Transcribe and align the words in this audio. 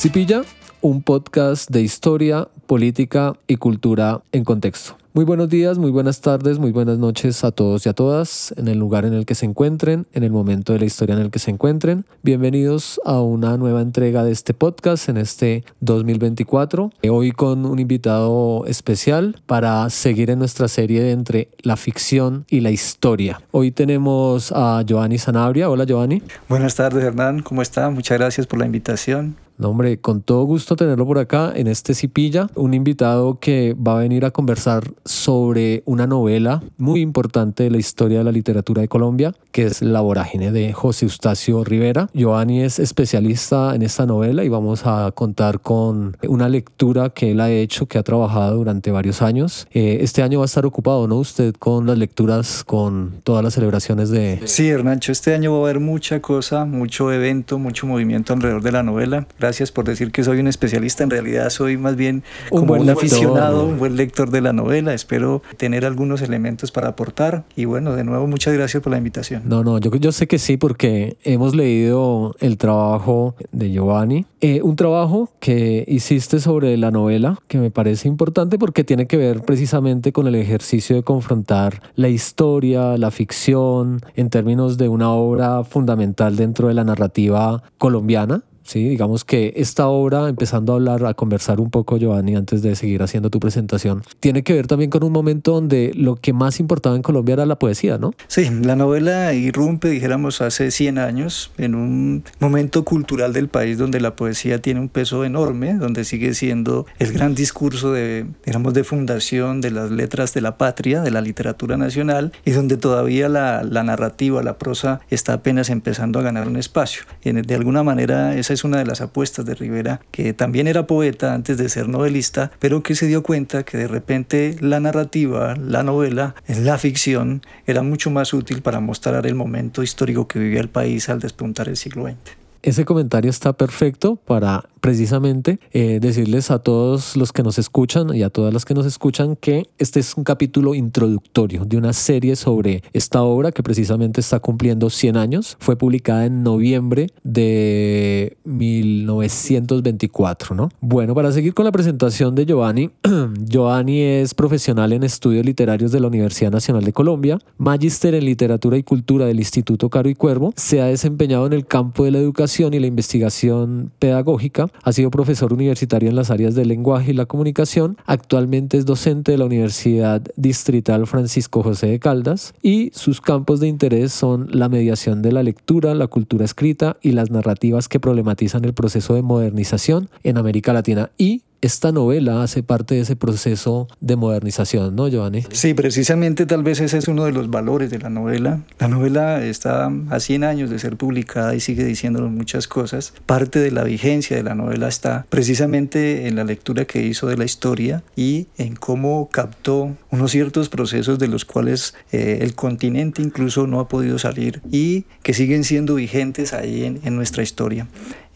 Cipilla, 0.00 0.44
un 0.80 1.02
podcast 1.02 1.68
de 1.68 1.82
historia, 1.82 2.48
política 2.66 3.34
y 3.46 3.56
cultura 3.56 4.22
en 4.32 4.44
contexto. 4.44 4.96
Muy 5.12 5.26
buenos 5.26 5.50
días, 5.50 5.76
muy 5.76 5.90
buenas 5.90 6.22
tardes, 6.22 6.58
muy 6.58 6.72
buenas 6.72 6.96
noches 6.96 7.44
a 7.44 7.50
todos 7.50 7.84
y 7.84 7.90
a 7.90 7.92
todas 7.92 8.54
en 8.56 8.68
el 8.68 8.78
lugar 8.78 9.04
en 9.04 9.12
el 9.12 9.26
que 9.26 9.34
se 9.34 9.44
encuentren, 9.44 10.06
en 10.14 10.22
el 10.22 10.30
momento 10.30 10.72
de 10.72 10.78
la 10.78 10.86
historia 10.86 11.16
en 11.16 11.20
el 11.20 11.30
que 11.30 11.38
se 11.38 11.50
encuentren. 11.50 12.06
Bienvenidos 12.22 12.98
a 13.04 13.20
una 13.20 13.58
nueva 13.58 13.82
entrega 13.82 14.24
de 14.24 14.32
este 14.32 14.54
podcast 14.54 15.10
en 15.10 15.18
este 15.18 15.64
2024. 15.80 16.92
Hoy 17.10 17.32
con 17.32 17.66
un 17.66 17.78
invitado 17.78 18.64
especial 18.64 19.36
para 19.44 19.90
seguir 19.90 20.30
en 20.30 20.38
nuestra 20.38 20.68
serie 20.68 21.02
de 21.02 21.10
entre 21.10 21.48
la 21.60 21.76
ficción 21.76 22.46
y 22.48 22.60
la 22.60 22.70
historia. 22.70 23.42
Hoy 23.50 23.70
tenemos 23.70 24.50
a 24.50 24.82
Giovanni 24.82 25.18
Sanabria. 25.18 25.68
Hola 25.68 25.84
Giovanni. 25.84 26.22
Buenas 26.48 26.74
tardes 26.74 27.04
Hernán, 27.04 27.42
¿cómo 27.42 27.60
está? 27.60 27.90
Muchas 27.90 28.16
gracias 28.16 28.46
por 28.46 28.58
la 28.58 28.64
invitación. 28.64 29.36
No, 29.60 29.68
hombre, 29.68 30.00
con 30.00 30.22
todo 30.22 30.44
gusto 30.44 30.74
tenerlo 30.74 31.04
por 31.04 31.18
acá 31.18 31.52
en 31.54 31.66
este 31.66 31.94
Cipilla, 31.94 32.48
un 32.54 32.72
invitado 32.72 33.38
que 33.40 33.74
va 33.74 33.98
a 33.98 34.00
venir 34.00 34.24
a 34.24 34.30
conversar 34.30 34.90
sobre 35.04 35.82
una 35.84 36.06
novela 36.06 36.62
muy 36.78 37.02
importante 37.02 37.64
de 37.64 37.70
la 37.70 37.76
historia 37.76 38.18
de 38.18 38.24
la 38.24 38.32
literatura 38.32 38.80
de 38.80 38.88
Colombia, 38.88 39.34
que 39.52 39.66
es 39.66 39.82
La 39.82 40.00
vorágine 40.00 40.50
de 40.50 40.72
José 40.72 41.04
Eustacio 41.04 41.62
Rivera. 41.62 42.08
Giovanni 42.14 42.62
es 42.62 42.78
especialista 42.78 43.74
en 43.74 43.82
esta 43.82 44.06
novela 44.06 44.44
y 44.44 44.48
vamos 44.48 44.86
a 44.86 45.12
contar 45.14 45.60
con 45.60 46.16
una 46.26 46.48
lectura 46.48 47.10
que 47.10 47.32
él 47.32 47.40
ha 47.40 47.50
hecho, 47.50 47.84
que 47.84 47.98
ha 47.98 48.02
trabajado 48.02 48.56
durante 48.56 48.90
varios 48.90 49.20
años. 49.20 49.68
Eh, 49.72 49.98
este 50.00 50.22
año 50.22 50.38
va 50.38 50.44
a 50.44 50.46
estar 50.46 50.64
ocupado, 50.64 51.06
¿no? 51.06 51.16
Usted 51.16 51.54
con 51.58 51.86
las 51.86 51.98
lecturas, 51.98 52.64
con 52.64 53.20
todas 53.24 53.44
las 53.44 53.52
celebraciones 53.52 54.08
de... 54.08 54.40
Sí, 54.46 54.70
Hernancho, 54.70 55.12
este 55.12 55.34
año 55.34 55.52
va 55.52 55.58
a 55.58 55.62
haber 55.64 55.80
mucha 55.80 56.22
cosa, 56.22 56.64
mucho 56.64 57.12
evento, 57.12 57.58
mucho 57.58 57.86
movimiento 57.86 58.32
alrededor 58.32 58.62
de 58.62 58.72
la 58.72 58.82
novela. 58.82 59.26
Gracias 59.38 59.49
por 59.72 59.84
decir 59.84 60.12
que 60.12 60.22
soy 60.24 60.38
un 60.38 60.46
especialista. 60.46 61.04
En 61.04 61.10
realidad 61.10 61.50
soy 61.50 61.76
más 61.76 61.96
bien 61.96 62.22
como 62.50 62.74
un, 62.74 62.88
aficionado, 62.88 63.66
un 63.66 63.78
buen 63.78 63.96
lector 63.96 64.30
de 64.30 64.40
la 64.40 64.52
novela. 64.52 64.94
Espero 64.94 65.42
tener 65.56 65.84
algunos 65.84 66.22
elementos 66.22 66.70
para 66.70 66.88
aportar. 66.88 67.44
Y 67.56 67.64
bueno, 67.64 67.96
de 67.96 68.04
nuevo, 68.04 68.26
muchas 68.26 68.54
gracias 68.54 68.82
por 68.82 68.92
la 68.92 68.98
invitación. 68.98 69.42
No, 69.44 69.64
no, 69.64 69.78
yo, 69.78 69.94
yo 69.96 70.12
sé 70.12 70.26
que 70.28 70.38
sí, 70.38 70.56
porque 70.56 71.16
hemos 71.24 71.54
leído 71.54 72.34
el 72.40 72.58
trabajo 72.58 73.34
de 73.52 73.70
Giovanni. 73.70 74.26
Eh, 74.40 74.60
un 74.62 74.76
trabajo 74.76 75.30
que 75.40 75.84
hiciste 75.86 76.40
sobre 76.40 76.76
la 76.76 76.90
novela, 76.90 77.38
que 77.48 77.58
me 77.58 77.70
parece 77.70 78.08
importante 78.08 78.58
porque 78.58 78.84
tiene 78.84 79.06
que 79.06 79.16
ver 79.16 79.42
precisamente 79.42 80.12
con 80.12 80.26
el 80.26 80.34
ejercicio 80.34 80.96
de 80.96 81.02
confrontar 81.02 81.82
la 81.94 82.08
historia, 82.08 82.96
la 82.96 83.10
ficción, 83.10 84.00
en 84.14 84.30
términos 84.30 84.78
de 84.78 84.88
una 84.88 85.12
obra 85.12 85.64
fundamental 85.64 86.36
dentro 86.36 86.68
de 86.68 86.74
la 86.74 86.84
narrativa 86.84 87.62
colombiana 87.78 88.42
Sí, 88.70 88.88
digamos 88.88 89.24
que 89.24 89.52
esta 89.56 89.88
obra, 89.88 90.28
empezando 90.28 90.72
a 90.72 90.76
hablar, 90.76 91.04
a 91.04 91.14
conversar 91.14 91.58
un 91.58 91.70
poco, 91.70 91.96
Giovanni, 91.96 92.36
antes 92.36 92.62
de 92.62 92.76
seguir 92.76 93.02
haciendo 93.02 93.28
tu 93.28 93.40
presentación, 93.40 94.04
tiene 94.20 94.44
que 94.44 94.52
ver 94.52 94.68
también 94.68 94.90
con 94.90 95.02
un 95.02 95.10
momento 95.10 95.54
donde 95.54 95.90
lo 95.96 96.14
que 96.14 96.32
más 96.32 96.60
importaba 96.60 96.94
en 96.94 97.02
Colombia 97.02 97.32
era 97.32 97.46
la 97.46 97.58
poesía, 97.58 97.98
¿no? 97.98 98.14
Sí, 98.28 98.48
la 98.62 98.76
novela 98.76 99.34
irrumpe, 99.34 99.88
dijéramos, 99.88 100.40
hace 100.40 100.70
100 100.70 100.98
años, 100.98 101.50
en 101.58 101.74
un 101.74 102.22
momento 102.38 102.84
cultural 102.84 103.32
del 103.32 103.48
país 103.48 103.76
donde 103.76 103.98
la 104.00 104.14
poesía 104.14 104.62
tiene 104.62 104.78
un 104.78 104.88
peso 104.88 105.24
enorme, 105.24 105.74
donde 105.74 106.04
sigue 106.04 106.32
siendo 106.34 106.86
el 107.00 107.12
gran 107.12 107.34
discurso 107.34 107.90
de, 107.90 108.26
digamos, 108.46 108.72
de 108.72 108.84
fundación 108.84 109.60
de 109.60 109.72
las 109.72 109.90
letras 109.90 110.32
de 110.32 110.42
la 110.42 110.58
patria, 110.58 111.00
de 111.00 111.10
la 111.10 111.22
literatura 111.22 111.76
nacional, 111.76 112.30
y 112.44 112.52
donde 112.52 112.76
todavía 112.76 113.28
la, 113.28 113.64
la 113.64 113.82
narrativa, 113.82 114.44
la 114.44 114.58
prosa, 114.58 115.00
está 115.10 115.32
apenas 115.32 115.70
empezando 115.70 116.20
a 116.20 116.22
ganar 116.22 116.46
un 116.46 116.56
espacio. 116.56 117.02
De 117.24 117.54
alguna 117.56 117.82
manera 117.82 118.36
esa 118.36 118.52
es 118.52 118.59
una 118.64 118.78
de 118.78 118.86
las 118.86 119.00
apuestas 119.00 119.44
de 119.46 119.54
Rivera, 119.54 120.00
que 120.10 120.32
también 120.32 120.66
era 120.66 120.86
poeta 120.86 121.34
antes 121.34 121.58
de 121.58 121.68
ser 121.68 121.88
novelista, 121.88 122.50
pero 122.58 122.82
que 122.82 122.94
se 122.94 123.06
dio 123.06 123.22
cuenta 123.22 123.62
que 123.62 123.78
de 123.78 123.88
repente 123.88 124.56
la 124.60 124.80
narrativa, 124.80 125.56
la 125.56 125.82
novela, 125.82 126.34
la 126.46 126.78
ficción, 126.78 127.42
era 127.66 127.82
mucho 127.82 128.10
más 128.10 128.32
útil 128.32 128.62
para 128.62 128.80
mostrar 128.80 129.26
el 129.26 129.34
momento 129.34 129.82
histórico 129.82 130.28
que 130.28 130.38
vivía 130.38 130.60
el 130.60 130.68
país 130.68 131.08
al 131.08 131.20
despuntar 131.20 131.68
el 131.68 131.76
siglo 131.76 132.04
XX. 132.04 132.40
Ese 132.62 132.84
comentario 132.84 133.30
está 133.30 133.54
perfecto 133.54 134.16
para 134.16 134.64
precisamente 134.80 135.60
eh, 135.72 135.98
decirles 136.00 136.50
a 136.50 136.58
todos 136.58 137.16
los 137.16 137.32
que 137.32 137.42
nos 137.42 137.58
escuchan 137.58 138.14
y 138.14 138.22
a 138.22 138.30
todas 138.30 138.52
las 138.52 138.64
que 138.64 138.74
nos 138.74 138.86
escuchan 138.86 139.36
que 139.36 139.68
este 139.78 140.00
es 140.00 140.16
un 140.16 140.24
capítulo 140.24 140.74
introductorio 140.74 141.64
de 141.64 141.76
una 141.76 141.92
serie 141.92 142.36
sobre 142.36 142.82
esta 142.92 143.22
obra 143.22 143.52
que 143.52 143.62
precisamente 143.62 144.20
está 144.20 144.40
cumpliendo 144.40 144.90
100 144.90 145.16
años. 145.16 145.56
Fue 145.60 145.76
publicada 145.76 146.26
en 146.26 146.42
noviembre 146.42 147.08
de 147.22 148.36
1924, 148.44 150.54
¿no? 150.54 150.70
Bueno, 150.80 151.14
para 151.14 151.32
seguir 151.32 151.54
con 151.54 151.64
la 151.64 151.72
presentación 151.72 152.34
de 152.34 152.46
Giovanni, 152.46 152.90
Giovanni 153.44 154.00
es 154.00 154.34
profesional 154.34 154.92
en 154.92 155.04
estudios 155.04 155.44
literarios 155.44 155.92
de 155.92 156.00
la 156.00 156.08
Universidad 156.08 156.50
Nacional 156.50 156.84
de 156.84 156.92
Colombia, 156.92 157.38
magíster 157.58 158.14
en 158.14 158.24
literatura 158.24 158.76
y 158.76 158.82
cultura 158.82 159.26
del 159.26 159.38
Instituto 159.38 159.88
Caro 159.88 160.08
y 160.08 160.14
Cuervo, 160.14 160.52
se 160.56 160.80
ha 160.80 160.86
desempeñado 160.86 161.46
en 161.46 161.52
el 161.52 161.66
campo 161.66 162.04
de 162.04 162.10
la 162.10 162.18
educación 162.18 162.74
y 162.74 162.80
la 162.80 162.86
investigación 162.86 163.92
pedagógica 163.98 164.69
ha 164.82 164.92
sido 164.92 165.10
profesor 165.10 165.52
universitario 165.52 166.08
en 166.08 166.16
las 166.16 166.30
áreas 166.30 166.54
del 166.54 166.68
lenguaje 166.68 167.10
y 167.10 167.14
la 167.14 167.26
comunicación. 167.26 167.96
Actualmente 168.06 168.78
es 168.78 168.86
docente 168.86 169.32
de 169.32 169.38
la 169.38 169.44
Universidad 169.44 170.22
Distrital 170.36 171.06
Francisco 171.06 171.62
José 171.62 171.88
de 171.88 171.98
Caldas 171.98 172.54
y 172.62 172.90
sus 172.94 173.20
campos 173.20 173.60
de 173.60 173.68
interés 173.68 174.12
son 174.12 174.48
la 174.50 174.68
mediación 174.68 175.22
de 175.22 175.32
la 175.32 175.42
lectura, 175.42 175.94
la 175.94 176.06
cultura 176.06 176.44
escrita 176.44 176.96
y 177.02 177.12
las 177.12 177.30
narrativas 177.30 177.88
que 177.88 178.00
problematizan 178.00 178.64
el 178.64 178.74
proceso 178.74 179.14
de 179.14 179.22
modernización 179.22 180.08
en 180.22 180.38
América 180.38 180.72
Latina 180.72 181.10
y 181.18 181.42
esta 181.62 181.92
novela 181.92 182.42
hace 182.42 182.62
parte 182.62 182.94
de 182.94 183.02
ese 183.02 183.16
proceso 183.16 183.88
de 184.00 184.16
modernización, 184.16 184.96
¿no, 184.96 185.08
Giovanni? 185.08 185.44
Sí, 185.52 185.74
precisamente 185.74 186.46
tal 186.46 186.62
vez 186.62 186.80
ese 186.80 186.98
es 186.98 187.08
uno 187.08 187.24
de 187.24 187.32
los 187.32 187.50
valores 187.50 187.90
de 187.90 187.98
la 187.98 188.08
novela. 188.08 188.60
La 188.78 188.88
novela 188.88 189.44
está 189.44 189.90
a 190.08 190.20
100 190.20 190.44
años 190.44 190.70
de 190.70 190.78
ser 190.78 190.96
publicada 190.96 191.54
y 191.54 191.60
sigue 191.60 191.84
diciéndonos 191.84 192.30
muchas 192.30 192.66
cosas. 192.66 193.12
Parte 193.26 193.58
de 193.58 193.70
la 193.70 193.84
vigencia 193.84 194.36
de 194.36 194.42
la 194.42 194.54
novela 194.54 194.88
está 194.88 195.26
precisamente 195.28 196.26
en 196.28 196.36
la 196.36 196.44
lectura 196.44 196.84
que 196.86 197.02
hizo 197.02 197.26
de 197.26 197.36
la 197.36 197.44
historia 197.44 198.02
y 198.16 198.46
en 198.56 198.76
cómo 198.76 199.28
captó 199.30 199.96
unos 200.10 200.30
ciertos 200.30 200.68
procesos 200.68 201.18
de 201.18 201.28
los 201.28 201.44
cuales 201.44 201.94
eh, 202.12 202.38
el 202.40 202.54
continente 202.54 203.22
incluso 203.22 203.66
no 203.66 203.80
ha 203.80 203.88
podido 203.88 204.18
salir 204.18 204.62
y 204.70 205.04
que 205.22 205.34
siguen 205.34 205.64
siendo 205.64 205.96
vigentes 205.96 206.52
ahí 206.52 206.84
en, 206.84 207.00
en 207.04 207.16
nuestra 207.16 207.42
historia. 207.42 207.86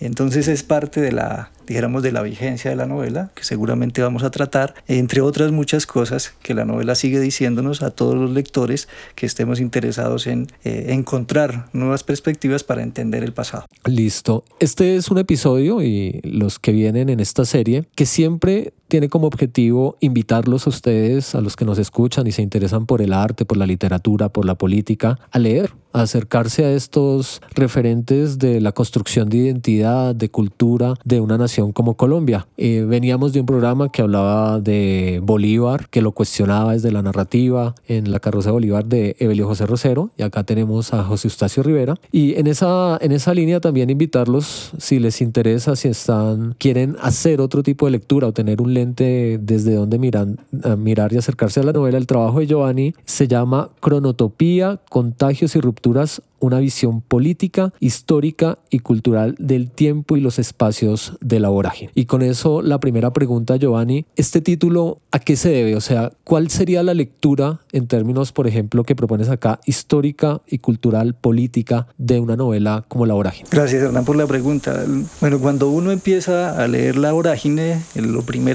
Entonces 0.04 0.48
es 0.48 0.62
parte 0.62 1.00
de 1.00 1.12
la, 1.12 1.50
dijéramos, 1.66 2.02
de 2.02 2.12
la 2.12 2.22
vigencia 2.22 2.70
de 2.70 2.76
la 2.76 2.86
novela, 2.86 3.30
que 3.34 3.42
seguramente 3.42 4.02
vamos 4.02 4.22
a 4.22 4.30
tratar, 4.30 4.74
entre 4.86 5.22
otras 5.22 5.50
muchas 5.50 5.86
cosas 5.86 6.34
que 6.42 6.52
la 6.52 6.66
novela 6.66 6.94
sigue 6.94 7.20
diciéndonos 7.20 7.82
a 7.82 7.90
todos 7.90 8.14
los 8.14 8.30
lectores 8.30 8.88
que 9.14 9.24
estemos 9.24 9.60
interesados 9.60 10.26
en 10.26 10.48
eh, 10.64 10.86
encontrar 10.88 11.68
nuevas 11.72 12.04
perspectivas 12.04 12.64
para 12.64 12.82
entender 12.82 13.24
el 13.24 13.32
pasado. 13.32 13.64
Listo. 13.86 14.44
Este 14.60 14.96
es 14.96 15.10
un 15.10 15.18
episodio 15.18 15.82
y 15.82 16.20
los 16.22 16.58
que 16.58 16.72
vienen 16.72 17.08
en 17.08 17.20
esta 17.20 17.46
serie 17.46 17.84
que 17.94 18.04
siempre 18.04 18.74
tiene 18.88 19.08
como 19.08 19.26
objetivo 19.26 19.96
invitarlos 20.00 20.66
a 20.66 20.70
ustedes, 20.70 21.34
a 21.34 21.40
los 21.40 21.56
que 21.56 21.64
nos 21.64 21.78
escuchan 21.78 22.26
y 22.26 22.32
se 22.32 22.42
interesan 22.42 22.86
por 22.86 23.02
el 23.02 23.12
arte, 23.12 23.44
por 23.44 23.56
la 23.56 23.66
literatura, 23.66 24.28
por 24.28 24.44
la 24.44 24.54
política, 24.56 25.18
a 25.30 25.38
leer, 25.38 25.72
a 25.92 26.02
acercarse 26.02 26.64
a 26.64 26.72
estos 26.72 27.40
referentes 27.54 28.38
de 28.38 28.60
la 28.60 28.72
construcción 28.72 29.28
de 29.28 29.38
identidad, 29.38 30.14
de 30.14 30.28
cultura 30.28 30.94
de 31.04 31.20
una 31.20 31.38
nación 31.38 31.72
como 31.72 31.94
Colombia. 31.94 32.46
Eh, 32.56 32.84
veníamos 32.86 33.32
de 33.32 33.40
un 33.40 33.46
programa 33.46 33.90
que 33.90 34.02
hablaba 34.02 34.60
de 34.60 35.20
Bolívar, 35.22 35.88
que 35.88 36.02
lo 36.02 36.12
cuestionaba 36.12 36.72
desde 36.72 36.90
la 36.90 37.02
narrativa 37.02 37.74
en 37.86 38.10
la 38.10 38.20
carroza 38.20 38.48
de 38.48 38.52
Bolívar 38.52 38.86
de 38.86 39.16
Evelio 39.18 39.46
José 39.46 39.66
Rosero, 39.66 40.10
y 40.18 40.22
acá 40.22 40.42
tenemos 40.44 40.92
a 40.92 41.04
José 41.04 41.28
Eustacio 41.28 41.62
Rivera. 41.62 41.94
Y 42.10 42.34
en 42.34 42.48
esa, 42.48 42.98
en 43.00 43.12
esa 43.12 43.32
línea 43.32 43.60
también 43.60 43.88
invitarlos, 43.88 44.72
si 44.78 44.98
les 44.98 45.20
interesa, 45.20 45.76
si 45.76 45.88
están, 45.88 46.56
quieren 46.58 46.96
hacer 47.00 47.40
otro 47.40 47.62
tipo 47.62 47.86
de 47.86 47.92
lectura 47.92 48.26
o 48.26 48.32
tener 48.32 48.60
un 48.60 48.73
lente 48.74 49.38
desde 49.40 49.74
donde 49.74 49.98
miran, 49.98 50.38
mirar 50.78 51.12
y 51.12 51.16
acercarse 51.16 51.60
a 51.60 51.62
la 51.62 51.72
novela, 51.72 51.98
el 51.98 52.06
trabajo 52.06 52.40
de 52.40 52.46
Giovanni 52.46 52.94
se 53.04 53.28
llama 53.28 53.70
Cronotopía, 53.80 54.80
Contagios 54.88 55.56
y 55.56 55.60
Rupturas 55.60 56.22
una 56.44 56.58
visión 56.58 57.00
política, 57.00 57.72
histórica 57.80 58.58
y 58.70 58.80
cultural 58.80 59.34
del 59.38 59.70
tiempo 59.70 60.16
y 60.16 60.20
los 60.20 60.38
espacios 60.38 61.16
de 61.20 61.40
la 61.40 61.48
vorágine. 61.48 61.90
Y 61.94 62.04
con 62.04 62.22
eso 62.22 62.60
la 62.60 62.78
primera 62.80 63.12
pregunta, 63.12 63.56
Giovanni, 63.56 64.04
¿este 64.16 64.40
título 64.42 64.98
a 65.10 65.18
qué 65.18 65.36
se 65.36 65.48
debe? 65.48 65.74
O 65.74 65.80
sea, 65.80 66.12
¿cuál 66.22 66.50
sería 66.50 66.82
la 66.82 66.92
lectura 66.92 67.60
en 67.72 67.86
términos, 67.86 68.32
por 68.32 68.46
ejemplo, 68.46 68.84
que 68.84 68.94
propones 68.94 69.30
acá, 69.30 69.58
histórica 69.64 70.42
y 70.46 70.58
cultural, 70.58 71.14
política 71.14 71.86
de 71.96 72.20
una 72.20 72.36
novela 72.36 72.84
como 72.88 73.06
La 73.06 73.14
vorágine? 73.14 73.48
Gracias, 73.50 73.82
Hernán, 73.82 74.04
por 74.04 74.16
la 74.16 74.26
pregunta. 74.26 74.84
Bueno, 75.20 75.38
cuando 75.38 75.70
uno 75.70 75.92
empieza 75.92 76.62
a 76.62 76.68
leer 76.68 76.96
La 76.96 77.12
vorágine, 77.12 77.80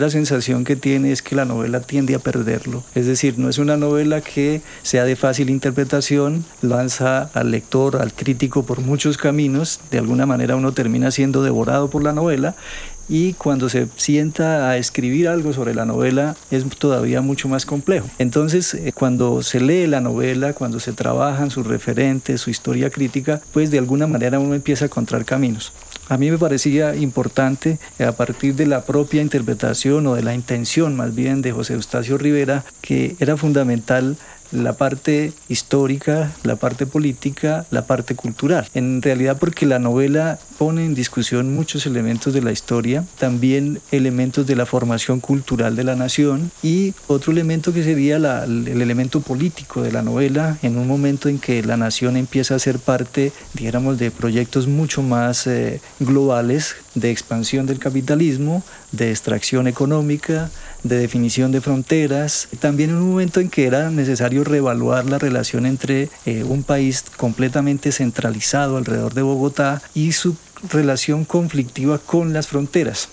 sensación 0.10 0.64
que 0.64 0.76
tiene 0.76 1.12
es 1.12 1.22
que 1.22 1.36
la 1.36 1.46
novela 1.46 1.82
tiende 1.82 2.16
a 2.16 2.20
perderlo. 2.20 2.84
Es 2.96 3.06
decir, 3.06 3.38
no 3.38 3.50
es 3.50 3.58
una 3.58 3.78
novela 3.78 4.22
que 4.22 4.62
sea 4.84 5.04
de 5.04 5.16
fácil 5.16 5.50
interpretación, 5.50 6.46
lanza 6.62 7.30
al 7.34 7.52
lector 7.52 7.98
al 7.98 8.14
crítico 8.14 8.64
por 8.64 8.82
muchos 8.82 9.18
caminos, 9.18 9.80
de 9.92 10.00
alguna 10.00 10.26
manera 10.26 10.56
uno 10.56 10.72
termina 10.72 11.12
siendo 11.12 11.44
devorado 11.44 11.90
por 11.90 12.04
la 12.04 12.14
novela 12.14 12.56
y 13.10 13.34
cuando 13.34 13.70
se 13.70 13.88
sienta 13.96 14.70
a 14.70 14.78
escribir 14.78 15.28
algo 15.28 15.52
sobre 15.52 15.74
la 15.74 15.86
novela 15.86 16.38
es 16.52 16.64
todavía 16.78 17.22
mucho 17.22 17.50
más 17.50 17.66
complejo. 17.66 18.08
Entonces, 18.20 18.76
eh, 18.76 18.94
cuando 18.94 19.42
se 19.42 19.60
lee 19.60 19.88
la 19.88 20.00
novela, 20.00 20.54
cuando 20.54 20.80
se 20.80 20.94
trabajan 20.94 21.50
sus 21.50 21.66
referentes, 21.66 22.40
su 22.40 22.52
historia 22.52 22.92
crítica, 22.92 23.42
pues 23.52 23.72
de 23.72 23.80
alguna 23.80 24.06
manera 24.06 24.40
uno 24.40 24.54
empieza 24.54 24.86
a 24.86 24.88
encontrar 24.88 25.26
caminos. 25.26 25.74
A 26.10 26.18
mí 26.18 26.32
me 26.32 26.40
parecía 26.40 26.96
importante, 26.96 27.78
eh, 28.00 28.04
a 28.04 28.14
partir 28.14 28.56
de 28.56 28.66
la 28.66 28.82
propia 28.82 29.22
interpretación 29.22 30.08
o 30.08 30.16
de 30.16 30.24
la 30.24 30.34
intención 30.34 30.96
más 30.96 31.14
bien 31.14 31.44
de 31.44 31.52
José 31.52 31.76
Eustacio 31.76 32.18
Rivera, 32.18 32.66
que 32.82 33.16
era 33.20 33.38
fundamental 33.38 34.18
la 34.52 34.74
parte 34.74 35.34
histórica, 35.48 36.32
la 36.44 36.56
parte 36.56 36.86
política, 36.86 37.66
la 37.72 37.86
parte 37.86 38.16
cultural. 38.16 38.68
En 38.74 39.02
realidad 39.02 39.38
porque 39.40 39.66
la 39.66 39.80
novela 39.80 40.40
pone 40.58 40.86
en 40.86 40.96
discusión 40.96 41.54
muchos 41.54 41.86
elementos 41.86 42.34
de 42.34 42.42
la 42.42 42.52
historia, 42.52 43.06
también 43.18 43.80
elementos 43.92 44.46
de 44.48 44.56
la 44.56 44.66
formación 44.66 45.20
cultural 45.20 45.76
de 45.76 45.84
la 45.84 45.96
nación 45.96 46.52
y 46.62 46.94
otro 47.08 47.32
elemento 47.32 47.74
que 47.74 47.84
sería 47.84 48.18
el 48.18 48.82
elemento 48.82 49.22
político 49.22 49.82
de 49.82 49.92
la 49.92 50.02
novela 50.02 50.58
en 50.62 50.78
un 50.78 50.88
momento 50.88 51.30
en 51.30 51.40
que 51.40 51.64
la 51.64 51.78
nación 51.78 52.18
empieza 52.18 52.56
a 52.56 52.60
ser 52.60 52.80
parte, 52.80 53.32
dijéramos, 53.54 53.98
de 53.98 54.12
proyectos 54.12 54.68
mucho 54.68 55.02
más 55.02 55.48
eh, 55.48 55.82
globales 56.00 56.76
de 56.96 57.12
expansión 57.12 57.66
del 57.66 57.80
capitalismo, 57.80 58.64
de 58.92 59.12
extracción 59.12 59.68
económica, 59.68 60.50
de 60.84 60.98
definición 60.98 61.52
de 61.52 61.62
fronteras, 61.62 62.48
también 62.60 62.92
en 62.92 62.98
un 62.98 63.10
momento 63.12 63.40
en 63.40 63.50
que 63.50 63.66
era 63.66 63.90
necesario 63.90 64.44
reevaluar 64.44 65.06
la 65.06 65.20
relación 65.20 65.66
entre 65.66 66.10
eh, 66.26 66.44
un 66.44 66.64
país 66.64 67.04
completamente 67.18 67.92
centralizado 67.92 68.78
alrededor 68.78 69.14
de 69.14 69.22
Bogotá 69.22 69.82
y 69.94 70.14
su 70.14 70.36
relación 70.72 71.26
conflictiva 71.26 72.00
con 72.00 72.34
las 72.34 72.48
fronteras. 72.48 73.10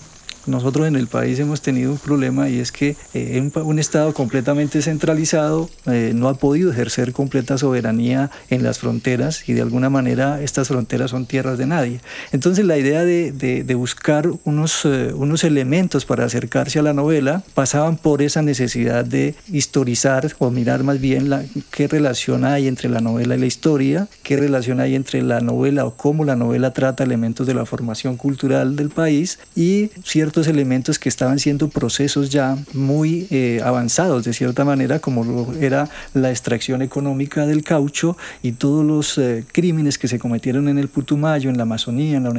Nosotros 0.47 0.87
en 0.87 0.95
el 0.95 1.07
país 1.07 1.39
hemos 1.39 1.61
tenido 1.61 1.91
un 1.91 1.97
problema 1.97 2.49
y 2.49 2.59
es 2.59 2.71
que 2.71 2.95
eh, 3.13 3.49
un, 3.53 3.77
Estado 3.77 4.13
completamente 4.13 4.81
centralizado 4.81 5.69
eh, 5.85 6.11
no 6.15 6.29
ha 6.29 6.33
podido 6.33 6.71
ejercer 6.71 7.13
completa 7.13 7.57
soberanía 7.57 8.31
en 8.49 8.63
las 8.63 8.79
fronteras 8.79 9.47
y 9.47 9.53
de 9.53 9.61
alguna 9.61 9.89
manera 9.89 10.41
estas 10.41 10.69
fronteras 10.69 11.11
son 11.11 11.25
tierras 11.25 11.57
de 11.57 11.67
nadie. 11.67 11.99
Entonces 12.31 12.65
la 12.65 12.77
idea 12.77 13.03
de, 13.03 13.31
de, 13.31 13.75
buscar 13.75 14.27
unos, 14.45 14.83
eh, 14.85 15.13
unos 15.13 15.43
elementos 15.43 16.05
para 16.05 16.25
acercarse 16.25 16.79
a 16.79 16.81
la 16.81 16.93
novela 16.93 17.43
pasaban 17.53 17.97
por 17.97 18.21
esa 18.21 18.41
necesidad 18.41 19.05
de 19.05 19.35
historizar 19.51 20.33
o 20.39 20.49
mirar 20.49 20.83
más 20.83 20.99
bien 20.99 21.29
la, 21.29 21.43
qué 21.71 21.87
relación 21.87 22.45
hay 22.45 22.67
entre 22.67 22.89
la 22.89 23.01
novela 23.01 23.35
y 23.35 23.39
la 23.39 23.45
historia, 23.45 24.07
qué 24.23 24.37
relación 24.37 24.79
hay 24.79 24.95
entre 24.95 25.21
la 25.21 25.39
novela 25.39 25.85
o 25.85 25.95
cómo 25.95 26.25
la 26.25 26.35
novela 26.35 26.73
trata 26.73 27.03
elementos 27.03 27.45
de 27.45 27.53
la 27.53 27.65
formación 27.65 28.17
cultural 28.17 28.75
del 28.75 28.89
país 28.89 29.39
y 29.55 29.91
elementos 30.45 30.99
que 30.99 31.09
estaban 31.09 31.39
siendo 31.39 31.69
procesos 31.69 32.29
ya 32.29 32.55
muy 32.73 33.25
eh, 33.31 33.59
avanzados 33.63 34.23
de 34.23 34.33
cierta 34.33 34.63
manera, 34.63 34.99
como 34.99 35.51
era 35.59 35.89
la 36.13 36.29
extracción 36.29 36.83
económica 36.83 37.47
del 37.47 37.63
caucho 37.63 38.15
y 38.43 38.51
todos 38.51 38.85
los 38.85 39.17
eh, 39.17 39.43
crímenes 39.51 39.97
que 39.97 40.07
se 40.07 40.19
cometieron 40.19 40.69
en 40.69 40.77
el 40.77 40.89
Putumayo, 40.89 41.49
en 41.49 41.57
la 41.57 41.63
Amazonía, 41.63 42.17
en 42.17 42.23
la 42.23 42.29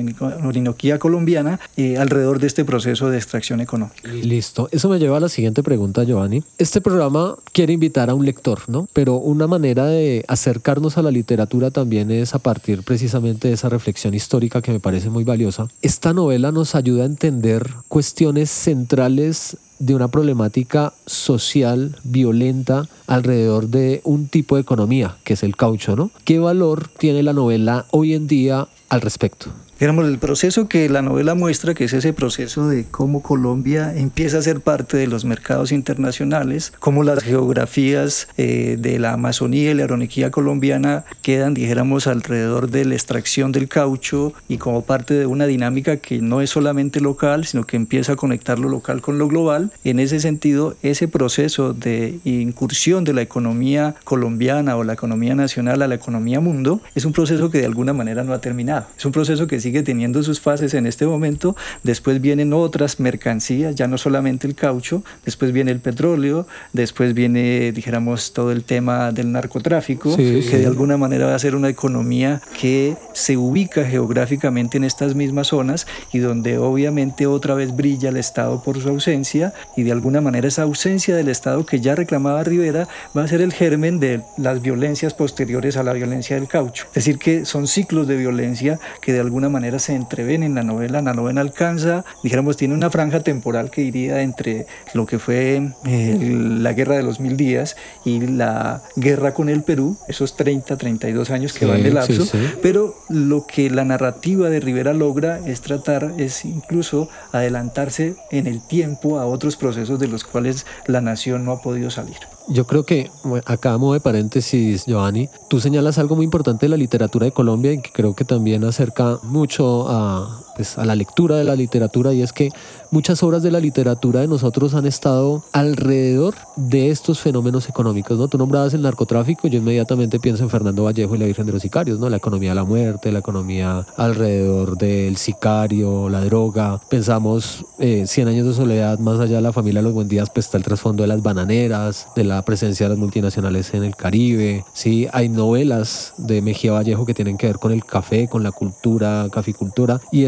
Orinoquía 0.45 1.01
colombiana, 1.01 1.59
eh, 1.77 1.99
alrededor 1.99 2.39
de 2.39 2.47
este 2.47 2.65
proceso 2.65 3.11
de 3.11 3.17
extracción 3.17 3.61
económica. 3.61 4.09
Listo. 4.09 4.69
Eso 4.71 4.89
me 4.89 4.99
lleva 4.99 5.17
a 5.17 5.21
la 5.21 5.29
siguiente 5.29 5.63
pregunta, 5.63 6.05
Giovanni. 6.05 6.45
Este 6.59 6.81
programa 6.81 7.35
quiere 7.53 7.73
invitar 7.73 8.11
a 8.11 8.15
un 8.15 8.25
lector, 8.25 8.61
¿no? 8.69 8.87
Pero 8.93 9.17
una 9.17 9.47
manera 9.47 9.87
de 9.87 10.25
acercarnos 10.29 10.99
a 10.99 11.03
la 11.03 11.11
literatura 11.11 11.71
también 11.71 12.11
es 12.11 12.35
a 12.35 12.39
partir 12.39 12.83
precisamente 12.83 13.49
de 13.49 13.55
esa 13.55 13.69
reflexión 13.69 14.15
histórica 14.15 14.61
que 14.63 14.73
me 14.73 14.81
parece 14.81 15.11
muy 15.11 15.25
valiosa. 15.25 15.69
Esta 15.83 16.13
novela 16.13 16.53
nos 16.53 16.75
ayuda 16.75 17.05
a 17.05 17.07
entender 17.07 17.67
cuestiones 17.89 18.51
centrales 18.51 19.57
de 19.79 19.95
una 19.95 20.09
problemática 20.09 20.93
social 21.07 21.97
violenta 22.05 22.89
alrededor 23.07 23.69
de 23.69 24.01
un 24.05 24.29
tipo 24.29 24.57
de 24.57 24.63
economía, 24.63 25.17
que 25.25 25.35
es 25.35 25.43
el 25.43 25.57
caucho, 25.57 25.97
¿no? 25.97 26.11
¿Qué 26.25 26.39
valor 26.39 26.89
tiene 26.99 27.23
la 27.23 27.33
novela 27.33 27.87
hoy 27.91 28.15
en 28.15 28.27
día 28.27 28.69
al 28.89 29.01
respecto? 29.01 29.51
Digamos, 29.81 30.07
el 30.07 30.19
proceso 30.19 30.69
que 30.69 30.89
la 30.89 31.03
novela 31.03 31.37
muestra, 31.37 31.73
que 31.73 31.85
es 31.85 31.93
ese 31.93 32.13
proceso 32.13 32.69
de 32.69 32.87
cómo 32.91 33.23
Colombia 33.23 33.95
empieza 33.95 34.39
a 34.39 34.43
ser 34.43 34.61
parte 34.61 34.97
de 34.97 35.07
los 35.07 35.25
mercados 35.25 35.71
internacionales, 35.71 36.73
cómo 36.81 37.05
las 37.05 37.23
geografías 37.23 38.27
eh, 38.39 38.77
de 38.77 38.99
la 38.99 39.13
Amazonía 39.13 39.71
y 39.71 39.75
la 39.75 39.83
Aeronequía 39.83 40.33
colombiana 40.33 41.05
quedan, 41.23 41.55
dijéramos, 41.55 42.09
alrededor 42.09 42.71
de 42.73 42.87
la 42.87 42.95
extracción 42.95 43.53
del 43.53 43.69
caucho 43.69 44.33
y 44.49 44.59
como 44.59 44.83
parte 44.83 45.15
de 45.15 45.27
una 45.27 45.47
dinámica 45.47 45.99
que 45.99 46.21
no 46.21 46.41
es 46.41 46.51
solamente 46.51 47.01
local, 47.01 47.47
sino 47.47 47.65
que 47.65 47.77
empieza 47.77 48.15
a 48.15 48.17
conectar 48.17 48.59
lo 48.59 48.69
local 48.69 49.01
con 49.01 49.19
lo 49.19 49.29
global. 49.29 49.68
En 49.85 50.01
ese 50.01 50.21
sentido, 50.21 50.77
ese 50.83 51.09
proceso 51.09 51.73
de 51.73 52.19
incursión 52.25 53.05
de 53.05 53.13
la 53.13 53.23
economía 53.23 53.95
colombiana 54.05 54.77
o 54.77 54.85
la 54.85 54.93
economía 54.93 55.35
nacional 55.35 55.83
a 55.83 55.89
la 55.89 55.95
economía 55.95 56.41
mundo 56.41 56.81
es 56.95 57.05
un 57.05 57.13
proceso 57.13 57.51
que 57.51 57.59
de 57.59 57.67
alguna 57.67 57.93
manera 57.93 58.25
no 58.25 58.33
ha 58.33 58.41
terminado. 58.41 58.87
Es 58.97 59.05
un 59.05 59.13
proceso 59.13 59.47
que 59.47 59.61
sigue 59.61 59.83
teniendo 59.83 60.23
sus 60.23 60.41
fases 60.41 60.75
en 60.75 60.87
este 60.87 61.07
momento. 61.07 61.57
Después 61.83 62.21
vienen 62.21 62.53
otras 62.53 63.01
mercancías, 63.01 63.75
ya 63.75 63.87
no 63.87 63.99
solamente 63.99 64.47
el 64.47 64.55
caucho, 64.55 65.03
después 65.25 65.53
viene 65.53 65.71
el 65.71 65.81
petróleo, 65.81 66.47
después 66.73 67.15
viene, 67.15 67.73
dijéramos, 67.73 68.33
todo 68.33 68.53
el 68.53 68.65
tema 68.65 69.13
del 69.13 69.33
narcotráfico, 69.33 70.17
que 70.17 70.59
de 70.59 70.67
alguna 70.67 70.97
manera 70.97 71.27
va 71.27 71.35
a 71.35 71.39
ser 71.39 71.55
una 71.55 71.69
economía 71.69 72.41
que 72.61 72.97
se 73.13 73.37
ubica 73.37 73.85
geográficamente 73.85 74.77
en 74.77 74.85
estas 74.85 75.15
mismas 75.15 75.49
zonas 75.49 75.87
y 76.13 76.19
donde 76.19 76.59
obviamente 76.59 77.27
otra 77.27 77.55
vez 77.55 77.75
brilla 77.75 78.09
el 78.09 78.17
Estado 78.17 78.63
por 78.63 78.81
su 78.81 78.89
ausencia 78.89 79.53
y 79.77 79.83
de 79.83 79.93
alguna 79.93 80.21
manera 80.21 80.49
esa 80.49 80.63
ausencia 80.63 81.17
del 81.17 81.29
Estado 81.29 81.65
que 81.67 81.81
ya 81.81 81.95
reclamaba 81.95 82.45
Rivera 82.45 82.89
va 83.17 83.25
a 83.25 83.29
ser 83.29 83.41
el 83.41 83.53
germen 83.53 84.01
de 84.01 84.23
las 84.37 84.63
violencias 84.63 85.15
posteriores 85.15 85.77
a 85.77 85.83
la 85.83 85.93
violencia 85.93 86.37
del 86.37 86.49
caucho. 86.49 86.87
Es 86.89 86.95
decir, 86.95 87.19
que 87.19 87.45
son 87.45 87.67
ciclos 87.67 88.07
de 88.07 88.17
violencia 88.17 88.79
que 89.01 89.13
de 89.13 89.21
alguna 89.21 89.49
manera 89.49 89.79
se 89.79 89.95
entreven 89.95 90.43
en 90.43 90.55
la 90.55 90.63
novela. 90.63 91.03
La 91.03 91.15
novela 91.15 91.41
alcanza, 91.41 92.05
dijéramos, 92.23 92.57
tiene 92.57 92.75
una 92.75 92.91
franja 92.91 93.21
temporal 93.21 93.71
que 93.71 93.83
iría 93.83 94.23
entre 94.23 94.67
lo 94.95 95.07
que 95.07 95.19
fue 95.19 95.73
eh, 95.85 96.19
la 96.21 96.73
guerra 96.73 96.97
de 96.97 97.03
los 97.03 97.21
mil 97.21 97.37
días 97.37 97.77
y 98.05 98.21
la 98.21 98.83
guerra 98.97 99.35
con 99.35 99.49
el 99.49 99.63
Perú, 99.63 99.97
esos 100.09 100.37
30, 100.37 100.77
32 100.77 101.31
años 101.31 101.53
que 101.53 101.67
van 101.67 101.83
de 101.83 101.93
lapso. 101.93 102.27
Pero 102.63 102.95
lo 103.09 103.47
que 103.47 103.71
la 103.71 103.85
narrativa 103.85 104.51
de 104.51 104.61
Rivera 104.61 104.93
logra 104.93 105.41
es 105.47 105.61
tratar, 105.61 106.13
es 106.19 106.45
incluso 106.45 107.09
adelantarse 107.33 108.17
en 108.31 108.47
el 108.47 108.61
tiempo 108.61 109.19
a 109.19 109.27
otros 109.27 109.48
procesos 109.57 109.99
de 109.99 110.09
los 110.09 110.25
cuales 110.25 110.67
la 110.87 111.01
nación 111.01 111.45
no 111.45 111.53
ha 111.53 111.63
podido 111.63 111.91
salir. 111.91 112.17
Yo 112.49 112.67
creo 112.67 112.85
que 112.85 113.11
acá, 113.45 113.77
modo 113.77 113.93
de 113.93 114.01
paréntesis, 114.01 114.87
Giovanni, 114.87 115.29
tú 115.49 115.61
señalas 115.61 115.99
algo 115.99 116.17
muy 116.17 116.25
importante 116.25 116.67
de 116.67 116.71
la 116.71 116.77
literatura 116.77 117.27
de 117.27 117.33
Colombia 117.33 117.73
y 117.73 117.83
que 117.83 117.93
creo 117.93 118.15
que 118.15 118.25
también 118.25 118.65
acerca 118.65 119.19
mucho 119.23 119.87
a, 119.89 120.43
pues, 120.59 120.77
a 120.77 120.85
la 120.85 120.97
lectura 120.97 121.37
de 121.37 121.45
la 121.45 121.55
literatura 121.55 122.13
y 122.13 122.21
es 122.21 122.33
que 122.33 122.51
muchas 122.91 123.23
obras 123.23 123.45
de 123.45 123.53
la 123.53 123.61
literatura 123.61 124.23
de 124.23 124.27
nosotros 124.27 124.75
han 124.75 124.87
estado 124.87 125.45
alrededor 125.53 126.35
de 126.57 126.91
estos 126.91 127.21
fenómenos 127.21 127.69
económicos, 127.69 128.19
¿no? 128.19 128.27
Tú 128.27 128.39
nombrabas 128.39 128.75
el 128.75 128.83
narcotráfico, 128.83 129.47
yo 129.47 129.59
inmediatamente 129.59 130.19
pienso 130.19 130.43
en 130.43 130.51
Fernando 130.51 130.83
Vallejo 130.83 131.15
y 131.15 131.19
la 131.19 131.27
Virgen 131.27 131.47
de 131.47 131.53
los 131.53 131.63
Sicarios, 131.63 132.01
¿no? 132.01 132.11
La 132.11 132.17
economía 132.17 132.49
de 132.51 132.55
la 132.57 132.65
muerte, 132.65 133.13
la 133.13 133.21
economía 133.21 133.87
alrededor 133.97 134.77
del 134.77 135.17
sicario, 135.17 136.09
la 136.09 136.25
droga. 136.25 136.81
Pensamos 136.89 137.65
eh, 137.79 138.09
100 138.09 138.27
años 138.27 138.49
de 138.49 138.55
soledad, 138.55 138.99
más 138.99 139.21
allá 139.21 139.37
de 139.37 139.43
la 139.43 139.53
familia 139.53 139.79
de 139.79 139.85
los 139.85 139.93
buen 139.93 140.09
días, 140.09 140.29
pues 140.29 140.47
está 140.47 140.59
el 140.59 140.65
trasfondo 140.65 141.05
de 141.05 141.07
las 141.07 141.23
bananeras, 141.23 142.09
de 142.17 142.25
la 142.25 142.43
presencia 142.43 142.87
de 142.87 142.91
las 142.91 142.99
multinacionales 142.99 143.73
en 143.75 143.85
el 143.85 143.95
Caribe, 143.95 144.65
¿sí? 144.73 145.07
Hay 145.13 145.29
novelas 145.29 146.15
de 146.17 146.43
Mejía 146.43 146.73
Vallejo 146.73 147.07
que 147.07 147.15
tienen 147.15 147.39
que 147.39 147.47
ver 147.47 147.61
con 147.61 147.71
el 147.71 147.85
café, 147.85 148.27
con 148.27 148.43
la 148.43 148.51
cultura, 148.51 149.29
caficultura, 149.31 150.01
y 150.11 150.25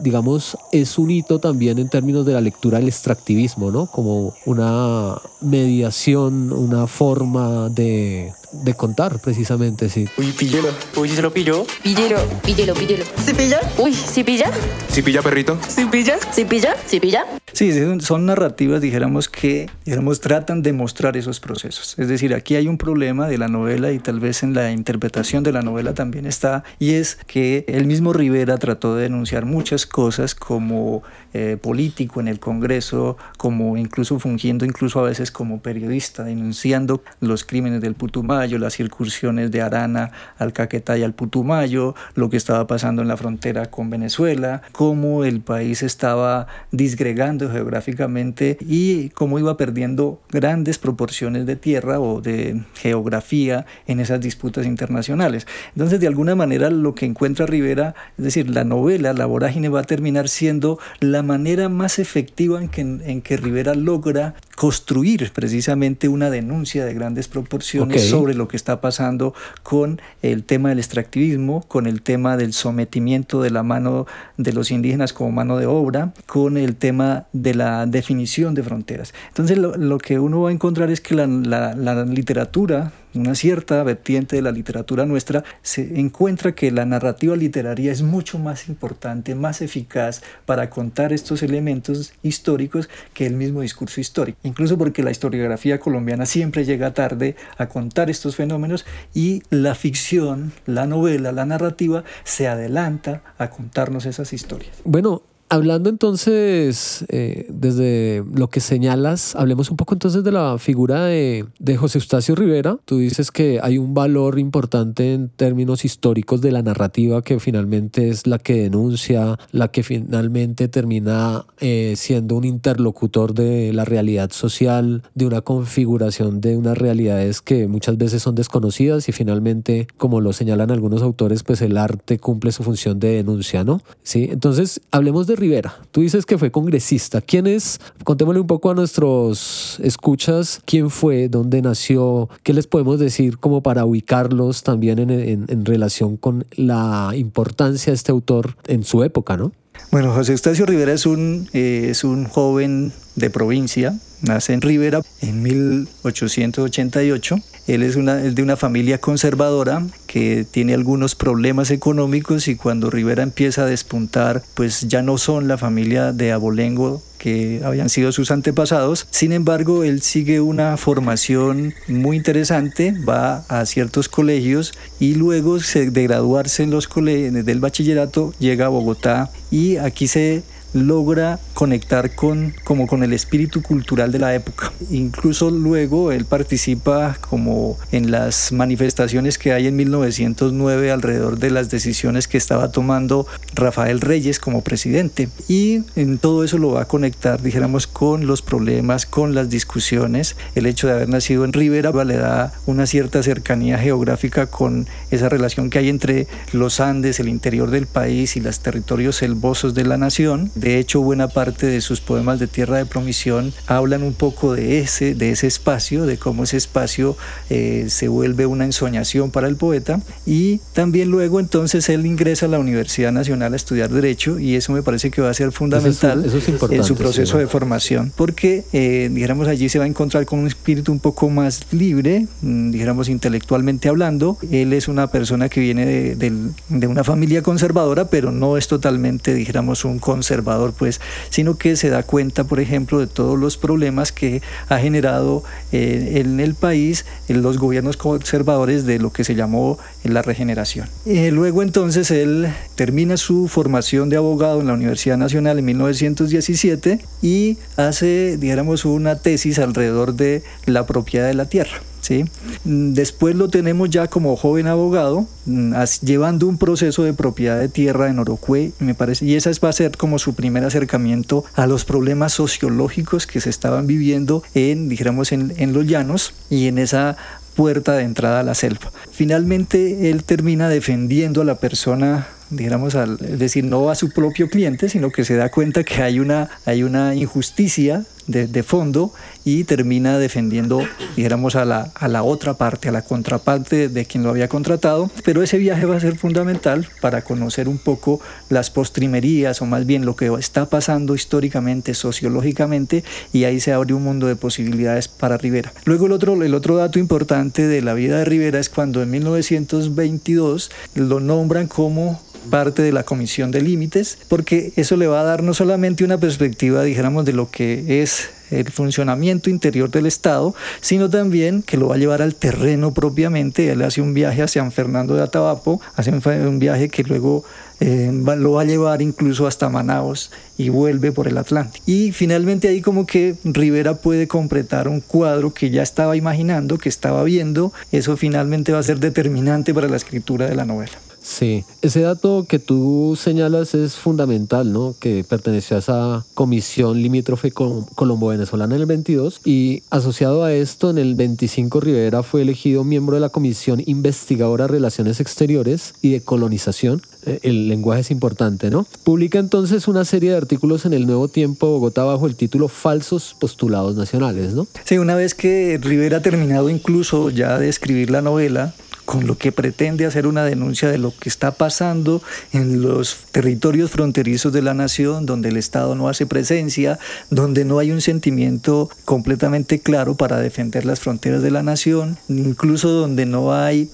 digamos, 0.00 0.56
es 0.72 0.98
un 0.98 1.10
hito 1.10 1.38
también 1.38 1.78
en 1.78 1.88
términos 1.88 2.26
de 2.26 2.32
la 2.32 2.40
lectura 2.40 2.78
del 2.78 2.88
extractivismo, 2.88 3.70
¿no? 3.70 3.86
Como 3.86 4.34
una 4.44 5.16
mediación, 5.40 6.52
una 6.52 6.86
forma 6.86 7.68
de 7.68 8.32
de 8.64 8.74
contar, 8.74 9.18
precisamente, 9.20 9.88
sí. 9.88 10.06
Uy, 10.16 10.32
píllelo. 10.32 10.68
Uy, 10.96 11.08
¿se 11.08 11.22
lo 11.22 11.32
pilló? 11.32 11.66
Píllelo, 11.82 12.18
píllelo, 12.44 12.74
píllelo. 12.74 13.04
¿Se 13.24 13.34
pilla? 13.34 13.60
Uy, 13.78 13.94
¿sí 13.94 14.24
pilla? 14.24 14.50
¿Sí 14.88 15.02
pilla, 15.02 15.22
perrito? 15.22 15.58
¿Sí 15.68 15.84
pilla? 15.86 16.16
¿Sí 16.32 16.44
pilla? 16.44 16.76
¿Sí 16.86 17.00
pilla? 17.00 17.24
Sí, 17.52 17.72
son 18.00 18.26
narrativas, 18.26 18.80
dijéramos, 18.80 19.28
que 19.28 19.70
dijéramos, 19.84 20.20
tratan 20.20 20.62
de 20.62 20.72
mostrar 20.72 21.16
esos 21.16 21.40
procesos. 21.40 21.98
Es 21.98 22.08
decir, 22.08 22.34
aquí 22.34 22.56
hay 22.56 22.68
un 22.68 22.78
problema 22.78 23.28
de 23.28 23.38
la 23.38 23.48
novela 23.48 23.92
y 23.92 23.98
tal 23.98 24.20
vez 24.20 24.42
en 24.42 24.54
la 24.54 24.72
interpretación 24.72 25.42
de 25.42 25.52
la 25.52 25.62
novela 25.62 25.94
también 25.94 26.26
está, 26.26 26.64
y 26.78 26.94
es 26.94 27.18
que 27.26 27.64
el 27.68 27.86
mismo 27.86 28.12
Rivera 28.12 28.58
trató 28.58 28.94
de 28.96 29.04
denunciar 29.04 29.44
muchas 29.44 29.86
cosas 29.86 30.34
como 30.34 31.02
eh, 31.32 31.56
político 31.60 32.20
en 32.20 32.28
el 32.28 32.40
Congreso, 32.40 33.16
como 33.36 33.76
incluso 33.76 34.18
fungiendo 34.18 34.64
incluso 34.64 35.00
a 35.00 35.04
veces 35.04 35.30
como 35.30 35.60
periodista, 35.60 36.24
denunciando 36.24 37.02
los 37.20 37.44
crímenes 37.44 37.80
del 37.80 37.94
Putumayo 37.94 38.45
Putumayo, 38.46 38.58
las 38.58 38.78
incursiones 38.78 39.50
de 39.50 39.60
Arana 39.60 40.12
al 40.38 40.52
Caquetá 40.52 40.96
y 40.96 41.02
al 41.02 41.14
Putumayo, 41.14 41.96
lo 42.14 42.30
que 42.30 42.36
estaba 42.36 42.68
pasando 42.68 43.02
en 43.02 43.08
la 43.08 43.16
frontera 43.16 43.66
con 43.66 43.90
Venezuela, 43.90 44.62
cómo 44.70 45.24
el 45.24 45.40
país 45.40 45.82
estaba 45.82 46.46
disgregando 46.70 47.50
geográficamente 47.50 48.56
y 48.60 49.08
cómo 49.10 49.40
iba 49.40 49.56
perdiendo 49.56 50.20
grandes 50.30 50.78
proporciones 50.78 51.44
de 51.44 51.56
tierra 51.56 51.98
o 51.98 52.20
de 52.20 52.62
geografía 52.74 53.66
en 53.88 53.98
esas 53.98 54.20
disputas 54.20 54.64
internacionales. 54.64 55.46
Entonces, 55.74 55.98
de 55.98 56.06
alguna 56.06 56.36
manera, 56.36 56.70
lo 56.70 56.94
que 56.94 57.06
encuentra 57.06 57.46
Rivera, 57.46 57.96
es 58.16 58.24
decir, 58.24 58.48
la 58.48 58.62
novela, 58.62 59.12
la 59.12 59.26
vorágine, 59.26 59.68
va 59.68 59.80
a 59.80 59.84
terminar 59.84 60.28
siendo 60.28 60.78
la 61.00 61.24
manera 61.24 61.68
más 61.68 61.98
efectiva 61.98 62.62
en 62.62 62.68
que, 62.68 62.82
en 62.82 63.22
que 63.22 63.36
Rivera 63.36 63.74
logra 63.74 64.34
construir 64.54 65.32
precisamente 65.32 66.08
una 66.08 66.30
denuncia 66.30 66.84
de 66.84 66.94
grandes 66.94 67.28
proporciones 67.28 68.08
sobre 68.08 68.34
lo 68.36 68.48
que 68.48 68.56
está 68.56 68.80
pasando 68.80 69.34
con 69.62 70.00
el 70.22 70.44
tema 70.44 70.70
del 70.70 70.78
extractivismo, 70.78 71.62
con 71.68 71.86
el 71.86 72.02
tema 72.02 72.36
del 72.36 72.52
sometimiento 72.52 73.42
de 73.42 73.50
la 73.50 73.62
mano 73.62 74.06
de 74.36 74.52
los 74.52 74.70
indígenas 74.70 75.12
como 75.12 75.32
mano 75.32 75.56
de 75.56 75.66
obra, 75.66 76.12
con 76.26 76.56
el 76.56 76.76
tema 76.76 77.26
de 77.32 77.54
la 77.54 77.86
definición 77.86 78.54
de 78.54 78.62
fronteras. 78.62 79.14
Entonces 79.28 79.58
lo, 79.58 79.98
que 79.98 80.18
uno 80.18 80.42
va 80.42 80.50
a 80.50 80.52
encontrar 80.52 80.90
es 80.90 81.00
que 81.00 81.14
la, 81.14 82.04
literatura 82.04 82.92
una 83.18 83.34
cierta 83.34 83.82
vertiente 83.82 84.36
de 84.36 84.42
la 84.42 84.52
literatura 84.52 85.06
nuestra, 85.06 85.44
se 85.62 85.98
encuentra 86.00 86.54
que 86.54 86.70
la 86.70 86.84
narrativa 86.84 87.36
literaria 87.36 87.92
es 87.92 88.02
mucho 88.02 88.38
más 88.38 88.68
importante, 88.68 89.34
más 89.34 89.62
eficaz 89.62 90.22
para 90.44 90.70
contar 90.70 91.12
estos 91.12 91.42
elementos 91.42 92.12
históricos 92.22 92.88
que 93.14 93.26
el 93.26 93.34
mismo 93.34 93.60
discurso 93.60 94.00
histórico. 94.00 94.38
Incluso 94.42 94.78
porque 94.78 95.02
la 95.02 95.10
historiografía 95.10 95.80
colombiana 95.80 96.26
siempre 96.26 96.64
llega 96.64 96.94
tarde 96.94 97.36
a 97.58 97.68
contar 97.68 98.10
estos 98.10 98.36
fenómenos 98.36 98.86
y 99.14 99.42
la 99.50 99.74
ficción, 99.74 100.52
la 100.66 100.86
novela, 100.86 101.32
la 101.32 101.46
narrativa 101.46 102.04
se 102.24 102.48
adelanta 102.48 103.22
a 103.38 103.50
contarnos 103.50 104.06
esas 104.06 104.32
historias. 104.32 104.76
Bueno, 104.84 105.22
Hablando 105.48 105.88
entonces 105.90 107.04
eh, 107.08 107.46
desde 107.48 108.24
lo 108.34 108.48
que 108.48 108.60
señalas, 108.60 109.36
hablemos 109.36 109.70
un 109.70 109.76
poco 109.76 109.94
entonces 109.94 110.24
de 110.24 110.32
la 110.32 110.58
figura 110.58 111.04
de, 111.04 111.46
de, 111.60 111.76
José 111.76 111.98
Eustacio 111.98 112.34
Rivera. 112.34 112.78
Tú 112.84 112.98
dices 112.98 113.30
que 113.30 113.60
hay 113.62 113.78
un 113.78 113.94
valor 113.94 114.40
importante 114.40 115.14
en 115.14 115.28
términos 115.28 115.84
históricos 115.84 116.40
de 116.40 116.50
la 116.50 116.62
narrativa 116.62 117.22
que 117.22 117.38
finalmente 117.38 118.08
es 118.08 118.26
la 118.26 118.38
que 118.38 118.62
denuncia, 118.62 119.38
la 119.52 119.68
que 119.68 119.84
finalmente 119.84 120.66
termina 120.66 121.44
eh, 121.60 121.94
siendo 121.96 122.34
un 122.34 122.44
interlocutor 122.44 123.32
de 123.32 123.72
la 123.72 123.84
realidad 123.84 124.32
social, 124.32 125.04
de 125.14 125.26
una 125.26 125.42
configuración 125.42 126.40
de 126.40 126.56
unas 126.56 126.76
realidades 126.76 127.40
que 127.40 127.68
muchas 127.68 127.96
veces 127.98 128.22
son 128.22 128.34
desconocidas 128.34 129.08
y 129.08 129.12
finalmente, 129.12 129.86
como 129.96 130.20
lo 130.20 130.32
señalan 130.32 130.72
algunos 130.72 131.02
autores, 131.02 131.44
pues 131.44 131.62
el 131.62 131.76
arte 131.76 132.18
cumple 132.18 132.50
su 132.50 132.64
función 132.64 132.98
de 132.98 133.10
denuncia, 133.10 133.62
¿no? 133.62 133.80
Sí, 134.02 134.28
entonces 134.30 134.80
hablemos 134.90 135.28
de 135.28 135.35
Rivera. 135.36 135.76
Tú 135.90 136.00
dices 136.00 136.26
que 136.26 136.38
fue 136.38 136.50
congresista. 136.50 137.20
¿Quién 137.20 137.46
es? 137.46 137.80
Contémosle 138.04 138.40
un 138.40 138.46
poco 138.46 138.70
a 138.70 138.74
nuestros 138.74 139.78
escuchas 139.82 140.60
quién 140.64 140.90
fue, 140.90 141.28
dónde 141.28 141.62
nació, 141.62 142.28
qué 142.42 142.52
les 142.52 142.66
podemos 142.66 142.98
decir 142.98 143.38
como 143.38 143.62
para 143.62 143.84
ubicarlos 143.84 144.62
también 144.62 144.98
en, 144.98 145.64
relación 145.64 146.16
con 146.16 146.46
la 146.56 147.12
importancia 147.14 147.90
de 147.90 147.96
este 147.96 148.12
autor 148.12 148.56
en 148.66 148.84
su 148.84 149.02
época, 149.02 149.36
¿no? 149.36 149.52
Bueno, 149.90 150.12
José 150.12 150.32
Eustacio 150.32 150.66
Rivera 150.66 150.92
es 150.92 151.06
un, 151.06 151.48
eh, 151.52 151.88
es 151.90 152.04
un 152.04 152.26
joven 152.26 152.92
de 153.16 153.30
provincia, 153.30 153.98
nace 154.22 154.52
en 154.52 154.60
Rivera 154.60 155.02
en 155.20 155.42
1888 155.42 157.36
él 157.66 157.82
es, 157.82 157.96
una, 157.96 158.16
de 158.16 158.42
una 158.42 158.56
familia 158.56 158.98
conservadora 158.98 159.84
que 160.06 160.46
tiene 160.48 160.72
algunos 160.74 161.16
problemas 161.16 161.70
económicos 161.72 162.46
y 162.46 162.54
cuando 162.54 162.90
Rivera 162.90 163.24
empieza 163.24 163.62
a 163.62 163.66
despuntar, 163.66 164.42
pues 164.54 164.86
ya 164.86 165.02
no 165.02 165.18
son 165.18 165.48
la 165.48 165.58
familia 165.58 166.12
de 166.12 166.30
Abolengo 166.30 167.02
que 167.18 167.62
habían 167.64 167.88
sido 167.88 168.12
sus 168.12 168.30
antepasados. 168.30 169.08
Sin 169.10 169.32
embargo, 169.32 169.82
él 169.82 170.00
sigue 170.02 170.40
una 170.40 170.76
formación 170.76 171.74
muy 171.88 172.16
interesante, 172.16 172.94
va 173.06 173.44
a 173.48 173.66
ciertos 173.66 174.08
colegios 174.08 174.72
y 175.00 175.14
luego 175.14 175.58
de 175.58 176.02
graduarse 176.04 176.62
en 176.62 176.70
los 176.70 176.86
colegios 176.86 177.44
del 177.44 177.60
bachillerato 177.60 178.32
llega 178.38 178.66
a 178.66 178.68
Bogotá 178.68 179.30
y 179.50 179.76
aquí 179.78 180.06
se 180.06 180.44
logra 180.76 181.40
conectar 181.54 182.14
con, 182.14 182.54
como 182.64 182.86
con 182.86 183.02
el 183.02 183.12
espíritu 183.12 183.62
cultural 183.62 184.12
de 184.12 184.18
la 184.18 184.34
época. 184.34 184.72
Incluso 184.90 185.50
luego 185.50 186.12
él 186.12 186.24
participa 186.26 187.16
como 187.20 187.78
en 187.92 188.10
las 188.10 188.52
manifestaciones 188.52 189.38
que 189.38 189.52
hay 189.52 189.66
en 189.66 189.76
1909 189.76 190.90
alrededor 190.90 191.38
de 191.38 191.50
las 191.50 191.70
decisiones 191.70 192.28
que 192.28 192.38
estaba 192.38 192.70
tomando 192.70 193.26
Rafael 193.54 194.00
Reyes 194.00 194.38
como 194.38 194.62
presidente. 194.62 195.28
Y 195.48 195.82
en 195.96 196.18
todo 196.18 196.44
eso 196.44 196.58
lo 196.58 196.72
va 196.72 196.82
a 196.82 196.88
conectar, 196.88 197.42
dijéramos, 197.42 197.86
con 197.86 198.26
los 198.26 198.42
problemas, 198.42 199.06
con 199.06 199.34
las 199.34 199.48
discusiones. 199.48 200.36
El 200.54 200.66
hecho 200.66 200.86
de 200.86 200.94
haber 200.94 201.08
nacido 201.08 201.44
en 201.44 201.52
Rivera 201.52 201.92
le 202.04 202.16
da 202.16 202.52
una 202.66 202.86
cierta 202.86 203.22
cercanía 203.22 203.78
geográfica 203.78 204.46
con 204.46 204.86
esa 205.10 205.28
relación 205.28 205.70
que 205.70 205.78
hay 205.78 205.88
entre 205.88 206.26
los 206.52 206.80
Andes, 206.80 207.20
el 207.20 207.28
interior 207.28 207.70
del 207.70 207.86
país 207.86 208.36
y 208.36 208.40
los 208.40 208.60
territorios 208.60 209.16
selvosos 209.16 209.74
de 209.74 209.84
la 209.84 209.96
nación. 209.96 210.50
De 210.66 210.80
hecho, 210.80 211.00
buena 211.00 211.28
parte 211.28 211.64
de 211.66 211.80
sus 211.80 212.00
poemas 212.00 212.40
de 212.40 212.48
Tierra 212.48 212.78
de 212.78 212.86
Promisión 212.86 213.52
hablan 213.68 214.02
un 214.02 214.14
poco 214.14 214.52
de 214.52 214.80
ese, 214.80 215.14
de 215.14 215.30
ese 215.30 215.46
espacio, 215.46 216.06
de 216.06 216.18
cómo 216.18 216.42
ese 216.42 216.56
espacio 216.56 217.16
eh, 217.50 217.84
se 217.88 218.08
vuelve 218.08 218.46
una 218.46 218.64
ensoñación 218.64 219.30
para 219.30 219.46
el 219.46 219.54
poeta. 219.54 220.00
Y 220.26 220.58
también 220.72 221.08
luego 221.08 221.38
entonces 221.38 221.88
él 221.88 222.04
ingresa 222.04 222.46
a 222.46 222.48
la 222.48 222.58
Universidad 222.58 223.12
Nacional 223.12 223.52
a 223.52 223.56
estudiar 223.56 223.90
Derecho 223.90 224.40
y 224.40 224.56
eso 224.56 224.72
me 224.72 224.82
parece 224.82 225.12
que 225.12 225.22
va 225.22 225.30
a 225.30 225.34
ser 225.34 225.52
fundamental 225.52 226.24
en 226.24 226.82
su 226.82 226.96
proceso 226.96 227.38
de 227.38 227.46
formación, 227.46 228.12
porque 228.16 228.64
eh, 228.72 229.08
dijéramos 229.12 229.46
allí 229.46 229.68
se 229.68 229.78
va 229.78 229.84
a 229.84 229.88
encontrar 229.88 230.26
con 230.26 230.40
un 230.40 230.48
espíritu 230.48 230.90
un 230.90 230.98
poco 230.98 231.30
más 231.30 231.64
libre, 231.70 232.26
mm, 232.42 232.72
dijéramos 232.72 233.08
intelectualmente 233.08 233.88
hablando. 233.88 234.36
Él 234.50 234.72
es 234.72 234.88
una 234.88 235.12
persona 235.12 235.48
que 235.48 235.60
viene 235.60 235.86
de, 235.86 236.50
de 236.68 236.86
una 236.88 237.04
familia 237.04 237.42
conservadora, 237.42 238.08
pero 238.08 238.32
no 238.32 238.56
es 238.56 238.66
totalmente, 238.66 239.32
dijéramos, 239.32 239.84
un 239.84 240.00
conservador 240.00 240.45
pues, 240.76 241.00
sino 241.30 241.58
que 241.58 241.76
se 241.76 241.90
da 241.90 242.02
cuenta, 242.02 242.44
por 242.44 242.60
ejemplo, 242.60 243.00
de 243.00 243.06
todos 243.06 243.38
los 243.38 243.56
problemas 243.56 244.12
que 244.12 244.42
ha 244.68 244.78
generado 244.78 245.42
eh, 245.72 246.14
en 246.16 246.40
el 246.40 246.54
país 246.54 247.04
los 247.28 247.58
gobiernos 247.58 247.96
conservadores 247.96 248.86
de 248.86 248.98
lo 248.98 249.12
que 249.12 249.24
se 249.24 249.34
llamó 249.34 249.78
la 250.04 250.22
regeneración. 250.22 250.88
Eh, 251.04 251.30
luego 251.30 251.62
entonces 251.62 252.10
él 252.10 252.48
termina 252.74 253.16
su 253.16 253.48
formación 253.48 254.08
de 254.08 254.16
abogado 254.16 254.60
en 254.60 254.68
la 254.68 254.74
Universidad 254.74 255.16
Nacional 255.16 255.58
en 255.58 255.64
1917 255.64 257.00
y 257.22 257.58
hace, 257.76 258.36
digamos, 258.38 258.84
una 258.84 259.16
tesis 259.16 259.58
alrededor 259.58 260.14
de 260.14 260.42
la 260.66 260.86
propiedad 260.86 261.26
de 261.26 261.34
la 261.34 261.46
tierra. 261.46 261.80
¿Sí? 262.06 262.24
Después 262.64 263.34
lo 263.34 263.48
tenemos 263.48 263.90
ya 263.90 264.06
como 264.06 264.36
joven 264.36 264.68
abogado, 264.68 265.26
mm, 265.46 265.74
llevando 266.02 266.46
un 266.46 266.56
proceso 266.56 267.02
de 267.02 267.12
propiedad 267.12 267.58
de 267.58 267.68
tierra 267.68 268.08
en 268.08 268.20
Orocue, 268.20 268.72
me 268.78 268.94
parece, 268.94 269.24
y 269.24 269.34
esa 269.34 269.50
va 269.64 269.70
a 269.70 269.72
ser 269.72 269.96
como 269.96 270.20
su 270.20 270.34
primer 270.34 270.64
acercamiento 270.64 271.44
a 271.54 271.66
los 271.66 271.84
problemas 271.84 272.32
sociológicos 272.32 273.26
que 273.26 273.40
se 273.40 273.50
estaban 273.50 273.88
viviendo 273.88 274.44
en, 274.54 274.88
en, 274.90 275.72
los 275.72 275.86
llanos 275.86 276.32
y 276.48 276.68
en 276.68 276.78
esa 276.78 277.16
puerta 277.56 277.94
de 277.94 278.04
entrada 278.04 278.40
a 278.40 278.44
la 278.44 278.54
selva. 278.54 278.92
Finalmente, 279.10 280.10
él 280.10 280.22
termina 280.22 280.68
defendiendo 280.68 281.42
a 281.42 281.44
la 281.44 281.56
persona 281.56 282.28
digamos, 282.48 282.94
al, 282.94 283.18
es 283.20 283.40
decir, 283.40 283.64
no 283.64 283.90
a 283.90 283.96
su 283.96 284.10
propio 284.10 284.48
cliente, 284.48 284.88
sino 284.88 285.10
que 285.10 285.24
se 285.24 285.34
da 285.34 285.50
cuenta 285.50 285.82
que 285.82 286.00
hay 286.00 286.20
una 286.20 287.14
injusticia 287.16 288.04
de, 288.26 288.62
fondo 288.62 289.12
y 289.44 289.64
termina 289.64 290.18
defendiendo, 290.18 290.82
dijéramos, 291.14 291.54
a 291.56 291.64
la, 291.64 291.90
a 291.94 292.08
la 292.08 292.22
otra 292.22 292.54
parte, 292.54 292.88
a 292.88 292.92
la 292.92 293.02
contraparte 293.02 293.88
de 293.88 294.04
quien 294.04 294.24
lo 294.24 294.30
había 294.30 294.48
contratado. 294.48 295.10
Pero 295.24 295.42
ese 295.42 295.58
viaje 295.58 295.86
va 295.86 295.96
a 295.96 296.00
ser 296.00 296.16
fundamental 296.16 296.88
para 297.00 297.22
conocer 297.22 297.68
un 297.68 297.78
poco 297.78 298.20
las 298.48 298.70
postrimerías 298.70 299.62
o 299.62 299.66
más 299.66 299.86
bien 299.86 300.04
lo 300.04 300.16
que 300.16 300.32
está 300.38 300.68
pasando 300.68 301.14
históricamente, 301.14 301.94
sociológicamente, 301.94 303.04
y 303.32 303.44
ahí 303.44 303.60
se 303.60 303.72
abre 303.72 303.94
un 303.94 304.02
mundo 304.02 304.26
de 304.26 304.36
posibilidades 304.36 305.08
para 305.08 305.38
Rivera. 305.38 305.72
Luego 305.84 306.06
el 306.06 306.12
otro, 306.12 306.42
el 306.42 306.54
otro 306.54 306.76
dato 306.76 306.98
importante 306.98 307.66
de 307.66 307.82
la 307.82 307.94
vida 307.94 308.18
de 308.18 308.24
Rivera 308.24 308.58
es 308.58 308.68
cuando 308.68 309.02
en 309.02 309.10
1922 309.10 310.70
lo 310.94 311.20
nombran 311.20 311.66
como 311.68 312.20
parte 312.46 312.82
de 312.82 312.92
la 312.92 313.02
Comisión 313.02 313.50
de 313.50 313.60
Límites, 313.60 314.18
porque 314.28 314.72
eso 314.76 314.96
le 314.96 315.06
va 315.06 315.20
a 315.20 315.24
dar 315.24 315.42
no 315.42 315.54
solamente 315.54 316.04
una 316.04 316.18
perspectiva, 316.18 316.82
dijéramos, 316.82 317.24
de 317.24 317.32
lo 317.32 317.50
que 317.50 318.02
es 318.02 318.30
el 318.50 318.70
funcionamiento 318.70 319.50
interior 319.50 319.90
del 319.90 320.06
Estado, 320.06 320.54
sino 320.80 321.10
también 321.10 321.62
que 321.62 321.76
lo 321.76 321.88
va 321.88 321.96
a 321.96 321.98
llevar 321.98 322.22
al 322.22 322.34
terreno 322.34 322.94
propiamente. 322.94 323.70
Él 323.70 323.82
hace 323.82 324.00
un 324.00 324.14
viaje 324.14 324.42
hacia 324.42 324.62
San 324.62 324.72
Fernando 324.72 325.14
de 325.14 325.22
Atabapo, 325.22 325.80
hace 325.96 326.10
un 326.12 326.58
viaje 326.58 326.88
que 326.88 327.02
luego 327.02 327.44
eh, 327.80 328.10
lo 328.12 328.52
va 328.52 328.62
a 328.62 328.64
llevar 328.64 329.02
incluso 329.02 329.46
hasta 329.46 329.68
Manaos 329.68 330.30
y 330.56 330.68
vuelve 330.68 331.12
por 331.12 331.28
el 331.28 331.36
Atlántico. 331.38 331.84
Y 331.86 332.12
finalmente 332.12 332.68
ahí 332.68 332.80
como 332.80 333.06
que 333.06 333.34
Rivera 333.44 333.94
puede 333.94 334.28
completar 334.28 334.88
un 334.88 335.00
cuadro 335.00 335.52
que 335.52 335.70
ya 335.70 335.82
estaba 335.82 336.16
imaginando, 336.16 336.78
que 336.78 336.88
estaba 336.88 337.22
viendo, 337.24 337.72
eso 337.92 338.16
finalmente 338.16 338.72
va 338.72 338.78
a 338.78 338.82
ser 338.82 339.00
determinante 339.00 339.74
para 339.74 339.88
la 339.88 339.96
escritura 339.96 340.46
de 340.46 340.54
la 340.54 340.64
novela. 340.64 341.05
Sí, 341.26 341.64
ese 341.82 342.02
dato 342.02 342.46
que 342.48 342.60
tú 342.60 343.18
señalas 343.20 343.74
es 343.74 343.96
fundamental, 343.96 344.72
¿no? 344.72 344.94
Que 345.00 345.24
perteneció 345.28 345.74
a 345.74 345.80
esa 345.80 346.24
comisión 346.34 347.02
limítrofe 347.02 347.50
colombo-venezolana 347.50 348.76
en 348.76 348.82
el 348.82 348.86
22 348.86 349.40
y 349.44 349.82
asociado 349.90 350.44
a 350.44 350.54
esto 350.54 350.88
en 350.88 350.98
el 350.98 351.16
25 351.16 351.80
Rivera 351.80 352.22
fue 352.22 352.42
elegido 352.42 352.84
miembro 352.84 353.16
de 353.16 353.22
la 353.22 353.30
comisión 353.30 353.82
investigadora 353.86 354.66
de 354.66 354.74
relaciones 354.74 355.18
exteriores 355.18 355.94
y 356.00 356.12
de 356.12 356.20
colonización. 356.20 357.02
Eh, 357.26 357.40
el 357.42 357.66
lenguaje 357.66 358.02
es 358.02 358.12
importante, 358.12 358.70
¿no? 358.70 358.86
Publica 359.02 359.40
entonces 359.40 359.88
una 359.88 360.04
serie 360.04 360.30
de 360.30 360.36
artículos 360.36 360.86
en 360.86 360.92
el 360.92 361.06
Nuevo 361.06 361.26
Tiempo 361.26 361.66
Bogotá 361.66 362.04
bajo 362.04 362.28
el 362.28 362.36
título 362.36 362.68
Falsos 362.68 363.34
postulados 363.40 363.96
nacionales, 363.96 364.54
¿no? 364.54 364.68
Sí, 364.84 364.96
una 364.98 365.16
vez 365.16 365.34
que 365.34 365.76
Rivera 365.82 366.18
ha 366.18 366.22
terminado 366.22 366.70
incluso 366.70 367.30
ya 367.30 367.58
de 367.58 367.68
escribir 367.68 368.10
la 368.10 368.22
novela, 368.22 368.74
con 369.06 369.26
lo 369.26 369.38
que 369.38 369.52
pretende 369.52 370.04
hacer 370.04 370.26
una 370.26 370.44
denuncia 370.44 370.90
de 370.90 370.98
lo 370.98 371.14
que 371.16 371.30
está 371.30 371.52
pasando 371.52 372.22
en 372.52 372.82
los 372.82 373.16
territorios 373.30 373.90
fronterizos 373.90 374.52
de 374.52 374.60
la 374.60 374.74
nación, 374.74 375.24
donde 375.24 375.48
el 375.48 375.56
Estado 375.56 375.94
no 375.94 376.08
hace 376.10 376.26
presencia, 376.26 376.98
donde 377.30 377.64
no 377.64 377.78
hay 377.78 377.92
un 377.92 378.02
sentimiento 378.02 378.90
completamente 379.06 379.78
claro 379.78 380.16
para 380.16 380.40
defender 380.40 380.84
las 380.84 381.00
fronteras 381.00 381.42
de 381.42 381.50
la 381.50 381.62
nación, 381.62 382.18
incluso 382.28 382.90
donde 382.90 383.24
no 383.24 383.54
hay 383.54 383.88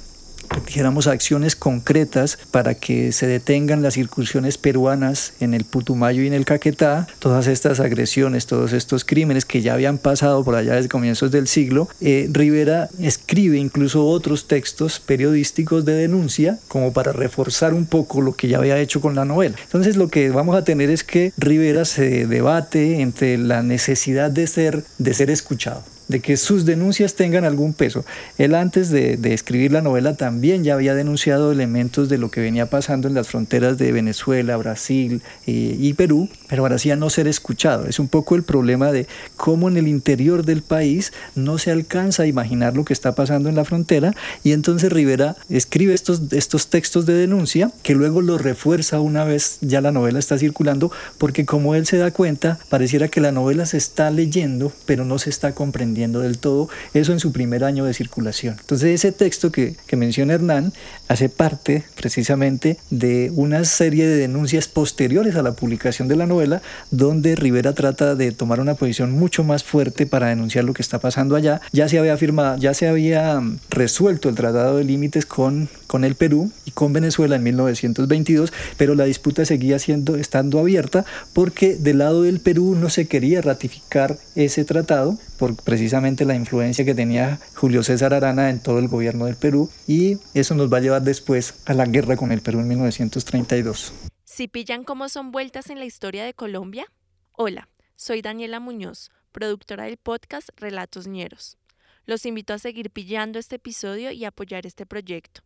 dijéramos, 0.66 1.06
acciones 1.06 1.56
concretas 1.56 2.38
para 2.50 2.74
que 2.74 3.12
se 3.12 3.26
detengan 3.26 3.82
las 3.82 3.96
incursiones 3.96 4.58
peruanas 4.58 5.34
en 5.40 5.54
el 5.54 5.64
Putumayo 5.64 6.22
y 6.22 6.26
en 6.26 6.32
el 6.32 6.44
Caquetá, 6.44 7.06
todas 7.18 7.46
estas 7.46 7.80
agresiones, 7.80 8.46
todos 8.46 8.72
estos 8.72 9.04
crímenes 9.04 9.44
que 9.44 9.62
ya 9.62 9.74
habían 9.74 9.98
pasado 9.98 10.44
por 10.44 10.54
allá 10.54 10.74
desde 10.74 10.88
comienzos 10.88 11.30
del 11.30 11.48
siglo, 11.48 11.88
eh, 12.00 12.28
Rivera 12.30 12.88
escribe 12.98 13.58
incluso 13.58 14.06
otros 14.06 14.48
textos 14.48 15.00
periodísticos 15.00 15.84
de 15.84 15.94
denuncia 15.94 16.58
como 16.68 16.92
para 16.92 17.12
reforzar 17.12 17.74
un 17.74 17.86
poco 17.86 18.20
lo 18.20 18.34
que 18.34 18.48
ya 18.48 18.58
había 18.58 18.78
hecho 18.78 19.00
con 19.00 19.14
la 19.14 19.24
novela. 19.24 19.56
Entonces 19.62 19.96
lo 19.96 20.08
que 20.08 20.30
vamos 20.30 20.56
a 20.56 20.64
tener 20.64 20.90
es 20.90 21.04
que 21.04 21.32
Rivera 21.36 21.84
se 21.84 22.26
debate 22.26 23.00
entre 23.00 23.38
la 23.38 23.62
necesidad 23.62 24.30
de 24.30 24.46
ser, 24.46 24.84
de 24.98 25.14
ser 25.14 25.30
escuchado 25.30 25.91
de 26.12 26.20
que 26.20 26.36
sus 26.36 26.64
denuncias 26.64 27.14
tengan 27.14 27.44
algún 27.44 27.72
peso. 27.72 28.04
Él 28.38 28.54
antes 28.54 28.90
de, 28.90 29.18
escribir 29.32 29.72
la 29.72 29.80
novela 29.80 30.14
también 30.14 30.62
ya 30.62 30.74
había 30.74 30.94
denunciado 30.94 31.50
elementos 31.50 32.08
de 32.08 32.18
lo 32.18 32.30
que 32.30 32.42
venía 32.42 32.66
pasando 32.66 33.08
en 33.08 33.14
las 33.14 33.28
fronteras 33.28 33.78
de 33.78 33.90
Venezuela, 33.92 34.56
Brasil 34.58 35.22
eh, 35.46 35.76
y 35.78 35.94
Perú, 35.94 36.28
pero 36.48 36.62
parecía 36.62 36.96
no 36.96 37.08
ser 37.08 37.26
escuchado. 37.26 37.86
Es 37.86 37.98
un 37.98 38.08
poco 38.08 38.36
el 38.36 38.42
problema 38.42 38.92
de 38.92 39.06
cómo 39.36 39.68
en 39.68 39.78
el 39.78 39.88
interior 39.88 40.44
del 40.44 40.62
país 40.62 41.12
no 41.34 41.56
se 41.56 41.70
alcanza 41.70 42.24
a 42.24 42.26
imaginar 42.26 42.76
lo 42.76 42.84
que 42.84 42.92
está 42.92 43.14
pasando 43.14 43.48
en 43.48 43.54
la 43.54 43.64
frontera 43.64 44.14
y 44.44 44.52
entonces 44.52 44.92
Rivera 44.92 45.36
escribe 45.48 45.94
estos, 45.94 46.32
estos 46.32 46.68
textos 46.68 47.06
de 47.06 47.14
denuncia 47.14 47.70
que 47.82 47.94
luego 47.94 48.20
los 48.20 48.40
refuerza 48.40 49.00
una 49.00 49.24
vez 49.24 49.58
ya 49.62 49.80
la 49.80 49.92
novela 49.92 50.18
está 50.18 50.36
circulando 50.36 50.92
porque 51.16 51.46
como 51.46 51.74
él 51.74 51.86
se 51.86 51.96
da 51.96 52.10
cuenta 52.10 52.58
pareciera 52.68 53.08
que 53.08 53.20
la 53.20 53.32
novela 53.32 53.64
se 53.64 53.78
está 53.78 54.10
leyendo 54.10 54.72
pero 54.84 55.04
no 55.04 55.18
se 55.18 55.30
está 55.30 55.54
comprendiendo 55.54 56.01
del 56.10 56.38
todo 56.38 56.68
eso 56.94 57.12
en 57.12 57.20
su 57.20 57.32
primer 57.32 57.64
año 57.64 57.84
de 57.84 57.94
circulación. 57.94 58.56
Entonces 58.58 58.94
ese 58.94 59.12
texto 59.12 59.52
que, 59.52 59.76
que 59.86 59.96
menciona 59.96 60.34
Hernán 60.34 60.72
hace 61.08 61.28
parte 61.28 61.84
precisamente 61.94 62.78
de 62.90 63.30
una 63.34 63.64
serie 63.64 64.06
de 64.06 64.16
denuncias 64.16 64.68
posteriores 64.68 65.36
a 65.36 65.42
la 65.42 65.52
publicación 65.52 66.08
de 66.08 66.16
la 66.16 66.26
novela, 66.26 66.62
donde 66.90 67.36
Rivera 67.36 67.74
trata 67.74 68.14
de 68.14 68.32
tomar 68.32 68.60
una 68.60 68.74
posición 68.74 69.12
mucho 69.12 69.44
más 69.44 69.62
fuerte 69.62 70.06
para 70.06 70.28
denunciar 70.28 70.64
lo 70.64 70.74
que 70.74 70.82
está 70.82 70.98
pasando 70.98 71.36
allá. 71.36 71.60
Ya 71.72 71.88
se 71.88 71.98
había 71.98 72.16
firmado, 72.16 72.58
ya 72.58 72.74
se 72.74 72.88
había 72.88 73.40
resuelto 73.70 74.28
el 74.28 74.34
Tratado 74.34 74.78
de 74.78 74.84
Límites 74.84 75.26
con, 75.26 75.68
con 75.86 76.04
el 76.04 76.14
Perú 76.14 76.50
y 76.64 76.70
con 76.70 76.92
Venezuela 76.92 77.36
en 77.36 77.42
1922, 77.42 78.52
pero 78.76 78.94
la 78.94 79.04
disputa 79.04 79.44
seguía 79.44 79.78
siendo, 79.78 80.16
estando 80.16 80.58
abierta 80.58 81.04
porque 81.32 81.76
del 81.76 81.98
lado 81.98 82.22
del 82.22 82.40
Perú 82.40 82.76
no 82.78 82.90
se 82.90 83.06
quería 83.06 83.40
ratificar 83.40 84.18
ese 84.34 84.64
tratado 84.64 85.18
por 85.42 85.56
precisamente 85.56 86.24
la 86.24 86.36
influencia 86.36 86.84
que 86.84 86.94
tenía 86.94 87.40
Julio 87.56 87.82
César 87.82 88.14
Arana 88.14 88.48
en 88.48 88.62
todo 88.62 88.78
el 88.78 88.86
gobierno 88.86 89.24
del 89.24 89.34
Perú 89.34 89.68
y 89.88 90.18
eso 90.34 90.54
nos 90.54 90.72
va 90.72 90.76
a 90.76 90.80
llevar 90.80 91.02
después 91.02 91.64
a 91.66 91.74
la 91.74 91.84
guerra 91.84 92.16
con 92.16 92.30
el 92.30 92.42
Perú 92.42 92.60
en 92.60 92.68
1932. 92.68 93.92
¿Si 94.22 94.46
pillan 94.46 94.84
cómo 94.84 95.08
son 95.08 95.32
vueltas 95.32 95.68
en 95.68 95.80
la 95.80 95.84
historia 95.84 96.24
de 96.24 96.32
Colombia? 96.32 96.86
Hola, 97.32 97.68
soy 97.96 98.22
Daniela 98.22 98.60
Muñoz, 98.60 99.10
productora 99.32 99.86
del 99.86 99.96
podcast 99.96 100.48
Relatos 100.54 101.08
Ñeros. 101.08 101.58
Los 102.06 102.24
invito 102.24 102.54
a 102.54 102.60
seguir 102.60 102.90
pillando 102.90 103.40
este 103.40 103.56
episodio 103.56 104.12
y 104.12 104.24
apoyar 104.24 104.64
este 104.64 104.86
proyecto. 104.86 105.42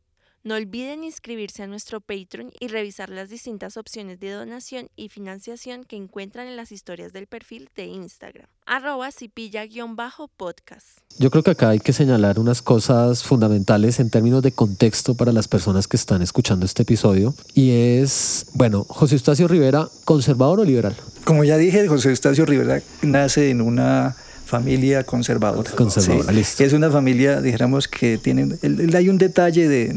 No 0.46 0.54
olviden 0.54 1.02
inscribirse 1.02 1.64
a 1.64 1.66
nuestro 1.66 2.00
Patreon 2.00 2.52
y 2.60 2.68
revisar 2.68 3.10
las 3.10 3.28
distintas 3.28 3.76
opciones 3.76 4.20
de 4.20 4.30
donación 4.30 4.90
y 4.94 5.08
financiación 5.08 5.82
que 5.82 5.96
encuentran 5.96 6.46
en 6.46 6.54
las 6.54 6.70
historias 6.70 7.12
del 7.12 7.26
perfil 7.26 7.68
de 7.74 7.86
Instagram, 7.86 8.46
arroba 8.64 9.10
cipilla-podcast. 9.10 11.00
Yo 11.18 11.32
creo 11.32 11.42
que 11.42 11.50
acá 11.50 11.70
hay 11.70 11.80
que 11.80 11.92
señalar 11.92 12.38
unas 12.38 12.62
cosas 12.62 13.24
fundamentales 13.24 13.98
en 13.98 14.08
términos 14.08 14.40
de 14.40 14.52
contexto 14.52 15.16
para 15.16 15.32
las 15.32 15.48
personas 15.48 15.88
que 15.88 15.96
están 15.96 16.22
escuchando 16.22 16.64
este 16.64 16.82
episodio 16.82 17.34
y 17.52 17.72
es, 17.72 18.46
bueno, 18.54 18.84
José 18.84 19.16
Eustacio 19.16 19.48
Rivera, 19.48 19.88
¿conservador 20.04 20.60
o 20.60 20.64
liberal? 20.64 20.94
Como 21.24 21.42
ya 21.42 21.56
dije, 21.56 21.88
José 21.88 22.10
Eustacio 22.10 22.46
Rivera 22.46 22.80
nace 23.02 23.50
en 23.50 23.62
una 23.62 24.14
familia 24.46 25.04
conservadora. 25.04 25.70
Conservadora, 25.72 26.32
listo. 26.32 26.64
Es 26.64 26.72
una 26.72 26.90
familia, 26.90 27.40
dijéramos, 27.40 27.88
que 27.88 28.16
tiene... 28.16 28.56
hay 28.94 29.08
un 29.08 29.18
detalle 29.18 29.68
de, 29.68 29.88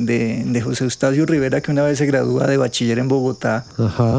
de, 0.45 0.61
José 0.61 0.83
Eustacio 0.83 1.25
Rivera 1.25 1.61
que 1.61 1.71
una 1.71 1.83
vez 1.83 1.99
se 1.99 2.05
gradúa 2.05 2.47
de 2.47 2.57
bachiller 2.57 2.99
en 2.99 3.07
Bogotá, 3.07 3.65